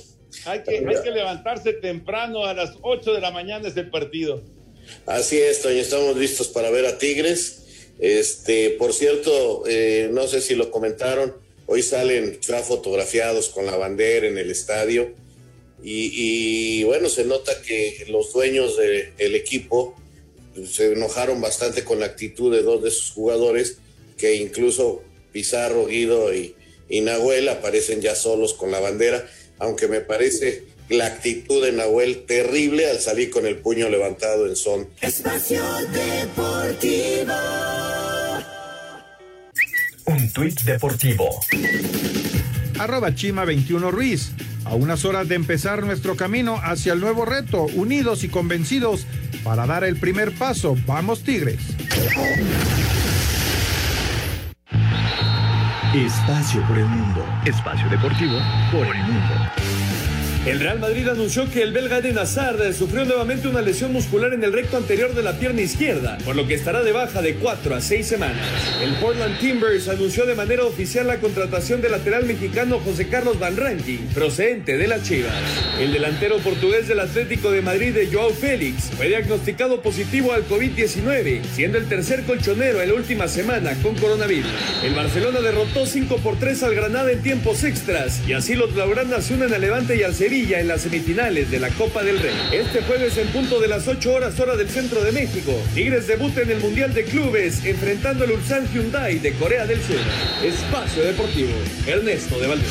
Hay 0.45 0.61
que, 0.61 0.77
hay 0.77 1.03
que 1.03 1.09
levantarse 1.09 1.73
temprano, 1.73 2.45
a 2.45 2.53
las 2.53 2.73
8 2.83 3.13
de 3.13 3.19
la 3.19 3.31
mañana 3.31 3.67
es 3.67 3.75
el 3.77 3.89
partido. 3.89 4.43
Así 5.07 5.39
es, 5.39 5.63
Toño, 5.63 5.81
estamos 5.81 6.15
listos 6.15 6.47
para 6.49 6.69
ver 6.69 6.85
a 6.85 6.99
Tigres. 6.99 7.64
Este, 7.99 8.71
por 8.71 8.93
cierto, 8.93 9.63
eh, 9.67 10.09
no 10.11 10.27
sé 10.27 10.41
si 10.41 10.55
lo 10.55 10.71
comentaron, 10.71 11.33
hoy 11.65 11.81
salen 11.81 12.39
ya 12.41 12.59
fotografiados 12.59 13.49
con 13.49 13.65
la 13.65 13.77
bandera 13.77 14.27
en 14.27 14.37
el 14.37 14.51
estadio. 14.51 15.13
Y, 15.87 16.83
bueno, 16.83 17.09
se 17.09 17.25
nota 17.25 17.61
que 17.61 18.05
los 18.09 18.33
dueños 18.33 18.75
del 18.75 19.35
equipo 19.35 19.95
pues, 20.55 20.71
se 20.71 20.93
enojaron 20.93 21.41
bastante 21.41 21.83
con 21.83 21.99
la 21.99 22.07
actitud 22.07 22.51
de 22.51 22.63
dos 22.63 22.81
de 22.81 22.89
sus 22.89 23.11
jugadores, 23.11 23.77
que 24.17 24.35
incluso 24.35 25.03
Pizarro, 25.31 25.85
Guido 25.85 26.33
y, 26.33 26.55
y 26.89 27.01
Nahuel 27.01 27.49
aparecen 27.49 28.01
ya 28.01 28.15
solos 28.15 28.55
con 28.55 28.71
la 28.71 28.79
bandera, 28.79 29.29
aunque 29.59 29.87
me 29.87 30.01
parece 30.01 30.63
la 30.89 31.07
actitud 31.07 31.63
de 31.63 31.71
Nahuel 31.71 32.25
terrible 32.25 32.89
al 32.89 32.99
salir 32.99 33.29
con 33.29 33.45
el 33.45 33.57
puño 33.57 33.89
levantado 33.89 34.47
en 34.47 34.55
son. 34.55 34.89
Espacio 35.01 35.63
Deportivo. 35.91 37.33
Un 40.07 40.29
tuit 40.31 40.61
deportivo. 40.61 41.39
Arroba 42.79 43.15
Chima 43.15 43.43
21 43.43 43.89
Ruiz. 43.89 44.33
A 44.63 44.75
unas 44.75 45.05
horas 45.05 45.27
de 45.27 45.35
empezar 45.35 45.83
nuestro 45.83 46.15
camino 46.15 46.59
hacia 46.61 46.93
el 46.93 46.99
nuevo 46.99 47.25
reto, 47.25 47.63
unidos 47.75 48.23
y 48.23 48.29
convencidos 48.29 49.05
para 49.43 49.65
dar 49.65 49.83
el 49.83 49.97
primer 49.97 50.31
paso. 50.31 50.75
Vamos 50.85 51.23
Tigres. 51.23 51.59
Espacio 55.95 56.61
por 56.67 56.77
el 56.77 56.85
mundo. 56.85 57.25
Espacio 57.45 57.89
deportivo 57.89 58.37
por 58.71 58.85
el 58.85 59.03
mundo. 59.03 59.64
El 60.45 60.59
Real 60.59 60.79
Madrid 60.79 61.07
anunció 61.07 61.49
que 61.49 61.63
el 61.63 61.73
belga 61.73 61.97
Eden 61.97 62.19
Hazard 62.19 62.71
sufrió 62.75 63.03
nuevamente 63.03 63.47
una 63.47 63.63
lesión 63.63 63.91
muscular 63.91 64.31
en 64.31 64.43
el 64.43 64.53
recto 64.53 64.77
anterior 64.77 65.15
de 65.15 65.23
la 65.23 65.39
pierna 65.39 65.63
izquierda, 65.63 66.19
por 66.23 66.35
lo 66.35 66.45
que 66.45 66.53
estará 66.53 66.83
de 66.83 66.91
baja 66.91 67.23
de 67.23 67.33
4 67.33 67.73
a 67.73 67.81
6 67.81 68.05
semanas. 68.05 68.45
El 68.79 68.93
Portland 68.97 69.39
Timbers 69.39 69.87
anunció 69.87 70.27
de 70.27 70.35
manera 70.35 70.63
oficial 70.65 71.07
la 71.07 71.17
contratación 71.17 71.81
del 71.81 71.93
lateral 71.93 72.27
mexicano 72.27 72.79
José 72.79 73.07
Carlos 73.07 73.39
Van 73.39 73.57
Ranking, 73.57 73.97
procedente 74.13 74.77
de 74.77 74.87
las 74.87 75.01
Chivas. 75.01 75.33
El 75.79 75.91
delantero 75.91 76.37
portugués 76.37 76.87
del 76.87 76.99
Atlético 76.99 77.49
de 77.49 77.63
Madrid 77.63 77.95
de 77.95 78.05
Joao 78.05 78.29
Félix 78.29 78.91
fue 78.95 79.07
diagnosticado 79.07 79.81
positivo 79.81 80.31
al 80.31 80.47
COVID-19, 80.47 81.41
siendo 81.55 81.79
el 81.79 81.89
tercer 81.89 82.21
colchonero 82.21 82.83
en 82.83 82.89
la 82.89 82.93
última 82.93 83.27
semana 83.27 83.73
con 83.81 83.95
coronavirus. 83.95 84.51
El 84.83 84.93
Barcelona 84.93 85.41
derrotó 85.41 85.87
5 85.87 86.17
por 86.17 86.37
3 86.37 86.61
al 86.61 86.75
Granada 86.75 87.11
en 87.11 87.23
tiempos 87.23 87.63
extras 87.63 88.21
y 88.27 88.33
así 88.33 88.53
los 88.53 88.75
blaugranas 88.75 89.25
se 89.25 89.33
unen 89.33 89.51
a 89.51 89.57
Levante 89.57 89.97
y 89.97 90.03
al 90.03 90.13
Sevilla 90.13 90.34
en 90.35 90.67
las 90.67 90.81
semifinales 90.81 91.49
de 91.49 91.61
la 91.61 91.69
Copa 91.69 92.03
del 92.03 92.19
Rey. 92.19 92.35
Este 92.51 92.81
jueves 92.81 93.17
en 93.17 93.27
punto 93.29 93.61
de 93.61 93.69
las 93.69 93.87
8 93.87 94.13
horas 94.13 94.37
hora 94.37 94.57
del 94.57 94.67
centro 94.67 95.01
de 95.01 95.13
México, 95.13 95.53
Tigres 95.73 96.07
debuta 96.07 96.41
en 96.41 96.51
el 96.51 96.59
Mundial 96.59 96.93
de 96.93 97.05
Clubes 97.05 97.63
enfrentando 97.63 98.25
al 98.25 98.31
Ulsan 98.31 98.67
Hyundai 98.73 99.19
de 99.19 99.31
Corea 99.35 99.65
del 99.65 99.81
Sur. 99.81 99.95
Espacio 100.43 101.03
Deportivo, 101.03 101.53
Ernesto 101.87 102.37
de 102.37 102.47
Valdés. 102.47 102.67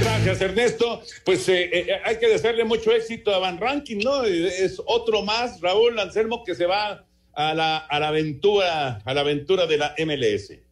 Gracias, 0.00 0.40
Ernesto. 0.42 1.02
Pues 1.24 1.48
eh, 1.48 1.68
eh, 1.72 2.00
hay 2.04 2.18
que 2.18 2.28
desearle 2.28 2.64
mucho 2.64 2.92
éxito 2.92 3.34
a 3.34 3.40
Van 3.40 3.58
Ranking, 3.58 3.98
¿no? 3.98 4.24
Eh, 4.24 4.64
Es 4.64 4.80
otro 4.86 5.22
más, 5.22 5.60
Raúl 5.60 5.98
Anselmo, 5.98 6.44
que 6.44 6.54
se 6.54 6.66
va 6.66 7.04
a 7.34 7.54
la 7.54 7.78
aventura, 7.90 9.00
a 9.04 9.14
la 9.14 9.20
aventura 9.22 9.66
de 9.66 9.76
la 9.76 9.94
MLS. 9.98 10.67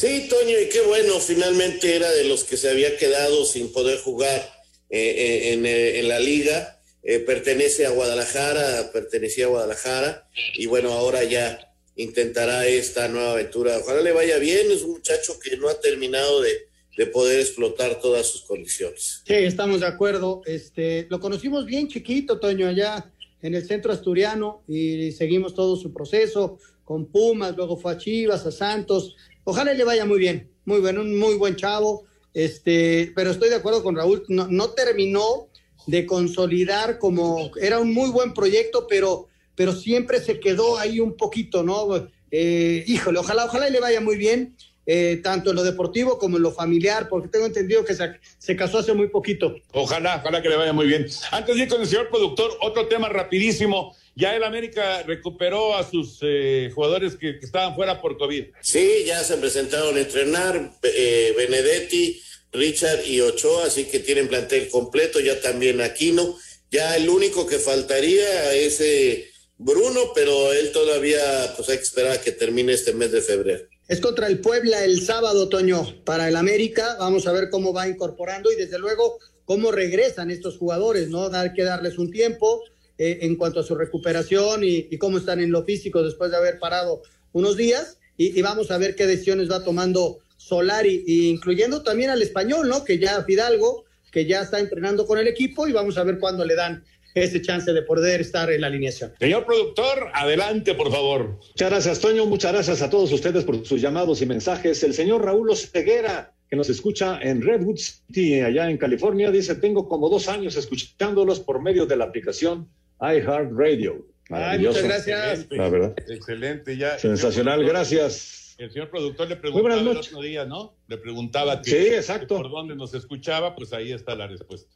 Sí, 0.00 0.28
Toño, 0.30 0.58
y 0.58 0.70
qué 0.70 0.80
bueno, 0.80 1.20
finalmente 1.20 1.94
era 1.94 2.10
de 2.10 2.24
los 2.24 2.44
que 2.44 2.56
se 2.56 2.70
había 2.70 2.96
quedado 2.96 3.44
sin 3.44 3.70
poder 3.70 3.98
jugar 3.98 4.50
eh, 4.88 4.98
eh, 4.98 5.52
en, 5.52 5.66
eh, 5.66 5.98
en 5.98 6.08
la 6.08 6.18
liga. 6.18 6.80
Pertenece 7.26 7.84
a 7.84 7.90
Guadalajara, 7.90 8.92
pertenecía 8.94 9.44
a 9.44 9.48
Guadalajara, 9.48 10.26
y 10.56 10.64
bueno, 10.64 10.92
ahora 10.92 11.22
ya 11.24 11.70
intentará 11.96 12.66
esta 12.66 13.08
nueva 13.08 13.32
aventura. 13.32 13.76
Ojalá 13.76 14.00
le 14.00 14.12
vaya 14.12 14.38
bien, 14.38 14.70
es 14.70 14.84
un 14.84 14.92
muchacho 14.92 15.38
que 15.38 15.58
no 15.58 15.68
ha 15.68 15.78
terminado 15.78 16.40
de, 16.40 16.68
de 16.96 17.06
poder 17.06 17.38
explotar 17.38 18.00
todas 18.00 18.26
sus 18.26 18.40
condiciones. 18.44 19.22
Sí, 19.26 19.34
estamos 19.34 19.80
de 19.80 19.86
acuerdo. 19.86 20.40
Este, 20.46 21.08
lo 21.10 21.20
conocimos 21.20 21.66
bien 21.66 21.88
chiquito, 21.88 22.40
Toño, 22.40 22.68
allá 22.68 23.12
en 23.42 23.54
el 23.54 23.66
centro 23.66 23.92
asturiano 23.92 24.62
y 24.66 25.12
seguimos 25.12 25.54
todo 25.54 25.76
su 25.76 25.92
proceso 25.92 26.58
con 26.90 27.06
Pumas, 27.06 27.56
luego 27.56 27.76
fue 27.76 27.92
a 27.92 27.98
Chivas, 27.98 28.44
a 28.46 28.50
Santos. 28.50 29.14
Ojalá 29.50 29.74
le 29.74 29.82
vaya 29.82 30.04
muy 30.04 30.20
bien, 30.20 30.48
muy 30.64 30.78
bueno, 30.78 31.00
un 31.00 31.18
muy 31.18 31.34
buen 31.34 31.56
chavo. 31.56 32.04
Este, 32.32 33.10
pero 33.16 33.32
estoy 33.32 33.48
de 33.48 33.56
acuerdo 33.56 33.82
con 33.82 33.96
Raúl, 33.96 34.24
no, 34.28 34.46
no 34.46 34.70
terminó 34.70 35.48
de 35.88 36.06
consolidar 36.06 37.00
como 37.00 37.50
era 37.60 37.80
un 37.80 37.92
muy 37.92 38.10
buen 38.10 38.32
proyecto, 38.32 38.86
pero, 38.88 39.26
pero 39.56 39.72
siempre 39.72 40.20
se 40.20 40.38
quedó 40.38 40.78
ahí 40.78 41.00
un 41.00 41.16
poquito, 41.16 41.64
¿no? 41.64 42.08
Eh, 42.30 42.84
híjole, 42.86 43.18
ojalá, 43.18 43.46
ojalá 43.46 43.68
le 43.68 43.80
vaya 43.80 44.00
muy 44.00 44.16
bien, 44.16 44.54
eh, 44.86 45.18
tanto 45.20 45.50
en 45.50 45.56
lo 45.56 45.64
deportivo 45.64 46.16
como 46.16 46.36
en 46.36 46.44
lo 46.44 46.52
familiar, 46.52 47.08
porque 47.08 47.26
tengo 47.26 47.46
entendido 47.46 47.84
que 47.84 47.96
se, 47.96 48.20
se 48.38 48.54
casó 48.54 48.78
hace 48.78 48.92
muy 48.92 49.08
poquito. 49.08 49.56
Ojalá, 49.72 50.18
ojalá 50.22 50.40
que 50.40 50.48
le 50.48 50.54
vaya 50.54 50.72
muy 50.72 50.86
bien. 50.86 51.08
Antes 51.32 51.56
de 51.56 51.62
ir 51.62 51.68
con 51.68 51.80
el 51.80 51.88
señor 51.88 52.08
productor, 52.08 52.52
otro 52.60 52.86
tema 52.86 53.08
rapidísimo. 53.08 53.96
Ya 54.16 54.36
el 54.36 54.44
América 54.44 55.02
recuperó 55.02 55.76
a 55.76 55.88
sus 55.88 56.18
eh, 56.22 56.70
jugadores 56.74 57.16
que, 57.16 57.38
que 57.38 57.46
estaban 57.46 57.74
fuera 57.74 58.00
por 58.00 58.18
COVID. 58.18 58.46
Sí, 58.60 59.04
ya 59.06 59.22
se 59.22 59.36
presentaron 59.36 59.96
a 59.96 60.00
entrenar 60.00 60.72
eh, 60.82 61.34
Benedetti, 61.36 62.20
Richard 62.52 63.06
y 63.06 63.20
Ochoa, 63.20 63.66
así 63.66 63.84
que 63.84 64.00
tienen 64.00 64.28
plantel 64.28 64.68
completo, 64.68 65.20
ya 65.20 65.40
también 65.40 65.80
Aquino. 65.80 66.36
Ya 66.70 66.96
el 66.96 67.08
único 67.08 67.46
que 67.46 67.58
faltaría 67.58 68.52
es 68.52 68.80
eh, 68.80 69.30
Bruno, 69.58 70.12
pero 70.14 70.52
él 70.52 70.72
todavía 70.72 71.52
pues 71.56 71.68
hay 71.68 71.76
que 71.76 71.82
esperar 71.82 72.12
a 72.12 72.20
que 72.20 72.32
termine 72.32 72.72
este 72.72 72.92
mes 72.92 73.12
de 73.12 73.20
febrero. 73.20 73.64
Es 73.88 74.00
contra 74.00 74.28
el 74.28 74.40
Puebla 74.40 74.84
el 74.84 75.04
sábado, 75.04 75.48
Toño, 75.48 76.04
para 76.04 76.28
el 76.28 76.36
América. 76.36 76.96
Vamos 76.98 77.26
a 77.26 77.32
ver 77.32 77.50
cómo 77.50 77.72
va 77.72 77.88
incorporando 77.88 78.52
y 78.52 78.56
desde 78.56 78.78
luego 78.78 79.18
cómo 79.44 79.72
regresan 79.72 80.30
estos 80.30 80.58
jugadores, 80.58 81.08
¿no? 81.08 81.26
Hay 81.26 81.52
que 81.54 81.64
darles 81.64 81.98
un 81.98 82.12
tiempo 82.12 82.62
eh, 83.02 83.20
en 83.22 83.36
cuanto 83.36 83.60
a 83.60 83.62
su 83.62 83.74
recuperación 83.74 84.62
y, 84.62 84.86
y, 84.90 84.98
cómo 84.98 85.16
están 85.16 85.40
en 85.40 85.50
lo 85.50 85.64
físico 85.64 86.02
después 86.02 86.30
de 86.30 86.36
haber 86.36 86.58
parado 86.58 87.00
unos 87.32 87.56
días. 87.56 87.96
Y, 88.18 88.38
y 88.38 88.42
vamos 88.42 88.70
a 88.70 88.76
ver 88.76 88.94
qué 88.94 89.06
decisiones 89.06 89.50
va 89.50 89.64
tomando 89.64 90.18
Solari, 90.36 91.02
incluyendo 91.06 91.82
también 91.82 92.10
al 92.10 92.20
español, 92.20 92.68
¿no? 92.68 92.84
Que 92.84 92.98
ya 92.98 93.24
Fidalgo, 93.24 93.86
que 94.12 94.26
ya 94.26 94.42
está 94.42 94.60
entrenando 94.60 95.06
con 95.06 95.18
el 95.18 95.28
equipo 95.28 95.66
y 95.66 95.72
vamos 95.72 95.96
a 95.96 96.04
ver 96.04 96.18
cuándo 96.18 96.44
le 96.44 96.54
dan 96.54 96.84
ese 97.14 97.40
chance 97.40 97.72
de 97.72 97.80
poder 97.80 98.20
estar 98.20 98.52
en 98.52 98.60
la 98.60 98.66
alineación. 98.66 99.14
Señor 99.18 99.46
productor, 99.46 100.10
adelante, 100.12 100.74
por 100.74 100.92
favor. 100.92 101.38
Muchas 101.38 101.70
gracias, 101.70 102.00
Toño. 102.00 102.26
Muchas 102.26 102.52
gracias 102.52 102.82
a 102.82 102.90
todos 102.90 103.10
ustedes 103.12 103.44
por 103.44 103.64
sus 103.64 103.80
llamados 103.80 104.20
y 104.20 104.26
mensajes. 104.26 104.82
El 104.82 104.92
señor 104.92 105.24
Raúl 105.24 105.48
Oseguera 105.48 106.34
que 106.50 106.56
nos 106.56 106.68
escucha 106.68 107.18
en 107.22 107.40
Redwood 107.40 107.78
City, 107.78 108.40
allá 108.40 108.68
en 108.68 108.76
California. 108.76 109.30
Dice, 109.30 109.54
tengo 109.54 109.88
como 109.88 110.10
dos 110.10 110.28
años 110.28 110.56
escuchándolos 110.56 111.40
por 111.40 111.62
medio 111.62 111.86
de 111.86 111.96
la 111.96 112.04
aplicación 112.04 112.68
iHeartRadio. 113.00 114.06
Ay, 114.30 114.60
muchas 114.60 114.84
gracias. 114.84 115.46
La 115.50 115.68
verdad. 115.68 115.94
Excelente, 116.08 116.76
ya. 116.76 116.98
Sensacional, 116.98 117.64
gracias. 117.64 118.54
El 118.58 118.70
señor 118.70 118.90
productor 118.90 119.26
le 119.28 119.36
preguntaba 119.36 119.80
el 119.80 119.88
otro 119.88 120.20
día, 120.20 120.44
¿no? 120.44 120.76
Le 120.86 120.98
preguntaba 120.98 121.62
que, 121.62 121.70
Sí, 121.70 121.94
exacto. 121.94 122.36
que 122.36 122.42
por 122.42 122.50
dónde 122.50 122.76
nos 122.76 122.92
escuchaba, 122.94 123.56
pues 123.56 123.72
ahí 123.72 123.92
está 123.92 124.14
la 124.14 124.26
respuesta. 124.26 124.70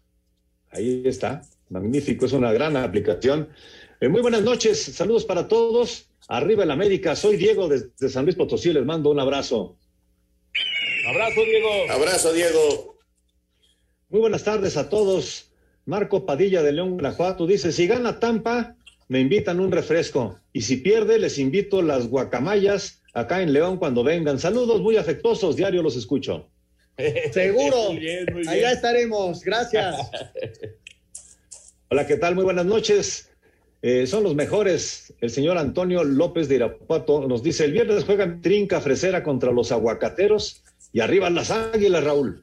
Ahí 0.70 1.02
está, 1.04 1.42
magnífico, 1.68 2.26
es 2.26 2.32
una 2.32 2.52
gran 2.52 2.76
aplicación. 2.76 3.48
Eh, 4.00 4.08
muy 4.08 4.22
buenas 4.22 4.42
noches, 4.42 4.82
saludos 4.82 5.24
para 5.24 5.46
todos. 5.46 6.08
Arriba 6.28 6.64
el 6.64 6.70
América, 6.70 7.14
soy 7.14 7.36
Diego 7.36 7.68
desde 7.68 8.08
San 8.08 8.24
Luis 8.24 8.36
Potosí, 8.36 8.72
les 8.72 8.84
mando 8.84 9.10
un 9.10 9.20
abrazo. 9.20 9.76
Abrazo, 11.06 11.44
Diego. 11.44 11.68
Abrazo, 11.90 12.32
Diego. 12.32 12.98
Muy 14.08 14.20
buenas 14.20 14.42
tardes 14.42 14.76
a 14.78 14.88
todos. 14.88 15.52
Marco 15.86 16.24
Padilla 16.24 16.62
de 16.62 16.72
León, 16.72 16.92
Guanajuato 16.92 17.46
dice, 17.46 17.72
si 17.72 17.86
gana 17.86 18.18
Tampa, 18.18 18.76
me 19.08 19.20
invitan 19.20 19.60
un 19.60 19.70
refresco. 19.70 20.38
Y 20.52 20.62
si 20.62 20.78
pierde, 20.78 21.18
les 21.18 21.38
invito 21.38 21.82
las 21.82 22.08
guacamayas 22.08 23.02
acá 23.12 23.42
en 23.42 23.52
León 23.52 23.76
cuando 23.76 24.02
vengan. 24.02 24.38
Saludos 24.38 24.80
muy 24.80 24.96
afectuosos, 24.96 25.56
diario 25.56 25.82
los 25.82 25.96
escucho. 25.96 26.48
Seguro. 27.32 27.92
Muy 27.92 27.98
bien, 27.98 28.26
muy 28.32 28.42
bien. 28.42 28.48
Allá 28.48 28.72
estaremos. 28.72 29.42
Gracias. 29.42 29.96
Hola, 31.90 32.06
¿qué 32.06 32.16
tal? 32.16 32.34
Muy 32.34 32.44
buenas 32.44 32.66
noches. 32.66 33.30
Eh, 33.82 34.06
son 34.06 34.22
los 34.24 34.34
mejores. 34.34 35.12
El 35.20 35.28
señor 35.28 35.58
Antonio 35.58 36.02
López 36.04 36.48
de 36.48 36.54
Irapuato 36.56 37.28
nos 37.28 37.42
dice, 37.42 37.66
el 37.66 37.72
viernes 37.72 38.04
juegan 38.04 38.40
Trinca 38.40 38.80
Fresera 38.80 39.22
contra 39.22 39.52
los 39.52 39.70
aguacateros 39.70 40.62
y 40.92 41.00
arriba 41.00 41.28
las 41.28 41.50
águilas, 41.50 42.02
Raúl. 42.02 42.42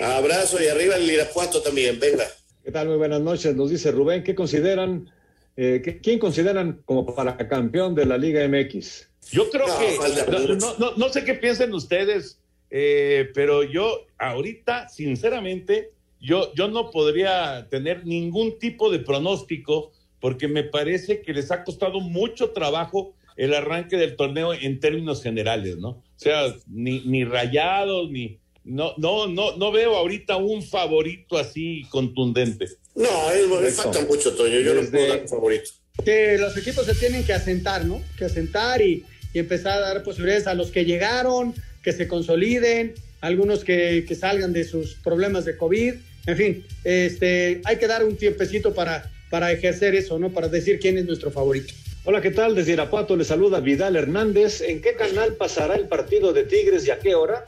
Abrazo 0.00 0.62
y 0.62 0.66
arriba 0.68 0.96
el 0.96 1.10
Irapuato 1.10 1.60
también, 1.62 1.98
venga. 2.00 2.24
¿Qué 2.64 2.70
tal? 2.70 2.88
Muy 2.88 2.96
buenas 2.96 3.20
noches. 3.20 3.54
Nos 3.56 3.70
dice 3.70 3.90
Rubén, 3.90 4.22
¿qué 4.22 4.34
consideran, 4.34 5.10
eh, 5.56 5.80
qué- 5.84 5.98
quién 5.98 6.18
consideran 6.18 6.80
como 6.84 7.14
para 7.14 7.36
campeón 7.48 7.94
de 7.94 8.06
la 8.06 8.16
Liga 8.18 8.42
MX? 8.44 9.08
Yo 9.30 9.50
creo 9.50 9.66
No, 9.68 9.78
que, 9.78 10.54
no, 10.56 10.78
no- 10.78 10.96
no 10.96 11.08
sé 11.08 11.24
qué 11.24 11.34
piensen 11.34 11.72
ustedes, 11.74 12.38
eh, 12.70 13.30
pero 13.34 13.62
yo 13.62 14.06
ahorita, 14.18 14.88
sinceramente, 14.88 15.90
yo, 16.20 16.52
yo 16.54 16.68
no 16.68 16.90
podría 16.90 17.66
tener 17.68 18.06
ningún 18.06 18.58
tipo 18.58 18.90
de 18.90 19.00
pronóstico 19.00 19.92
porque 20.20 20.46
me 20.48 20.62
parece 20.62 21.20
que 21.20 21.32
les 21.32 21.50
ha 21.50 21.64
costado 21.64 22.00
mucho 22.00 22.50
trabajo 22.50 23.14
el 23.36 23.54
arranque 23.54 23.96
del 23.96 24.14
torneo 24.14 24.52
en 24.54 24.78
términos 24.78 25.22
generales, 25.22 25.78
¿no? 25.78 25.88
O 25.88 26.02
sea, 26.16 26.54
ni, 26.68 27.00
ni 27.00 27.24
rayados, 27.24 28.10
ni... 28.10 28.38
No, 28.64 28.94
no, 28.98 29.26
no, 29.26 29.56
no 29.56 29.72
veo 29.72 29.96
ahorita 29.96 30.36
un 30.36 30.62
favorito 30.62 31.36
así 31.38 31.84
contundente. 31.90 32.66
No, 32.94 33.30
es, 33.30 33.68
es- 33.68 33.74
falta 33.76 34.00
mucho, 34.06 34.34
Toño. 34.34 34.60
Yo 34.60 34.74
no 34.74 34.88
puedo 34.88 35.08
dar 35.08 35.22
un 35.22 35.28
favorito. 35.28 35.70
que 36.04 36.38
los 36.38 36.56
equipos 36.56 36.86
se 36.86 36.94
tienen 36.94 37.24
que 37.24 37.32
asentar, 37.32 37.84
¿no? 37.84 38.00
Que 38.16 38.24
asentar 38.26 38.80
y, 38.80 39.04
y 39.34 39.38
empezar 39.38 39.78
a 39.78 39.80
dar 39.80 40.02
posibilidades 40.04 40.46
a 40.46 40.54
los 40.54 40.70
que 40.70 40.84
llegaron, 40.84 41.54
que 41.82 41.92
se 41.92 42.06
consoliden, 42.06 42.94
algunos 43.20 43.64
que, 43.64 44.04
que 44.06 44.14
salgan 44.14 44.52
de 44.52 44.64
sus 44.64 44.94
problemas 44.94 45.44
de 45.44 45.56
COVID. 45.56 45.94
En 46.26 46.36
fin, 46.36 46.64
este, 46.84 47.60
hay 47.64 47.76
que 47.78 47.86
dar 47.88 48.04
un 48.04 48.16
tiempecito 48.16 48.72
para, 48.74 49.10
para 49.30 49.50
ejercer 49.50 49.94
eso, 49.96 50.18
¿no? 50.20 50.30
Para 50.30 50.48
decir 50.48 50.78
quién 50.78 50.98
es 50.98 51.04
nuestro 51.04 51.30
favorito. 51.32 51.72
Hola, 52.04 52.20
¿qué 52.20 52.30
tal? 52.30 52.54
Desde 52.54 52.72
Irapuato 52.72 53.16
les 53.16 53.26
saluda 53.28 53.60
Vidal 53.60 53.96
Hernández. 53.96 54.60
¿En 54.60 54.80
qué 54.80 54.94
canal 54.94 55.34
pasará 55.34 55.74
el 55.76 55.88
partido 55.88 56.32
de 56.32 56.44
Tigres 56.44 56.86
y 56.86 56.90
a 56.90 56.98
qué 56.98 57.14
hora? 57.14 57.44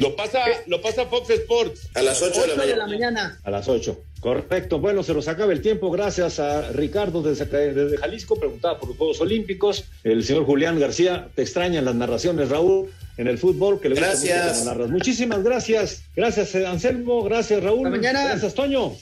Lo 0.00 0.16
pasa, 0.16 0.40
lo 0.66 0.80
pasa 0.80 1.06
Fox 1.06 1.30
Sports. 1.30 1.88
A 1.94 2.02
las 2.02 2.22
8 2.22 2.40
de 2.42 2.46
la 2.48 2.52
Ocho 2.52 2.52
de 2.52 2.56
mañana. 2.56 2.76
la 2.76 2.86
mañana. 2.86 3.40
A 3.44 3.50
las 3.50 3.68
8. 3.68 4.00
Correcto. 4.20 4.78
Bueno, 4.78 5.02
se 5.02 5.12
nos 5.12 5.28
acaba 5.28 5.52
el 5.52 5.60
tiempo. 5.60 5.90
Gracias 5.90 6.40
a 6.40 6.70
Ricardo 6.72 7.20
desde, 7.22 7.44
desde 7.74 7.96
Jalisco. 7.98 8.36
Preguntaba 8.36 8.78
por 8.78 8.88
los 8.88 8.98
Juegos 8.98 9.20
Olímpicos. 9.20 9.84
El 10.02 10.24
señor 10.24 10.46
Julián 10.46 10.80
García, 10.80 11.28
te 11.34 11.42
extrañan 11.42 11.84
las 11.84 11.94
narraciones, 11.94 12.48
Raúl, 12.48 12.90
en 13.18 13.28
el 13.28 13.36
fútbol. 13.38 13.80
Que 13.80 13.90
le 13.90 13.96
gusta 13.96 14.14
mucho 14.14 14.26
Gracias. 14.26 14.64
narras. 14.64 14.88
Muchísimas 14.88 15.42
gracias. 15.44 16.02
Gracias, 16.16 16.54
eh, 16.54 16.66
Anselmo. 16.66 17.22
Gracias, 17.22 17.62
Raúl. 17.62 17.86
Hasta 17.86 17.96
mañana. 17.98 18.24
Gracias, 18.24 18.54
Toño. 18.54 18.92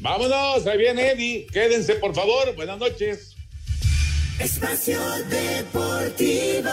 Vámonos, 0.00 0.64
ahí 0.68 0.78
viene 0.78 1.10
Eddie. 1.10 1.46
Quédense, 1.52 1.94
por 1.96 2.14
favor. 2.14 2.54
Buenas 2.54 2.78
noches. 2.78 3.34
Espacio 4.38 5.00
Deportivo. 5.28 6.70